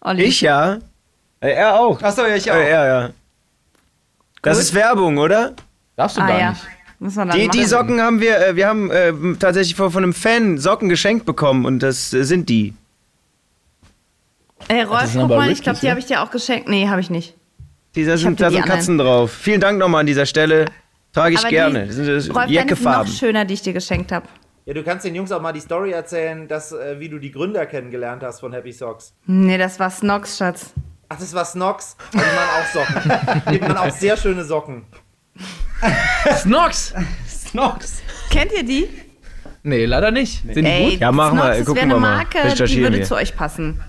Olli. 0.00 0.24
Ich 0.24 0.40
ja. 0.40 0.78
Äh, 1.40 1.52
Er 1.52 1.78
auch. 1.78 2.00
Achso, 2.02 2.26
ja, 2.26 2.36
ich 2.36 2.50
auch. 2.50 2.56
Äh, 2.56 2.70
Er, 2.70 2.86
ja. 2.86 3.10
Das 4.42 4.58
ist 4.58 4.74
Werbung, 4.74 5.18
oder? 5.18 5.54
Darfst 5.96 6.16
du 6.16 6.20
Ah 6.22 6.26
gar 6.28 6.38
ja. 6.40 6.50
nicht. 6.50 6.62
Muss 6.98 7.14
man 7.16 7.28
dann 7.28 7.38
Die, 7.38 7.48
die. 7.48 7.64
Socken 7.64 8.00
haben 8.00 8.20
wir, 8.20 8.38
äh, 8.48 8.56
wir 8.56 8.66
haben 8.68 8.90
äh, 8.90 9.12
tatsächlich 9.38 9.74
von, 9.74 9.90
von 9.90 10.02
einem 10.02 10.12
Fan 10.14 10.58
Socken 10.58 10.88
geschenkt 10.88 11.26
bekommen 11.26 11.64
und 11.66 11.80
das 11.80 12.12
äh, 12.12 12.24
sind 12.24 12.48
die. 12.48 12.74
Ey, 14.68 14.82
Rolf, 14.82 15.10
guck 15.12 15.22
aber 15.24 15.36
mal, 15.36 15.50
ich 15.50 15.62
glaube, 15.62 15.78
die 15.78 15.86
ne? 15.86 15.90
habe 15.90 16.00
ich 16.00 16.06
dir 16.06 16.22
auch 16.22 16.30
geschenkt. 16.30 16.68
Nee, 16.68 16.88
habe 16.88 17.00
ich 17.00 17.10
nicht. 17.10 17.34
Die, 17.94 18.04
da 18.04 18.16
sind, 18.16 18.40
da 18.40 18.48
die 18.48 18.54
sind 18.54 18.62
anderen. 18.62 18.78
Katzen 18.78 18.98
drauf. 18.98 19.32
Vielen 19.32 19.60
Dank 19.60 19.78
nochmal 19.78 20.00
an 20.00 20.06
dieser 20.06 20.26
Stelle. 20.26 20.66
Trage 21.12 21.34
ich 21.34 21.40
Aber 21.40 21.48
gerne. 21.50 21.82
Die, 21.82 21.86
Das 21.88 21.96
sind, 21.96 22.06
Rolf, 22.08 22.22
sind 22.24 22.34
noch 22.34 22.48
Jackefarben. 22.48 23.12
schöner, 23.12 23.44
die 23.44 23.54
ich 23.54 23.62
dir 23.62 23.72
geschenkt 23.72 24.10
habe. 24.12 24.26
Ja, 24.66 24.72
du 24.72 24.82
kannst 24.82 25.04
den 25.04 25.14
Jungs 25.14 25.30
auch 25.30 25.42
mal 25.42 25.52
die 25.52 25.60
Story 25.60 25.90
erzählen, 25.92 26.48
dass, 26.48 26.72
äh, 26.72 26.98
wie 26.98 27.08
du 27.10 27.18
die 27.18 27.30
Gründer 27.30 27.66
kennengelernt 27.66 28.22
hast 28.22 28.40
von 28.40 28.52
Happy 28.54 28.72
Socks. 28.72 29.14
Nee, 29.26 29.58
das 29.58 29.78
war 29.78 29.90
Snox, 29.90 30.38
Schatz. 30.38 30.72
Ach, 31.10 31.18
das 31.18 31.34
war 31.34 31.44
Snox. 31.44 31.96
Die 32.12 32.16
machen 32.16 32.32
auch 32.58 32.66
Socken. 32.72 33.42
Die 33.52 33.58
machen 33.58 33.76
auch 33.76 33.90
sehr 33.90 34.16
schöne 34.16 34.42
Socken. 34.44 34.86
Snox! 36.38 36.94
Snox. 37.28 38.02
Kennt 38.30 38.52
ihr 38.52 38.64
die? 38.64 38.88
Nee, 39.62 39.84
leider 39.84 40.10
nicht. 40.10 40.42
Sind 40.42 40.64
die 40.64 40.70
Ey, 40.70 40.90
gut? 40.92 41.00
Ja, 41.00 41.12
mach 41.12 41.28
Snox, 41.30 41.42
mal, 41.42 41.58
das 41.58 41.66
gucken 41.66 41.74
wäre 41.76 41.84
eine 41.84 41.94
wir 41.94 42.00
mal. 42.00 42.16
Marke, 42.16 42.38
die 42.42 42.48
Recherchieren 42.48 42.82
würde 42.84 42.98
wir. 42.98 43.04
zu 43.04 43.14
euch 43.16 43.36
passen. 43.36 43.80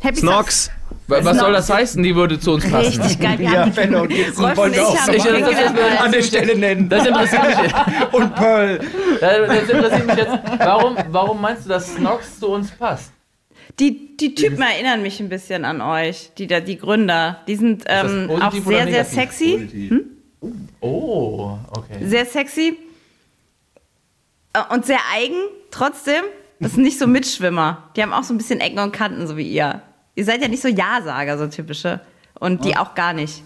Happy 0.00 0.16
Snox. 0.16 0.70
Wa- 1.08 1.24
Was 1.24 1.38
soll 1.38 1.52
das 1.52 1.70
heißen? 1.70 2.02
Die 2.02 2.14
würde 2.16 2.38
zu 2.40 2.52
uns 2.54 2.68
passen. 2.68 3.00
Richtig 3.00 3.20
geil. 3.20 3.38
Wir 3.38 3.44
Ja, 3.50 3.60
haben 3.60 3.70
die, 3.70 3.76
Benno 3.80 4.02
und 4.02 4.08
Gibson 4.08 4.44
Rolf 4.44 4.56
wollen 4.56 4.72
wir 4.72 4.80
ich 4.80 4.86
auch 4.86 5.08
Ich- 5.08 5.22
das- 5.22 5.74
das-. 5.74 6.00
An 6.00 6.12
der 6.12 6.22
Stelle 6.22 6.56
nennen. 6.58 6.88
Das 6.88 7.06
interessiert 7.06 7.42
mich, 7.46 8.12
Und 8.12 8.34
Pearl. 8.34 8.78
das 9.20 9.20
das 9.20 9.68
interessiert 9.70 10.06
mich 10.06 10.16
jetzt. 10.16 10.32
Warum, 10.58 10.96
warum 11.10 11.40
meinst 11.40 11.64
du, 11.64 11.68
dass 11.68 11.94
Snox 11.94 12.40
zu 12.40 12.48
uns 12.48 12.70
passt? 12.72 13.12
Die, 13.78 14.16
die 14.16 14.34
Typen 14.34 14.62
erinnern 14.62 15.02
mich 15.02 15.20
ein 15.20 15.28
bisschen 15.28 15.64
an 15.64 15.80
euch, 15.80 16.30
die, 16.38 16.46
da- 16.46 16.60
die 16.60 16.78
Gründer. 16.78 17.40
Die 17.46 17.56
sind 17.56 17.84
ähm, 17.86 18.30
auch 18.40 18.52
sehr, 18.52 18.86
sehr 18.88 19.04
sexy. 19.04 20.02
Oh, 20.80 21.56
okay. 21.70 21.98
Sehr 22.04 22.24
sexy. 22.26 22.78
Äh, 24.54 24.74
Und 24.74 24.86
sehr 24.86 24.98
eigen, 25.14 25.36
trotzdem. 25.70 26.22
Das 26.58 26.72
sind 26.72 26.84
nicht 26.84 26.98
so 26.98 27.06
Mitschwimmer. 27.06 27.90
Die 27.96 28.02
haben 28.02 28.12
auch 28.14 28.22
so 28.22 28.32
ein 28.32 28.38
bisschen 28.38 28.60
Ecken 28.60 28.78
und 28.78 28.92
Kanten, 28.92 29.26
so 29.26 29.36
wie 29.36 29.46
ihr. 29.48 29.82
Ihr 30.16 30.24
seid 30.24 30.42
ja 30.42 30.48
nicht 30.48 30.62
so 30.62 30.68
Ja-Sager, 30.68 31.38
so 31.38 31.46
typische. 31.46 32.00
Und 32.38 32.64
die 32.64 32.76
auch 32.76 32.94
gar 32.94 33.12
nicht. 33.12 33.42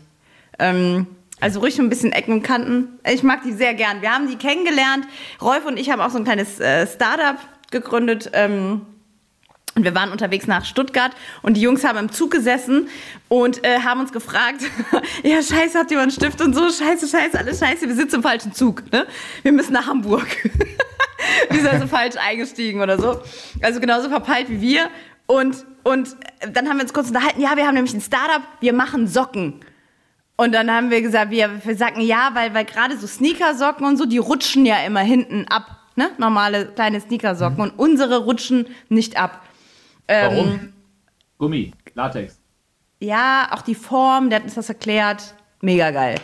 Ähm, 0.59 1.07
also 1.41 1.61
ruhig 1.61 1.75
so 1.75 1.83
ein 1.83 1.91
bisschen 1.91 2.13
Ecken 2.13 2.33
und 2.35 2.43
Kanten. 2.43 2.99
Ich 3.07 3.23
mag 3.23 3.43
die 3.43 3.53
sehr 3.53 3.75
gern. 3.75 4.03
Wir 4.03 4.13
haben 4.13 4.29
die 4.29 4.37
kennengelernt. 4.37 5.07
Rolf 5.43 5.67
und 5.67 5.79
ich 5.79 5.91
haben 5.91 6.01
auch 6.01 6.11
so 6.11 6.19
ein 6.19 6.25
kleines 6.25 6.59
äh, 6.61 6.87
Startup 6.87 7.37
gegründet. 7.71 8.31
Ähm, 8.33 8.87
und 9.77 9.85
wir 9.85 9.95
waren 9.95 10.11
unterwegs 10.11 10.47
nach 10.49 10.65
Stuttgart 10.65 11.13
und 11.43 11.57
die 11.57 11.61
Jungs 11.61 11.85
haben 11.85 11.97
im 11.97 12.11
Zug 12.11 12.33
gesessen 12.33 12.89
und 13.29 13.65
äh, 13.65 13.81
haben 13.81 14.01
uns 14.01 14.13
gefragt, 14.13 14.63
ja 15.23 15.41
scheiße, 15.43 15.79
habt 15.79 15.91
ihr 15.93 15.97
mal 15.97 16.03
einen 16.03 16.11
Stift 16.11 16.41
und 16.41 16.55
so, 16.55 16.63
scheiße, 16.63 17.07
scheiße, 17.07 17.39
alles 17.39 17.61
scheiße, 17.61 17.87
wir 17.87 17.95
sitzen 17.95 18.17
im 18.17 18.23
falschen 18.23 18.53
Zug, 18.53 18.91
ne? 18.91 19.07
Wir 19.43 19.53
müssen 19.53 19.73
nach 19.73 19.87
Hamburg. 19.87 20.27
wir 21.51 21.61
sind 21.61 21.69
also 21.69 21.87
falsch 21.87 22.17
eingestiegen 22.17 22.81
oder 22.81 22.99
so. 22.99 23.21
Also 23.63 23.79
genauso 23.79 24.09
verpeilt 24.09 24.49
wie 24.51 24.61
wir. 24.61 24.91
Und, 25.27 25.65
und 25.83 26.17
dann 26.53 26.69
haben 26.69 26.77
wir 26.77 26.83
uns 26.83 26.93
kurz 26.93 27.09
unterhalten, 27.09 27.41
ja, 27.41 27.57
wir 27.57 27.67
haben 27.67 27.75
nämlich 27.75 27.95
ein 27.95 28.01
Startup, 28.01 28.43
wir 28.61 28.73
machen 28.73 29.07
Socken. 29.07 29.61
Und 30.37 30.53
dann 30.53 30.71
haben 30.71 30.91
wir 30.91 31.03
gesagt, 31.03 31.31
wir, 31.31 31.65
wir 31.65 31.77
sagen 31.77 32.01
ja, 32.01 32.31
weil, 32.33 32.55
weil 32.55 32.65
gerade 32.65 32.97
so 32.97 33.07
Sneakersocken 33.07 33.87
und 33.87 33.99
so, 33.99 34.07
die 34.07 34.19
rutschen 34.19 34.65
ja 34.65 34.77
immer 34.87 35.01
hinten 35.01 35.47
ab. 35.49 35.77
Ne? 35.97 36.11
Normale 36.17 36.67
kleine 36.67 37.01
Sneakersocken. 37.01 37.61
Und 37.61 37.79
unsere 37.79 38.25
rutschen 38.25 38.67
nicht 38.89 39.21
ab. 39.21 39.43
Ähm, 40.09 40.31
Warum? 40.31 40.73
Gummi, 41.37 41.73
Latex. 41.95 42.41
Ja, 43.01 43.49
auch 43.51 43.63
die 43.63 43.75
Form, 43.75 44.31
der 44.31 44.39
hat 44.39 44.45
uns 44.45 44.55
das 44.55 44.71
erklärt. 44.71 45.35
Mega 45.61 45.91
geil. 45.91 46.15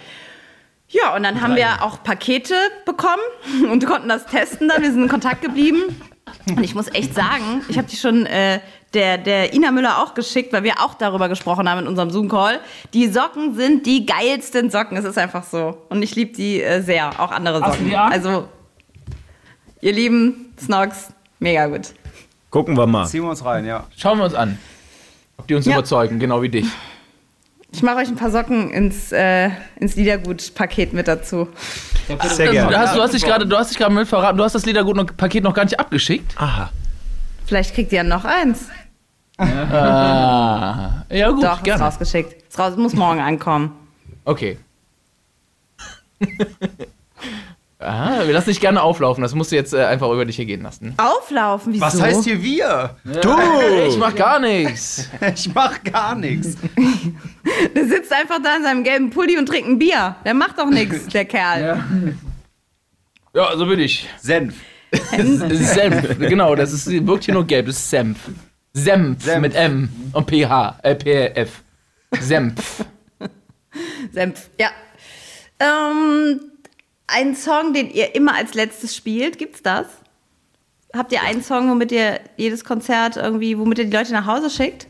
Ja, 0.89 1.15
und 1.15 1.23
dann 1.25 1.41
haben 1.43 1.57
wir 1.57 1.83
auch 1.83 2.03
Pakete 2.03 2.55
bekommen 2.85 3.23
und 3.71 3.85
konnten 3.85 4.09
das 4.09 4.27
testen 4.27 4.69
dann. 4.69 4.83
Wir 4.83 4.93
sind 4.93 5.03
in 5.03 5.09
Kontakt 5.09 5.43
geblieben. 5.43 6.01
Und 6.49 6.63
ich 6.63 6.75
muss 6.75 6.89
echt 6.89 7.15
sagen, 7.15 7.63
ich 7.69 7.77
habe 7.79 7.89
die 7.89 7.97
schon 7.97 8.27
äh, 8.27 8.61
der, 8.95 9.19
der 9.19 9.53
Ina 9.55 9.71
Müller 9.73 10.03
auch 10.03 10.15
geschickt, 10.15 10.53
weil 10.53 10.63
wir 10.63 10.81
auch 10.81 10.95
darüber 10.95 11.29
gesprochen 11.29 11.69
haben 11.69 11.81
in 11.81 11.87
unserem 11.87 12.11
Zoom-Call. 12.11 12.61
Die 12.95 13.09
Socken 13.09 13.55
sind 13.55 13.85
die 13.87 14.07
geilsten 14.07 14.71
Socken. 14.71 14.97
Es 14.97 15.05
ist 15.05 15.19
einfach 15.19 15.45
so. 15.45 15.77
Und 15.89 16.03
ich 16.03 16.15
liebe 16.15 16.33
die 16.33 16.63
äh, 16.63 16.83
sehr. 16.83 17.21
Auch 17.21 17.31
andere 17.33 17.59
Socken. 17.61 17.87
die 17.89 17.97
an? 17.97 18.13
Also, 18.13 18.49
ihr 19.81 19.93
lieben 19.93 20.53
Snogs, 20.59 21.09
mega 21.39 21.67
gut. 21.67 21.93
Gucken 22.51 22.77
wir 22.77 22.87
mal. 22.87 23.07
Ziehen 23.07 23.23
wir 23.23 23.31
uns 23.31 23.45
rein, 23.45 23.65
ja. 23.67 23.85
Schauen 23.97 24.19
wir 24.19 24.25
uns 24.25 24.35
an. 24.35 24.59
Ob 25.39 25.47
die 25.49 25.55
uns 25.55 25.67
Ja. 25.67 25.75
überzeugen, 25.75 26.19
genau 26.19 26.43
wie 26.43 26.49
dich. 26.49 26.67
Ich 27.73 27.83
mache 27.83 27.97
euch 27.97 28.09
ein 28.09 28.17
paar 28.17 28.31
Socken 28.31 28.71
ins, 28.71 29.13
äh, 29.13 29.51
ins 29.79 29.97
Liedergut-Paket 29.97 30.93
mit 30.93 31.09
dazu. 31.09 31.49
Sehr 32.07 32.47
Du 32.47 32.53
gerne. 32.53 32.79
hast, 32.79 32.97
du 32.97 33.01
hast 33.03 33.15
dich 33.15 33.25
gerade, 33.25 33.47
du 33.47 33.57
hast 33.57 33.71
dich 33.71 33.79
gerade 33.79 33.93
mit 33.95 34.07
verraten, 34.09 34.39
du 34.39 34.45
hast 34.45 34.55
das 34.55 34.65
Liedergut-Paket 34.67 35.43
noch 35.45 35.55
gar 35.55 35.65
nicht 35.65 35.79
abgeschickt. 35.81 36.35
Aha. 36.41 36.71
Vielleicht 37.47 37.75
kriegt 37.75 37.93
ihr 37.93 38.03
noch 38.05 38.25
eins. 38.25 38.67
Ah, 39.39 41.05
ja 41.11 41.31
gut, 41.31 41.45
Doch, 41.45 41.59
ist 41.59 41.65
gerne. 41.65 41.83
rausgeschickt. 41.85 42.49
Ist 42.49 42.59
raus, 42.59 42.77
muss 42.77 42.95
morgen 42.95 43.21
ankommen. 43.21 43.73
Okay. 44.25 44.59
ah, 47.79 48.27
wir 48.27 48.33
lassen 48.33 48.49
dich 48.49 48.61
gerne 48.61 48.83
auflaufen. 48.83 49.23
Das 49.23 49.35
musst 49.35 49.53
du 49.53 49.57
jetzt 49.57 49.73
äh, 49.75 49.85
einfach 49.85 50.11
über 50.11 50.25
dich 50.25 50.37
hier 50.37 50.47
gehen 50.47 50.63
lassen. 50.63 50.95
Auflaufen, 50.97 51.73
wieso? 51.73 51.85
Was 51.85 52.01
heißt 52.01 52.25
hier 52.25 52.43
wir? 52.43 52.97
Du! 53.23 53.35
Ich 53.89 53.97
mach 53.99 54.15
gar 54.15 54.39
nichts. 54.39 55.09
Ich 55.35 55.55
mach 55.55 55.83
gar 55.85 56.15
nichts. 56.15 56.57
Der 57.75 57.87
sitzt 57.87 58.13
einfach 58.13 58.39
da 58.43 58.57
in 58.57 58.63
seinem 58.63 58.85
gelben 58.85 59.11
Pulli 59.11 59.39
und 59.39 59.47
trinkt 59.47 59.69
ein 59.69 59.79
Bier. 59.79 60.17
Der 60.25 60.35
macht 60.35 60.59
doch 60.59 60.69
nichts, 60.69 61.07
der 61.07 61.25
Kerl. 61.25 61.83
Ja, 63.35 63.57
so 63.57 63.67
bin 63.67 63.79
ich. 63.81 64.09
Senf. 64.21 64.55
Senf, 64.91 66.19
genau, 66.19 66.55
das 66.55 66.73
ist, 66.73 66.89
wirkt 67.07 67.25
hier 67.25 67.35
nur 67.35 67.47
gelb, 67.47 67.67
das 67.67 67.77
ist 67.77 67.91
Senf. 67.91 68.19
Senf, 68.73 69.23
Senf. 69.23 69.41
mit 69.41 69.55
M 69.55 69.89
und 70.13 70.31
PH, 70.31 70.79
äh, 70.83 70.95
PF. 70.95 71.51
Senf. 72.21 72.85
Senf, 74.13 74.51
ja. 74.59 74.71
Ähm, 75.59 76.41
ein 77.07 77.35
Song, 77.35 77.73
den 77.73 77.91
ihr 77.91 78.15
immer 78.15 78.35
als 78.35 78.55
letztes 78.55 78.97
spielt, 78.97 79.39
gibt's 79.39 79.63
das? 79.63 79.87
Habt 80.93 81.13
ihr 81.13 81.23
einen 81.23 81.43
Song, 81.43 81.71
womit 81.71 81.93
ihr 81.93 82.21
jedes 82.37 82.65
Konzert 82.65 83.17
irgendwie, 83.17 83.59
womit 83.59 83.79
ihr 83.79 83.85
die 83.85 83.97
Leute 83.97 84.13
nach 84.13 84.27
Hause 84.27 84.51
schickt? 84.51 84.87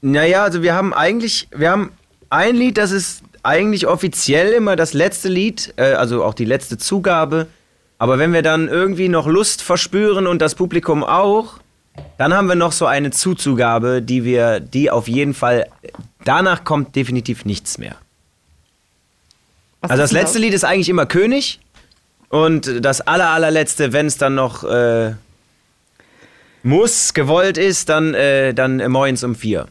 Naja, 0.00 0.44
also 0.44 0.62
wir 0.62 0.74
haben 0.74 0.94
eigentlich, 0.94 1.48
wir 1.54 1.70
haben 1.70 1.92
ein 2.30 2.54
Lied, 2.54 2.78
das 2.78 2.92
ist 2.92 3.22
eigentlich 3.42 3.86
offiziell 3.86 4.52
immer 4.52 4.76
das 4.76 4.94
letzte 4.94 5.28
Lied, 5.28 5.74
äh, 5.76 5.92
also 5.92 6.24
auch 6.24 6.34
die 6.34 6.44
letzte 6.44 6.78
Zugabe. 6.78 7.46
Aber 7.98 8.18
wenn 8.18 8.32
wir 8.32 8.42
dann 8.42 8.68
irgendwie 8.68 9.08
noch 9.08 9.26
Lust 9.26 9.62
verspüren 9.62 10.26
und 10.26 10.40
das 10.40 10.54
Publikum 10.54 11.02
auch, 11.02 11.58
dann 12.16 12.32
haben 12.32 12.46
wir 12.46 12.54
noch 12.54 12.72
so 12.72 12.86
eine 12.86 13.10
Zuzugabe, 13.10 14.02
die 14.02 14.24
wir, 14.24 14.60
die 14.60 14.90
auf 14.90 15.08
jeden 15.08 15.34
Fall, 15.34 15.66
danach 16.24 16.62
kommt 16.62 16.94
definitiv 16.94 17.44
nichts 17.44 17.78
mehr. 17.78 17.96
Was 19.80 19.90
Also 19.90 20.02
das 20.02 20.12
letzte 20.12 20.38
Lied 20.38 20.54
ist 20.54 20.64
eigentlich 20.64 20.88
immer 20.88 21.06
König 21.06 21.60
und 22.28 22.84
das 22.84 23.00
aller, 23.00 23.30
allerletzte, 23.30 23.92
wenn 23.92 24.06
es 24.06 24.18
dann 24.18 24.34
noch 24.34 24.64
äh, 24.64 25.14
muss, 26.62 27.14
gewollt 27.14 27.58
ist, 27.58 27.88
dann, 27.88 28.14
äh, 28.14 28.52
dann 28.54 28.80
äh, 28.80 28.88
moins 28.88 29.24
um 29.24 29.34
vier. 29.34 29.66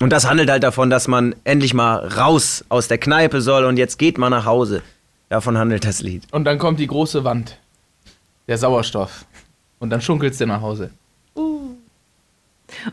Und 0.00 0.10
das 0.10 0.28
handelt 0.28 0.50
halt 0.50 0.62
davon, 0.62 0.90
dass 0.90 1.08
man 1.08 1.34
endlich 1.44 1.74
mal 1.74 1.96
raus 1.96 2.64
aus 2.68 2.88
der 2.88 2.98
Kneipe 2.98 3.40
soll 3.40 3.64
und 3.64 3.76
jetzt 3.76 3.98
geht 3.98 4.18
man 4.18 4.30
nach 4.30 4.46
Hause. 4.46 4.82
Davon 5.28 5.56
handelt 5.56 5.84
das 5.84 6.02
Lied. 6.02 6.24
Und 6.32 6.44
dann 6.44 6.58
kommt 6.58 6.78
die 6.80 6.86
große 6.86 7.24
Wand. 7.24 7.58
Der 8.48 8.58
Sauerstoff. 8.58 9.24
Und 9.78 9.90
dann 9.90 10.00
schunkelst 10.00 10.40
du 10.40 10.46
nach 10.46 10.60
Hause. 10.60 10.90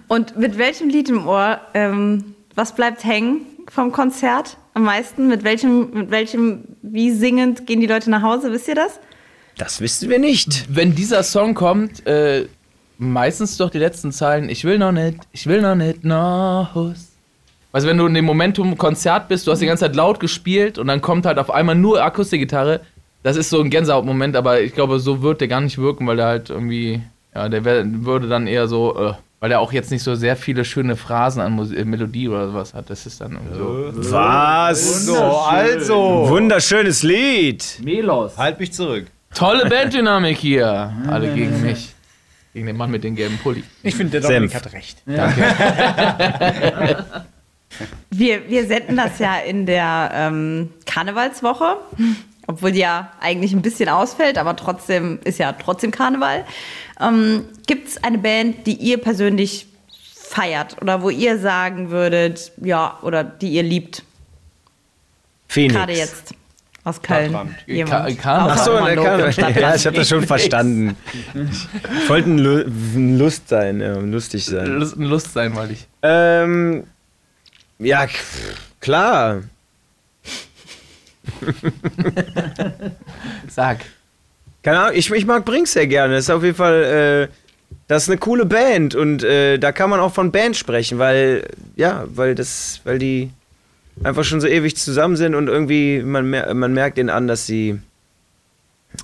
Und 0.08 0.38
mit 0.38 0.58
welchem 0.58 0.90
Lied 0.90 1.10
im 1.10 1.28
Ohr, 1.28 1.60
ähm, 1.74 2.36
was 2.56 2.76
bleibt 2.76 3.04
hängen 3.04 3.42
vom 3.70 3.92
Konzert 3.92 4.58
am 4.74 4.84
meisten? 4.84 5.28
Mit 5.28 5.44
welchem, 5.44 5.92
mit 5.92 6.12
welchem, 6.12 6.64
wie 6.82 7.12
singend 7.12 7.66
gehen 7.68 7.80
die 7.80 7.88
Leute 7.88 8.10
nach 8.10 8.22
Hause? 8.22 8.52
Wisst 8.52 8.68
ihr 8.68 8.76
das? 8.76 9.00
Das 9.58 9.82
wissen 9.82 10.10
wir 10.10 10.20
nicht. 10.20 10.74
Wenn 10.74 10.96
dieser 10.96 11.24
Song 11.24 11.54
kommt, 11.54 12.06
äh, 12.08 12.48
meistens 12.98 13.58
doch 13.58 13.70
die 13.70 13.80
letzten 13.80 14.12
Zeilen, 14.12 14.50
ich 14.50 14.64
will 14.64 14.78
noch 14.78 14.92
nicht, 14.92 15.18
ich 15.32 15.48
will 15.48 15.62
noch 15.62 15.76
nicht 15.76 16.04
noch 16.04 16.70
Hus. 16.76 17.10
Also 17.72 17.88
wenn 17.88 17.98
du 17.98 18.08
in 18.08 18.14
dem 18.14 18.26
Momentum 18.26 18.78
Konzert 18.78 19.28
bist, 19.28 19.46
du 19.46 19.52
hast 19.52 19.60
die 19.60 19.66
ganze 19.66 19.86
Zeit 19.86 19.96
laut 19.96 20.20
gespielt 20.20 20.78
und 20.78 20.88
dann 20.88 21.02
kommt 21.02 21.26
halt 21.26 21.38
auf 21.38 21.52
einmal 21.52 21.76
nur 21.76 22.04
Akustikgitarre, 22.04 22.82
das 23.22 23.36
ist 23.36 23.50
so 23.50 23.62
ein 23.62 23.70
Gänsehautmoment, 23.70 24.36
aber 24.36 24.62
ich 24.62 24.74
glaube, 24.74 25.00
so 25.00 25.22
wird 25.22 25.42
der 25.42 25.48
gar 25.48 25.62
nicht 25.62 25.78
wirken, 25.78 26.08
weil 26.08 26.18
der 26.18 26.26
halt 26.26 26.50
irgendwie, 26.50 27.02
ja, 27.36 27.50
der 27.50 27.66
wär, 27.66 27.84
würde 27.86 28.28
dann 28.28 28.48
eher 28.48 28.68
so, 28.68 28.98
äh, 28.98 29.14
weil 29.40 29.52
er 29.52 29.60
auch 29.60 29.72
jetzt 29.72 29.92
nicht 29.92 30.04
so 30.04 30.16
sehr 30.16 30.36
viele 30.36 30.66
schöne 30.66 30.96
Phrasen 30.96 31.42
an 31.42 31.54
Mus 31.54 31.72
äh, 31.72 31.86
Melodie 31.86 32.28
oder 32.28 32.48
sowas 32.48 32.74
hat. 32.74 32.90
Das 32.90 33.06
ist 33.06 33.22
dann 33.22 33.34
irgendwie 33.34 33.58
so. 34.04 34.12
Was? 34.12 35.06
So, 35.06 35.18
also. 35.18 36.26
Wunderschönes 36.28 37.04
Lied. 37.04 37.80
Melos. 37.84 38.38
Halt 38.38 38.60
mich 38.60 38.74
zurück. 38.74 39.08
Tolle 39.34 39.70
Banddynamik 39.70 40.38
hier. 40.38 40.94
Alle 41.08 41.34
gegen 41.34 41.62
mich. 41.62 41.94
Gegen 42.54 42.66
den 42.66 42.78
Mann 42.78 42.92
mit 42.92 43.04
dem 43.04 43.16
gelben 43.16 43.38
Pulli. 43.38 43.64
Ich 43.84 43.96
finde, 43.96 44.20
der 44.20 44.22
Senf. 44.24 44.52
Dominik 44.52 44.56
hat 44.56 44.74
recht. 44.74 45.04
Danke. 45.06 45.46
Wir, 48.10 48.50
wir 48.50 48.66
senden 48.66 48.98
das 48.98 49.20
ja 49.20 49.38
in 49.38 49.66
der 49.66 50.12
ähm, 50.14 50.70
Karnevalswoche, 50.86 51.78
obwohl 52.50 52.72
die 52.72 52.80
ja 52.80 53.12
eigentlich 53.22 53.54
ein 53.54 53.62
bisschen 53.62 53.90
ausfällt, 53.90 54.40
aber 54.40 54.56
trotzdem 54.56 55.20
ist 55.24 55.38
ja 55.38 55.54
trotzdem 55.54 55.92
Karneval. 55.92 56.46
Ähm, 57.00 57.46
Gibt 57.68 57.90
es 57.90 58.04
eine 58.04 58.18
Band, 58.18 58.66
die 58.66 58.74
ihr 58.74 58.98
persönlich 58.98 59.68
feiert 60.16 60.82
oder 60.82 61.04
wo 61.04 61.12
ihr 61.12 61.38
sagen 61.38 61.92
würdet, 61.92 62.52
ja, 62.58 62.98
oder 63.04 63.24
die 63.24 63.50
ihr 63.50 63.62
liebt? 63.62 64.04
Phoenix. 65.48 65.76
Gerade 65.76 65.94
jetzt 65.94 66.34
aus 66.84 67.00
Köln. 67.04 67.30
Stadtrand. 67.30 67.56
Jemand. 67.68 68.18
Ka- 68.18 68.22
Karneval. 68.24 68.52
Ach 68.58 68.66
so, 68.66 68.72
Außer 68.72 68.96
der 68.96 69.32
Stadtrand. 69.32 69.56
ja, 69.60 69.76
ich 69.76 69.86
habe 69.86 69.96
das 69.98 70.10
schon 70.10 70.26
verstanden. 70.26 70.98
Ich 72.02 72.10
wollte 72.10 72.30
ein, 72.32 72.38
Lu 72.40 72.64
ein 72.66 73.18
Lust 73.20 73.48
sein, 73.50 73.80
ja, 73.80 73.94
lustig 74.00 74.46
sein. 74.46 74.66
Lust, 74.66 74.96
Lust 74.96 75.34
sein, 75.34 75.56
weil 75.56 75.70
ich. 75.72 75.88
Ähm, 76.02 76.84
ja, 77.78 78.08
klar. 78.80 79.44
Sag. 83.50 83.86
Keine 84.64 84.80
Ahnung, 84.80 84.98
ich, 84.98 85.12
ich 85.12 85.26
mag 85.26 85.46
Brink 85.46 85.68
sehr 85.68 85.88
gerne. 85.88 86.16
Das 86.16 86.26
ist 86.26 86.30
auf 86.30 86.44
jeden 86.44 86.56
Fall, 86.56 87.30
äh, 87.30 87.34
das 87.88 88.04
ist 88.04 88.10
eine 88.10 88.18
coole 88.18 88.46
Band 88.46 88.96
und 88.96 89.24
äh, 89.24 89.58
da 89.58 89.72
kann 89.72 89.90
man 89.90 90.00
auch 90.00 90.14
von 90.14 90.32
Band 90.32 90.58
sprechen, 90.58 91.00
weil, 91.00 91.48
ja, 91.76 92.04
weil 92.08 92.36
das, 92.36 92.82
weil 92.84 93.00
die 93.00 93.32
einfach 94.04 94.24
schon 94.24 94.42
so 94.42 94.48
ewig 94.48 94.76
zusammen 94.76 95.16
sind 95.16 95.36
und 95.36 95.48
irgendwie, 95.48 96.02
man, 96.04 96.30
mer 96.30 96.54
man 96.54 96.74
merkt 96.74 96.98
ihnen 96.98 97.10
an, 97.10 97.28
dass 97.28 97.46
sie 97.46 97.80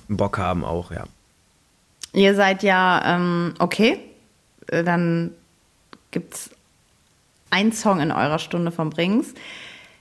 Bock 0.08 0.38
haben 0.38 0.64
auch, 0.64 0.90
ja. 0.90 1.04
Ihr 2.12 2.34
seid 2.34 2.62
ja, 2.62 3.16
ähm, 3.16 3.54
okay, 3.58 3.98
äh, 4.68 4.84
dann 4.84 5.32
gibt's 6.10 6.50
einen 7.50 7.72
Song 7.72 8.00
in 8.00 8.10
eurer 8.10 8.38
Stunde 8.38 8.70
von 8.70 8.90
Brings. 8.90 9.34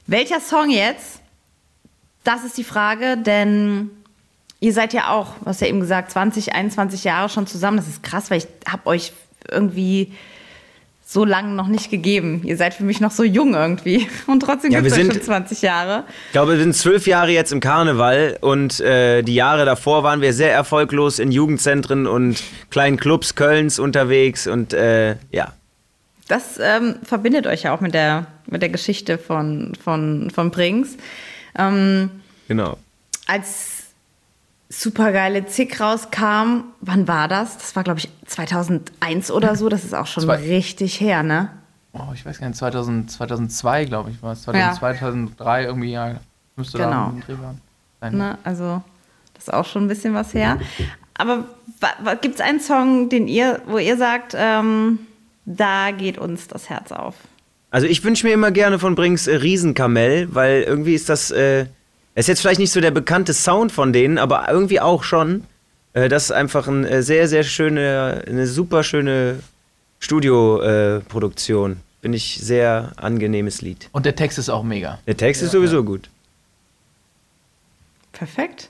Welcher 0.07 0.39
Song 0.39 0.69
jetzt? 0.69 1.21
Das 2.25 2.43
ist 2.43 2.57
die 2.57 2.63
Frage, 2.63 3.17
denn 3.17 3.91
ihr 4.59 4.73
seid 4.73 4.93
ja 4.93 5.11
auch, 5.11 5.35
was 5.41 5.59
ja 5.61 5.67
eben 5.67 5.79
gesagt, 5.79 6.11
20, 6.11 6.53
21 6.53 7.03
Jahre 7.03 7.29
schon 7.29 7.47
zusammen. 7.47 7.77
Das 7.77 7.87
ist 7.87 8.03
krass, 8.03 8.29
weil 8.31 8.39
ich 8.39 8.47
habe 8.67 8.87
euch 8.87 9.13
irgendwie 9.49 10.11
so 11.07 11.23
lange 11.23 11.53
noch 11.53 11.67
nicht 11.67 11.91
gegeben. 11.91 12.41
Ihr 12.43 12.57
seid 12.57 12.73
für 12.73 12.83
mich 12.83 12.99
noch 12.99 13.11
so 13.11 13.23
jung 13.23 13.53
irgendwie. 13.53 14.07
Und 14.27 14.39
trotzdem 14.39 14.71
Ja, 14.71 14.81
gibt 14.81 14.91
es 14.91 14.99
schon 14.99 15.21
20 15.21 15.61
Jahre. 15.61 16.03
Ich 16.25 16.31
glaube, 16.31 16.53
wir 16.53 16.59
sind 16.59 16.75
zwölf 16.75 17.05
Jahre 17.05 17.29
jetzt 17.29 17.51
im 17.51 17.59
Karneval 17.59 18.39
und 18.41 18.79
äh, 18.79 19.21
die 19.21 19.35
Jahre 19.35 19.65
davor 19.65 20.01
waren 20.03 20.21
wir 20.21 20.33
sehr 20.33 20.51
erfolglos 20.51 21.19
in 21.19 21.31
Jugendzentren 21.31 22.07
und 22.07 22.41
kleinen 22.71 22.97
Clubs 22.97 23.35
Kölns 23.35 23.77
unterwegs 23.77 24.47
und 24.47 24.73
äh, 24.73 25.17
ja. 25.31 25.53
Das 26.27 26.59
ähm, 26.59 26.95
verbindet 27.03 27.45
euch 27.45 27.63
ja 27.63 27.75
auch 27.75 27.81
mit 27.81 27.93
der, 27.93 28.25
mit 28.47 28.63
der 28.63 28.69
Geschichte 28.69 29.19
von, 29.19 29.73
von, 29.83 30.31
von 30.33 30.49
Brings. 30.49 30.97
Ähm, 31.57 32.09
Genau. 32.47 32.77
als 33.27 33.83
supergeile 34.69 35.45
Zick 35.45 35.79
rauskam, 35.79 36.63
wann 36.81 37.07
war 37.07 37.27
das? 37.27 37.57
Das 37.57 37.75
war, 37.75 37.83
glaube 37.83 37.99
ich, 37.99 38.09
2001 38.25 39.31
oder 39.31 39.55
so. 39.55 39.69
Das 39.69 39.83
ist 39.83 39.93
auch 39.93 40.07
schon 40.07 40.23
Zwei- 40.23 40.35
richtig 40.37 40.99
her, 40.99 41.23
ne? 41.23 41.49
Oh, 41.93 42.11
ich 42.13 42.25
weiß 42.25 42.39
gar 42.39 42.47
nicht, 42.47 42.57
2000, 42.57 43.09
2002, 43.09 43.85
glaube 43.85 44.09
ich, 44.09 44.21
war 44.21 44.33
es. 44.33 44.41
2002, 44.41 44.79
2003 44.79 45.63
irgendwie, 45.65 45.91
ja. 45.91 46.15
Müsste 46.57 46.77
da 46.77 46.85
Genau. 46.85 47.07
ein 47.09 47.21
Dreh 47.21 47.35
sein. 48.01 48.17
ne? 48.17 48.37
Also, 48.43 48.81
das 49.33 49.43
ist 49.45 49.53
auch 49.53 49.65
schon 49.65 49.85
ein 49.85 49.87
bisschen 49.87 50.13
was 50.13 50.33
her. 50.33 50.57
Aber 51.13 51.45
gibt 52.21 52.35
es 52.35 52.41
einen 52.41 52.59
Song, 52.59 53.07
den 53.09 53.27
ihr, 53.27 53.61
wo 53.67 53.77
ihr 53.77 53.97
sagt, 53.97 54.33
ähm, 54.37 54.99
da 55.45 55.91
geht 55.91 56.17
uns 56.17 56.47
das 56.47 56.69
Herz 56.69 56.91
auf? 56.91 57.15
Also 57.75 57.87
ich 57.87 58.01
wünsche 58.05 58.25
mir 58.25 58.31
immer 58.31 58.51
gerne 58.51 58.79
von 58.79 58.95
Brinks 58.95 59.27
äh, 59.27 59.35
Riesenkamell, 59.35 60.33
weil 60.33 60.61
irgendwie 60.61 60.93
ist 60.93 61.09
das, 61.09 61.29
äh, 61.29 61.65
ist 62.13 62.29
jetzt 62.29 62.39
vielleicht 62.39 62.61
nicht 62.61 62.71
so 62.71 62.79
der 62.79 62.91
bekannte 62.91 63.33
Sound 63.33 63.69
von 63.73 63.91
denen, 63.91 64.17
aber 64.17 64.47
irgendwie 64.49 64.79
auch 64.79 65.03
schon. 65.03 65.43
Äh, 65.91 66.07
das 66.07 66.23
ist 66.23 66.31
einfach 66.31 66.69
ein 66.69 66.85
äh, 66.85 67.03
sehr, 67.03 67.27
sehr 67.27 67.43
schöne, 67.43 68.23
eine 68.29 68.47
super 68.47 68.81
schöne 68.81 69.39
Studioproduktion. 69.99 71.73
Äh. 71.73 72.01
Finde 72.01 72.15
ich 72.15 72.39
sehr 72.41 72.93
angenehmes 72.95 73.61
Lied. 73.61 73.89
Und 73.91 74.05
der 74.05 74.15
Text 74.15 74.39
ist 74.39 74.47
auch 74.47 74.63
mega. 74.63 74.99
Der 75.05 75.17
Text 75.17 75.43
ist 75.43 75.51
sowieso 75.51 75.83
gut. 75.83 76.09
Perfekt. 78.13 78.69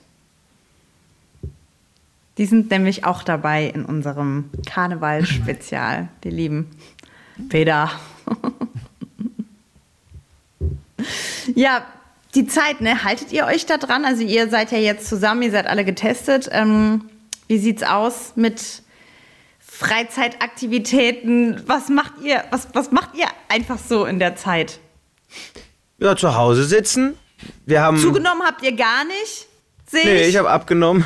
Die 2.39 2.47
sind 2.47 2.71
nämlich 2.71 3.05
auch 3.05 3.21
dabei 3.21 3.65
in 3.65 3.85
unserem 3.85 4.49
Karneval-Spezial, 4.65 6.07
die 6.23 6.31
lieben 6.31 6.71
Peter. 7.49 7.91
ja, 11.55 11.85
die 12.35 12.47
Zeit, 12.47 12.81
ne? 12.81 13.03
Haltet 13.03 13.31
ihr 13.31 13.45
euch 13.45 13.65
da 13.65 13.77
dran? 13.77 14.05
Also 14.05 14.23
ihr 14.23 14.49
seid 14.49 14.71
ja 14.71 14.77
jetzt 14.77 15.07
zusammen, 15.07 15.41
ihr 15.41 15.51
seid 15.51 15.67
alle 15.67 15.85
getestet. 15.85 16.49
Ähm, 16.51 17.05
wie 17.47 17.57
sieht's 17.57 17.83
aus 17.83 18.33
mit 18.35 18.61
Freizeitaktivitäten? 19.59 21.61
Was 21.67 21.89
macht 21.89 22.13
ihr? 22.23 22.43
Was, 22.51 22.67
was 22.73 22.91
macht 22.91 23.15
ihr 23.15 23.27
einfach 23.49 23.77
so 23.77 24.05
in 24.05 24.19
der 24.19 24.35
Zeit? 24.35 24.79
Ja, 25.97 26.15
zu 26.15 26.35
Hause 26.35 26.65
sitzen. 26.65 27.15
Wir 27.65 27.81
haben. 27.81 27.97
Zugenommen 27.97 28.43
habt 28.45 28.63
ihr 28.63 28.75
gar 28.75 29.05
nicht? 29.05 29.47
Sehe 29.87 30.05
Nee, 30.05 30.27
ich 30.27 30.37
habe 30.37 30.49
abgenommen. 30.49 31.03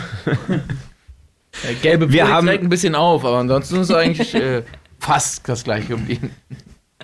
Gelbe 1.81 2.11
Wir 2.11 2.21
Pulli 2.23 2.33
haben- 2.33 2.47
trägt 2.47 2.63
ein 2.63 2.69
bisschen 2.69 2.95
auf, 2.95 3.25
aber 3.25 3.37
ansonsten 3.37 3.75
ist 3.81 3.89
es 3.89 3.95
eigentlich 3.95 4.33
äh, 4.35 4.63
fast 4.99 5.47
das 5.49 5.63
gleiche 5.63 5.97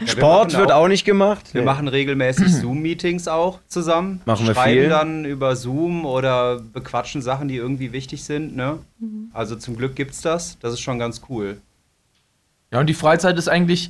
Sport 0.05 0.57
wird 0.57 0.71
auch- 0.71 0.83
auch 0.83 0.87
nicht 0.89 1.05
gemacht. 1.05 1.53
Wir 1.53 1.61
machen 1.63 1.87
regelmäßig 1.87 2.53
Zoom-Meetings 2.61 3.27
auch 3.29 3.59
zusammen. 3.67 4.21
Machen 4.25 4.45
wir 4.47 4.53
Schreiben 4.53 4.81
viel. 4.81 4.89
dann 4.89 5.25
über 5.25 5.55
Zoom 5.55 6.05
oder 6.05 6.59
bequatschen 6.59 7.21
Sachen, 7.21 7.47
die 7.47 7.55
irgendwie 7.55 7.93
wichtig 7.93 8.23
sind. 8.25 8.55
Ne? 8.55 8.79
Also 9.33 9.55
zum 9.55 9.77
Glück 9.77 9.95
gibt's 9.95 10.21
das. 10.21 10.57
Das 10.59 10.73
ist 10.73 10.81
schon 10.81 10.99
ganz 10.99 11.21
cool. 11.29 11.57
Ja, 12.71 12.79
und 12.81 12.87
die 12.87 12.93
Freizeit 12.93 13.37
ist 13.37 13.47
eigentlich, 13.47 13.89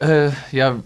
äh, 0.00 0.30
ja, 0.50 0.76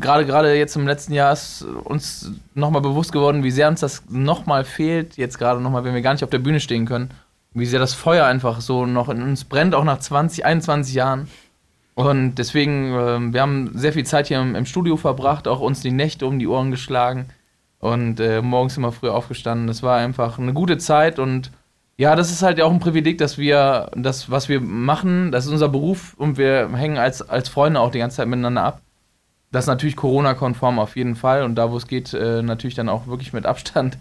gerade 0.00 0.26
gerade 0.26 0.54
jetzt 0.54 0.76
im 0.76 0.86
letzten 0.86 1.12
Jahr 1.12 1.32
ist 1.32 1.62
uns 1.62 2.30
nochmal 2.54 2.82
bewusst 2.82 3.10
geworden, 3.10 3.42
wie 3.42 3.50
sehr 3.50 3.66
uns 3.68 3.80
das 3.80 4.04
nochmal 4.08 4.64
fehlt, 4.64 5.16
jetzt 5.16 5.38
gerade 5.38 5.60
nochmal, 5.60 5.82
wenn 5.84 5.94
wir 5.94 6.02
gar 6.02 6.12
nicht 6.12 6.22
auf 6.22 6.30
der 6.30 6.38
Bühne 6.38 6.60
stehen 6.60 6.86
können, 6.86 7.10
wie 7.54 7.66
sehr 7.66 7.80
das 7.80 7.94
Feuer 7.94 8.26
einfach 8.26 8.60
so 8.60 8.86
noch 8.86 9.08
in 9.08 9.22
uns 9.22 9.44
brennt, 9.44 9.74
auch 9.74 9.84
nach 9.84 9.98
20, 9.98 10.44
21 10.44 10.94
Jahren. 10.94 11.28
Und 11.96 12.34
deswegen, 12.34 12.92
ähm, 12.92 13.32
wir 13.32 13.40
haben 13.40 13.70
sehr 13.74 13.94
viel 13.94 14.04
Zeit 14.04 14.28
hier 14.28 14.38
im, 14.38 14.54
im 14.54 14.66
Studio 14.66 14.98
verbracht, 14.98 15.48
auch 15.48 15.60
uns 15.60 15.80
die 15.80 15.90
Nächte 15.90 16.26
um 16.26 16.38
die 16.38 16.46
Ohren 16.46 16.70
geschlagen 16.70 17.30
und 17.80 18.20
äh, 18.20 18.42
morgens 18.42 18.76
immer 18.76 18.92
früh 18.92 19.08
aufgestanden. 19.08 19.66
Das 19.66 19.82
war 19.82 19.96
einfach 19.96 20.38
eine 20.38 20.52
gute 20.52 20.76
Zeit 20.76 21.18
und 21.18 21.50
ja, 21.96 22.14
das 22.14 22.30
ist 22.30 22.42
halt 22.42 22.60
auch 22.60 22.70
ein 22.70 22.80
Privileg, 22.80 23.16
dass 23.16 23.38
wir 23.38 23.90
das, 23.96 24.30
was 24.30 24.50
wir 24.50 24.60
machen, 24.60 25.32
das 25.32 25.46
ist 25.46 25.52
unser 25.52 25.70
Beruf 25.70 26.12
und 26.18 26.36
wir 26.36 26.68
hängen 26.76 26.98
als, 26.98 27.26
als 27.26 27.48
Freunde 27.48 27.80
auch 27.80 27.90
die 27.90 27.98
ganze 27.98 28.18
Zeit 28.18 28.28
miteinander 28.28 28.62
ab. 28.62 28.82
Das 29.50 29.64
ist 29.64 29.68
natürlich 29.68 29.96
Corona-konform 29.96 30.78
auf 30.78 30.96
jeden 30.96 31.16
Fall 31.16 31.44
und 31.44 31.54
da, 31.54 31.70
wo 31.72 31.78
es 31.78 31.86
geht, 31.86 32.12
äh, 32.12 32.42
natürlich 32.42 32.74
dann 32.74 32.90
auch 32.90 33.06
wirklich 33.06 33.32
mit 33.32 33.46
Abstand. 33.46 33.96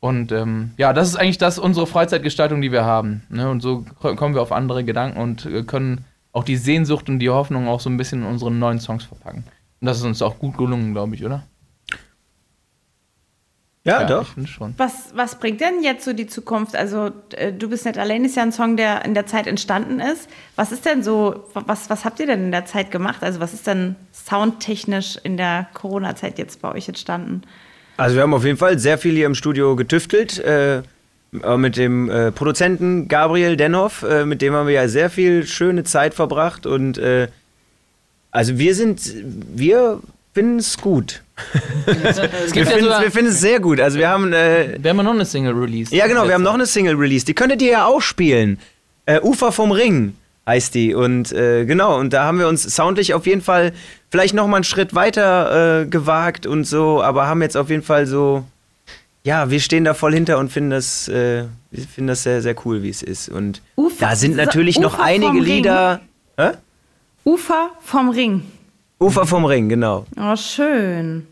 Und 0.00 0.32
ähm, 0.32 0.72
ja, 0.76 0.92
das 0.92 1.06
ist 1.06 1.14
eigentlich 1.14 1.38
das 1.38 1.60
unsere 1.60 1.86
Freizeitgestaltung, 1.86 2.60
die 2.60 2.72
wir 2.72 2.84
haben. 2.84 3.22
Ne? 3.28 3.48
Und 3.48 3.60
so 3.60 3.84
ko- 4.00 4.16
kommen 4.16 4.34
wir 4.34 4.42
auf 4.42 4.50
andere 4.50 4.82
Gedanken 4.82 5.20
und 5.20 5.46
äh, 5.46 5.62
können 5.62 6.04
auch 6.38 6.44
die 6.44 6.56
Sehnsucht 6.56 7.08
und 7.08 7.18
die 7.18 7.30
Hoffnung 7.30 7.66
auch 7.66 7.80
so 7.80 7.90
ein 7.90 7.96
bisschen 7.96 8.22
in 8.22 8.28
unseren 8.28 8.60
neuen 8.60 8.78
Songs 8.78 9.04
verpacken. 9.04 9.44
Und 9.80 9.86
das 9.86 9.98
ist 9.98 10.04
uns 10.04 10.22
auch 10.22 10.38
gut 10.38 10.56
gelungen, 10.56 10.92
glaube 10.92 11.16
ich, 11.16 11.24
oder? 11.24 11.42
Ja, 13.82 14.04
doch. 14.04 14.22
Ich 14.22 14.34
finde 14.34 14.48
schon. 14.48 14.74
Was, 14.76 15.12
was 15.14 15.38
bringt 15.40 15.60
denn 15.60 15.82
jetzt 15.82 16.04
so 16.04 16.12
die 16.12 16.26
Zukunft? 16.26 16.76
Also, 16.76 17.10
äh, 17.34 17.52
Du 17.52 17.68
bist 17.68 17.86
nicht 17.86 17.98
allein 17.98 18.24
ist 18.24 18.36
ja 18.36 18.42
ein 18.42 18.52
Song, 18.52 18.76
der 18.76 19.04
in 19.04 19.14
der 19.14 19.26
Zeit 19.26 19.46
entstanden 19.46 19.98
ist. 19.98 20.28
Was 20.56 20.72
ist 20.72 20.84
denn 20.84 21.02
so, 21.02 21.44
was, 21.54 21.90
was 21.90 22.04
habt 22.04 22.20
ihr 22.20 22.26
denn 22.26 22.44
in 22.44 22.52
der 22.52 22.66
Zeit 22.66 22.90
gemacht? 22.90 23.22
Also, 23.22 23.40
was 23.40 23.54
ist 23.54 23.66
denn 23.66 23.96
soundtechnisch 24.12 25.16
in 25.22 25.36
der 25.38 25.68
Corona-Zeit 25.74 26.38
jetzt 26.38 26.62
bei 26.62 26.70
euch 26.72 26.86
entstanden? 26.86 27.42
Also 27.96 28.14
wir 28.14 28.22
haben 28.22 28.34
auf 28.34 28.44
jeden 28.44 28.58
Fall 28.58 28.78
sehr 28.78 28.96
viel 28.96 29.14
hier 29.14 29.26
im 29.26 29.34
Studio 29.34 29.74
getüftelt. 29.74 30.38
Äh, 30.38 30.82
mit 31.30 31.76
dem 31.76 32.08
äh, 32.10 32.32
Produzenten 32.32 33.08
Gabriel 33.08 33.56
Denhoff, 33.56 34.02
äh, 34.02 34.24
mit 34.24 34.40
dem 34.40 34.54
haben 34.54 34.66
wir 34.66 34.74
ja 34.74 34.88
sehr 34.88 35.10
viel 35.10 35.46
schöne 35.46 35.84
Zeit 35.84 36.14
verbracht 36.14 36.66
und 36.66 36.96
äh, 36.98 37.28
also 38.30 38.58
wir 38.58 38.74
sind, 38.74 39.00
wir 39.54 40.00
finden 40.32 40.58
es 40.58 40.78
gut. 40.78 41.22
Wir 42.52 42.64
ja 42.64 43.10
finden 43.10 43.30
es 43.30 43.40
sehr 43.40 43.60
gut. 43.60 43.80
Also 43.80 43.98
wir 43.98 44.08
haben 44.08 44.32
äh, 44.32 44.76
Wir 44.80 44.90
haben 44.90 44.96
noch 44.98 45.12
eine 45.12 45.24
Single 45.24 45.54
released. 45.54 45.92
ja 45.92 46.06
genau, 46.06 46.26
wir 46.26 46.34
haben 46.34 46.42
noch 46.42 46.54
eine 46.54 46.66
Single 46.66 46.94
release. 46.94 47.24
Die 47.24 47.34
könntet 47.34 47.62
ihr 47.62 47.70
ja 47.70 47.86
auch 47.86 48.00
spielen. 48.00 48.58
Äh, 49.06 49.20
Ufer 49.20 49.52
vom 49.52 49.70
Ring 49.70 50.14
heißt 50.46 50.74
die 50.74 50.94
und 50.94 51.30
äh, 51.32 51.66
genau 51.66 51.98
und 51.98 52.12
da 52.12 52.24
haben 52.24 52.38
wir 52.38 52.48
uns 52.48 52.62
soundlich 52.62 53.12
auf 53.12 53.26
jeden 53.26 53.42
Fall 53.42 53.72
vielleicht 54.10 54.34
noch 54.34 54.46
mal 54.46 54.56
einen 54.56 54.64
Schritt 54.64 54.94
weiter 54.94 55.82
äh, 55.82 55.86
gewagt 55.86 56.46
und 56.46 56.64
so, 56.64 57.02
aber 57.02 57.26
haben 57.26 57.42
jetzt 57.42 57.56
auf 57.56 57.68
jeden 57.68 57.82
Fall 57.82 58.06
so 58.06 58.44
ja, 59.24 59.50
wir 59.50 59.60
stehen 59.60 59.84
da 59.84 59.94
voll 59.94 60.14
hinter 60.14 60.38
und 60.38 60.50
finden 60.50 60.70
das, 60.70 61.08
äh, 61.08 61.44
wir 61.70 61.82
finden 61.86 62.08
das 62.08 62.22
sehr, 62.22 62.40
sehr 62.42 62.54
cool, 62.64 62.82
wie 62.82 62.88
es 62.90 63.02
ist. 63.02 63.28
Und 63.28 63.60
Ufer- 63.76 63.96
da 64.00 64.16
sind 64.16 64.36
natürlich 64.36 64.76
Ufer 64.78 64.86
noch 64.86 64.98
einige? 64.98 65.38
Lieder. 65.40 66.00
Hä? 66.36 66.50
Ufer 67.24 67.70
vom 67.82 68.10
Ring. 68.10 68.42
Ufer 69.00 69.26
vom 69.26 69.44
Ring, 69.44 69.68
genau. 69.68 70.06
Oh, 70.18 70.34
schön. 70.36 71.26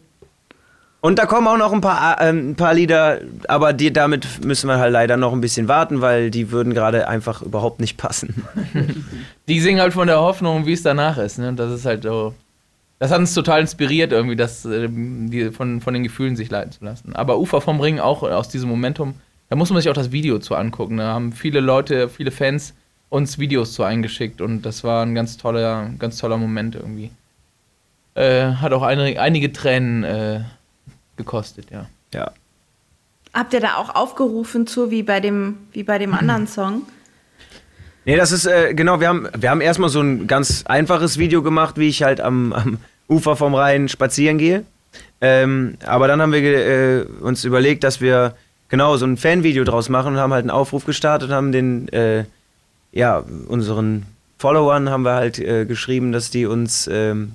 Und 1.01 1.19
da 1.21 1.27
kommen 1.27 1.47
auch 1.47 1.57
noch 1.57 1.73
ein 1.73 1.81
paar, 1.81 2.21
äh, 2.21 2.31
ein 2.31 2.57
paar 2.57 2.75
Lieder, 2.75 3.21
aber 3.49 3.73
die, 3.73 3.93
damit 3.93 4.45
müssen 4.45 4.67
wir 4.69 4.79
halt 4.79 4.93
leider 4.93 5.17
noch 5.17 5.33
ein 5.33 5.41
bisschen 5.41 5.69
warten, 5.69 6.01
weil 6.01 6.31
die 6.31 6.51
würden 6.51 6.75
gerade 6.75 7.07
einfach 7.09 7.43
überhaupt 7.43 7.81
nicht 7.81 7.97
passen. 7.97 8.45
Die 9.49 9.61
singen 9.61 9.81
halt 9.81 9.93
von 9.93 10.09
der 10.09 10.19
Hoffnung, 10.21 10.67
wie 10.67 10.73
es 10.73 10.83
danach 10.83 11.19
ist. 11.19 11.39
Ne? 11.39 11.49
Und 11.51 11.57
das 11.57 11.73
ist 11.73 11.87
halt 11.87 12.03
so. 12.03 12.35
Das 12.99 13.11
hat 13.11 13.19
uns 13.19 13.35
total 13.35 13.61
inspiriert, 13.61 14.13
irgendwie, 14.13 14.37
das 14.37 14.65
ähm, 14.65 15.31
die, 15.31 15.51
von, 15.51 15.81
von 15.81 15.93
den 15.93 16.03
Gefühlen 16.03 16.37
sich 16.37 16.51
leiten 16.51 16.73
zu 16.73 16.85
lassen. 16.85 17.15
Aber 17.15 17.39
Ufer 17.39 17.61
vom 17.61 17.81
Ring 17.81 17.99
auch 17.99 18.23
aus 18.23 18.49
diesem 18.49 18.71
Momentum, 18.71 19.15
da 19.51 19.57
muss 19.57 19.71
man 19.71 19.81
sich 19.81 19.91
auch 19.91 19.95
das 19.95 20.13
Video 20.13 20.39
zu 20.39 20.55
angucken. 20.55 20.97
Da 20.97 21.13
haben 21.13 21.33
viele 21.33 21.61
Leute, 21.61 22.09
viele 22.09 22.31
Fans 22.31 22.75
uns 23.09 23.39
Videos 23.39 23.73
zu 23.73 23.83
eingeschickt 23.83 24.41
und 24.41 24.63
das 24.63 24.83
war 24.83 25.05
ein 25.05 25.15
ganz 25.15 25.37
toller, 25.37 25.91
ganz 25.99 26.19
toller 26.19 26.39
Moment 26.39 26.75
irgendwie. 26.75 27.11
Äh, 28.15 28.55
hat 28.55 28.73
auch 28.73 28.83
eine, 28.83 29.21
einige 29.21 29.53
Tränen 29.53 30.03
äh, 30.03 30.41
gekostet, 31.17 31.71
ja. 31.71 31.87
Ja. 32.15 32.33
Habt 33.33 33.53
ihr 33.53 33.61
da 33.61 33.77
auch 33.77 33.95
aufgerufen 33.95 34.67
zu, 34.67 34.91
wie 34.91 35.03
bei 35.03 35.21
dem, 35.21 35.59
wie 35.73 35.83
bei 35.83 35.99
dem 35.99 36.15
anderen 36.15 36.47
Song? 36.47 36.83
Nee, 38.07 38.17
das 38.17 38.31
ist, 38.31 38.47
äh, 38.47 38.73
genau, 38.73 39.01
wir 39.01 39.09
haben, 39.09 39.29
wir 39.37 39.51
haben 39.51 39.61
erstmal 39.61 39.89
so 39.89 40.01
ein 40.01 40.29
ganz 40.29 40.63
einfaches 40.67 41.19
Video 41.19 41.43
gemacht, 41.43 41.77
wie 41.77 41.89
ich 41.89 42.05
halt 42.05 42.21
am, 42.21 42.53
am 42.53 42.79
Ufer 43.09 43.35
vom 43.35 43.53
Rhein 43.53 43.89
spazieren 43.89 44.39
gehe. 44.39 44.63
Ähm, 45.21 45.77
aber 45.85 46.07
dann 46.07 46.23
haben 46.23 46.33
wir 46.33 46.41
äh, 46.41 47.03
uns 47.21 47.45
überlegt, 47.45 47.83
dass 47.83 48.01
wir 48.01 48.37
genau 48.69 48.97
so 48.97 49.07
ein 49.07 49.17
Fanvideo 49.17 49.65
draus 49.65 49.89
machen 49.89 50.15
und 50.15 50.21
haben 50.21 50.33
halt 50.33 50.45
einen 50.45 50.51
Aufruf 50.51 50.85
gestartet 50.85 51.31
und 51.31 51.35
haben 51.35 51.51
den, 51.51 51.89
äh, 51.89 52.25
ja, 52.93 53.25
unseren 53.49 54.07
Followern 54.39 54.89
haben 54.89 55.03
wir 55.03 55.15
halt 55.15 55.41
äh, 55.41 55.65
geschrieben, 55.65 56.13
dass 56.13 56.31
die 56.31 56.47
uns 56.47 56.89
ähm, 56.93 57.33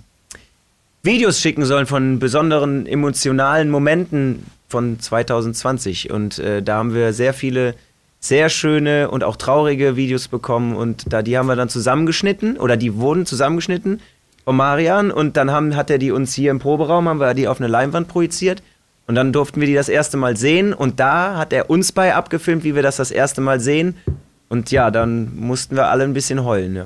Videos 1.04 1.42
schicken 1.42 1.66
sollen 1.66 1.86
von 1.86 2.20
besonderen 2.20 2.86
emotionalen 2.86 3.70
Momenten 3.70 4.46
von 4.70 5.02
2020. 5.02 6.12
Und 6.12 6.40
äh, 6.40 6.64
da 6.64 6.78
haben 6.78 6.94
wir 6.94 7.12
sehr 7.12 7.34
viele 7.34 7.76
sehr 8.22 8.50
schöne 8.50 9.10
und 9.10 9.24
auch 9.24 9.36
traurige 9.36 9.96
Videos 9.96 10.28
bekommen 10.28 10.76
und 10.76 11.12
da 11.12 11.24
die 11.24 11.38
haben 11.38 11.48
wir 11.48 11.56
dann 11.56 11.70
zusammengeschnitten 11.70 12.58
oder 12.58 12.78
die 12.78 12.96
wurden 12.96 13.26
zusammengeschnitten 13.26 14.00
von 14.46 14.56
Marian 14.56 15.12
und 15.12 15.38
dann 15.38 15.50
haben, 15.50 15.76
hat 15.76 15.90
er 15.90 15.98
die 15.98 16.12
uns 16.12 16.34
hier 16.34 16.52
im 16.52 16.60
Proberaum, 16.60 17.10
haben 17.10 17.20
wir 17.20 17.34
die 17.34 17.48
auf 17.48 17.60
eine 17.60 17.68
Leinwand 17.68 18.08
projiziert 18.08 18.62
und 19.08 19.16
dann 19.16 19.34
durften 19.34 19.60
wir 19.60 19.68
die 19.68 19.74
das 19.74 19.90
erste 19.90 20.18
Mal 20.18 20.38
sehen 20.38 20.72
und 20.72 21.00
da 21.00 21.36
hat 21.36 21.52
er 21.52 21.72
uns 21.72 21.92
bei 21.92 22.14
abgefilmt, 22.14 22.64
wie 22.64 22.76
wir 22.76 22.84
das 22.84 22.98
das 22.98 23.10
erste 23.10 23.42
Mal 23.42 23.60
sehen 23.60 23.98
und 24.50 24.70
ja, 24.70 24.92
dann 24.92 25.36
mussten 25.36 25.76
wir 25.76 25.88
alle 25.88 26.04
ein 26.04 26.14
bisschen 26.14 26.44
heulen. 26.44 26.76
Ja. 26.76 26.86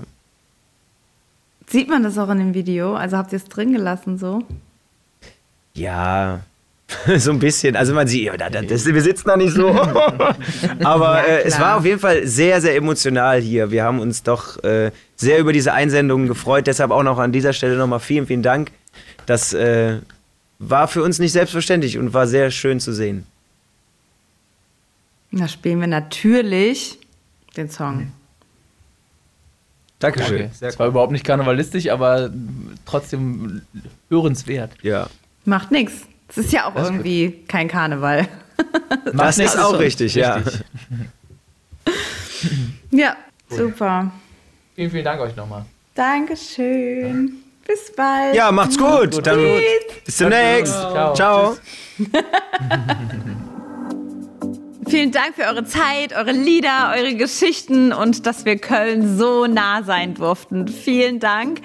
Sieht 1.68 1.90
man 1.90 2.04
das 2.04 2.18
auch 2.18 2.30
in 2.30 2.38
dem 2.38 2.54
Video? 2.54 2.96
Also 2.96 3.18
habt 3.18 3.34
ihr 3.34 3.38
es 3.38 3.46
drin 3.46 3.74
gelassen 3.74 4.18
so? 4.18 4.44
Ja, 5.74 6.40
so 7.18 7.32
ein 7.32 7.40
bisschen. 7.40 7.76
Also 7.76 7.94
man 7.94 8.08
sieht, 8.08 8.24
ja, 8.26 8.38
da- 8.38 8.50
da- 8.50 8.62
das, 8.62 8.86
wir 8.86 9.02
sitzen 9.02 9.28
da 9.28 9.38
nicht 9.38 9.54
so. 9.56 9.70
Aber 10.84 11.18
Ja, 11.18 11.24
äh, 11.24 11.44
es 11.44 11.60
war 11.60 11.78
auf 11.78 11.86
jeden 11.86 12.00
Fall 12.00 12.28
sehr, 12.28 12.62
sehr 12.62 12.76
emotional 12.76 13.42
hier. 13.42 13.72
Wir 13.72 13.84
haben 13.84 14.00
uns 14.00 14.22
doch 14.24 14.64
äh, 14.64 14.92
sehr 15.16 15.40
über 15.40 15.52
diese 15.52 15.74
Einsendungen 15.74 16.28
gefreut. 16.28 16.68
Deshalb 16.68 16.92
auch 16.92 17.04
noch 17.04 17.18
an 17.18 17.32
dieser 17.32 17.54
Stelle 17.54 17.76
nochmal 17.78 18.00
vielen, 18.00 18.28
vielen 18.28 18.44
Dank. 18.44 18.72
Das 19.26 19.54
äh, 19.54 20.00
war 20.60 20.88
für 20.88 21.02
uns 21.02 21.18
nicht 21.20 21.32
selbstverständlich 21.32 21.98
und 21.98 22.14
war 22.14 22.28
sehr 22.28 22.52
schön 22.52 22.80
zu 22.80 22.94
sehen. 22.94 23.26
Da 25.32 25.48
spielen 25.48 25.80
wir 25.82 25.88
natürlich 25.88 27.00
den 27.58 27.70
Song. 27.70 28.12
Dankeschön. 30.00 30.36
Okay. 30.36 30.50
Das 30.60 30.78
war 30.78 30.88
überhaupt 30.88 31.12
nicht 31.12 31.26
karnevalistisch, 31.26 31.90
aber 31.90 32.30
trotzdem 32.86 33.62
hörenswert. 34.10 34.72
Ja. 34.82 35.08
Macht 35.46 35.72
nix. 35.72 35.94
Es 36.36 36.46
ist 36.46 36.52
ja 36.52 36.66
auch 36.68 36.74
Das 36.74 36.90
irgendwie 36.90 37.44
kein 37.48 37.68
Karneval. 37.68 38.28
Das 39.14 39.38
ist 39.38 39.58
auch 39.60 39.78
richtig, 39.80 40.16
ja. 40.16 40.42
Ja, 42.92 43.16
super. 43.50 44.12
Vielen, 44.76 44.92
vielen 44.92 45.04
Dank 45.04 45.22
euch 45.22 45.36
nochmal. 45.36 45.66
Dankeschön. 45.94 47.44
Bis 47.68 47.94
bald. 47.96 48.36
Ja, 48.36 48.52
macht's 48.52 48.78
gut. 48.78 49.26
Dann 49.26 49.40
Tschüss. 49.40 50.04
bis 50.06 50.18
demnächst. 50.18 50.74
Ciao. 50.74 51.14
Ciao. 51.16 51.58
Vielen 54.88 55.12
Dank 55.12 55.36
für 55.36 55.44
eure 55.44 55.66
Zeit, 55.66 56.14
eure 56.16 56.32
Lieder, 56.32 56.94
eure 56.96 57.16
Geschichten 57.16 57.92
und 57.92 58.26
dass 58.26 58.46
wir 58.46 58.58
Köln 58.58 59.18
so 59.18 59.48
nah 59.48 59.84
sein 59.84 60.14
durften. 60.14 60.68
Vielen 60.68 61.20
Dank. 61.20 61.62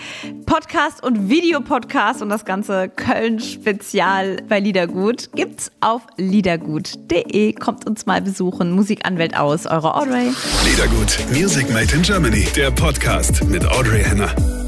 Podcast 0.47 1.03
und 1.03 1.29
Videopodcast 1.29 2.23
und 2.23 2.31
das 2.31 2.45
ganze 2.45 2.89
Köln-Spezial 2.89 4.39
bei 4.49 4.59
Liedergut 4.59 5.31
gibt's 5.35 5.71
auf 5.81 6.03
liedergut.de. 6.17 7.53
Kommt 7.53 7.87
uns 7.87 8.07
mal 8.07 8.23
besuchen. 8.23 8.73
Musikanwält 8.73 9.37
aus, 9.37 9.67
eure 9.67 9.95
Audrey. 9.95 10.33
Liedergut, 10.65 11.19
Music 11.31 11.71
Made 11.71 11.95
in 11.95 12.03
Germany, 12.03 12.47
der 12.57 12.71
Podcast 12.71 13.45
mit 13.45 13.67
Audrey 13.67 14.03
Henner. 14.03 14.60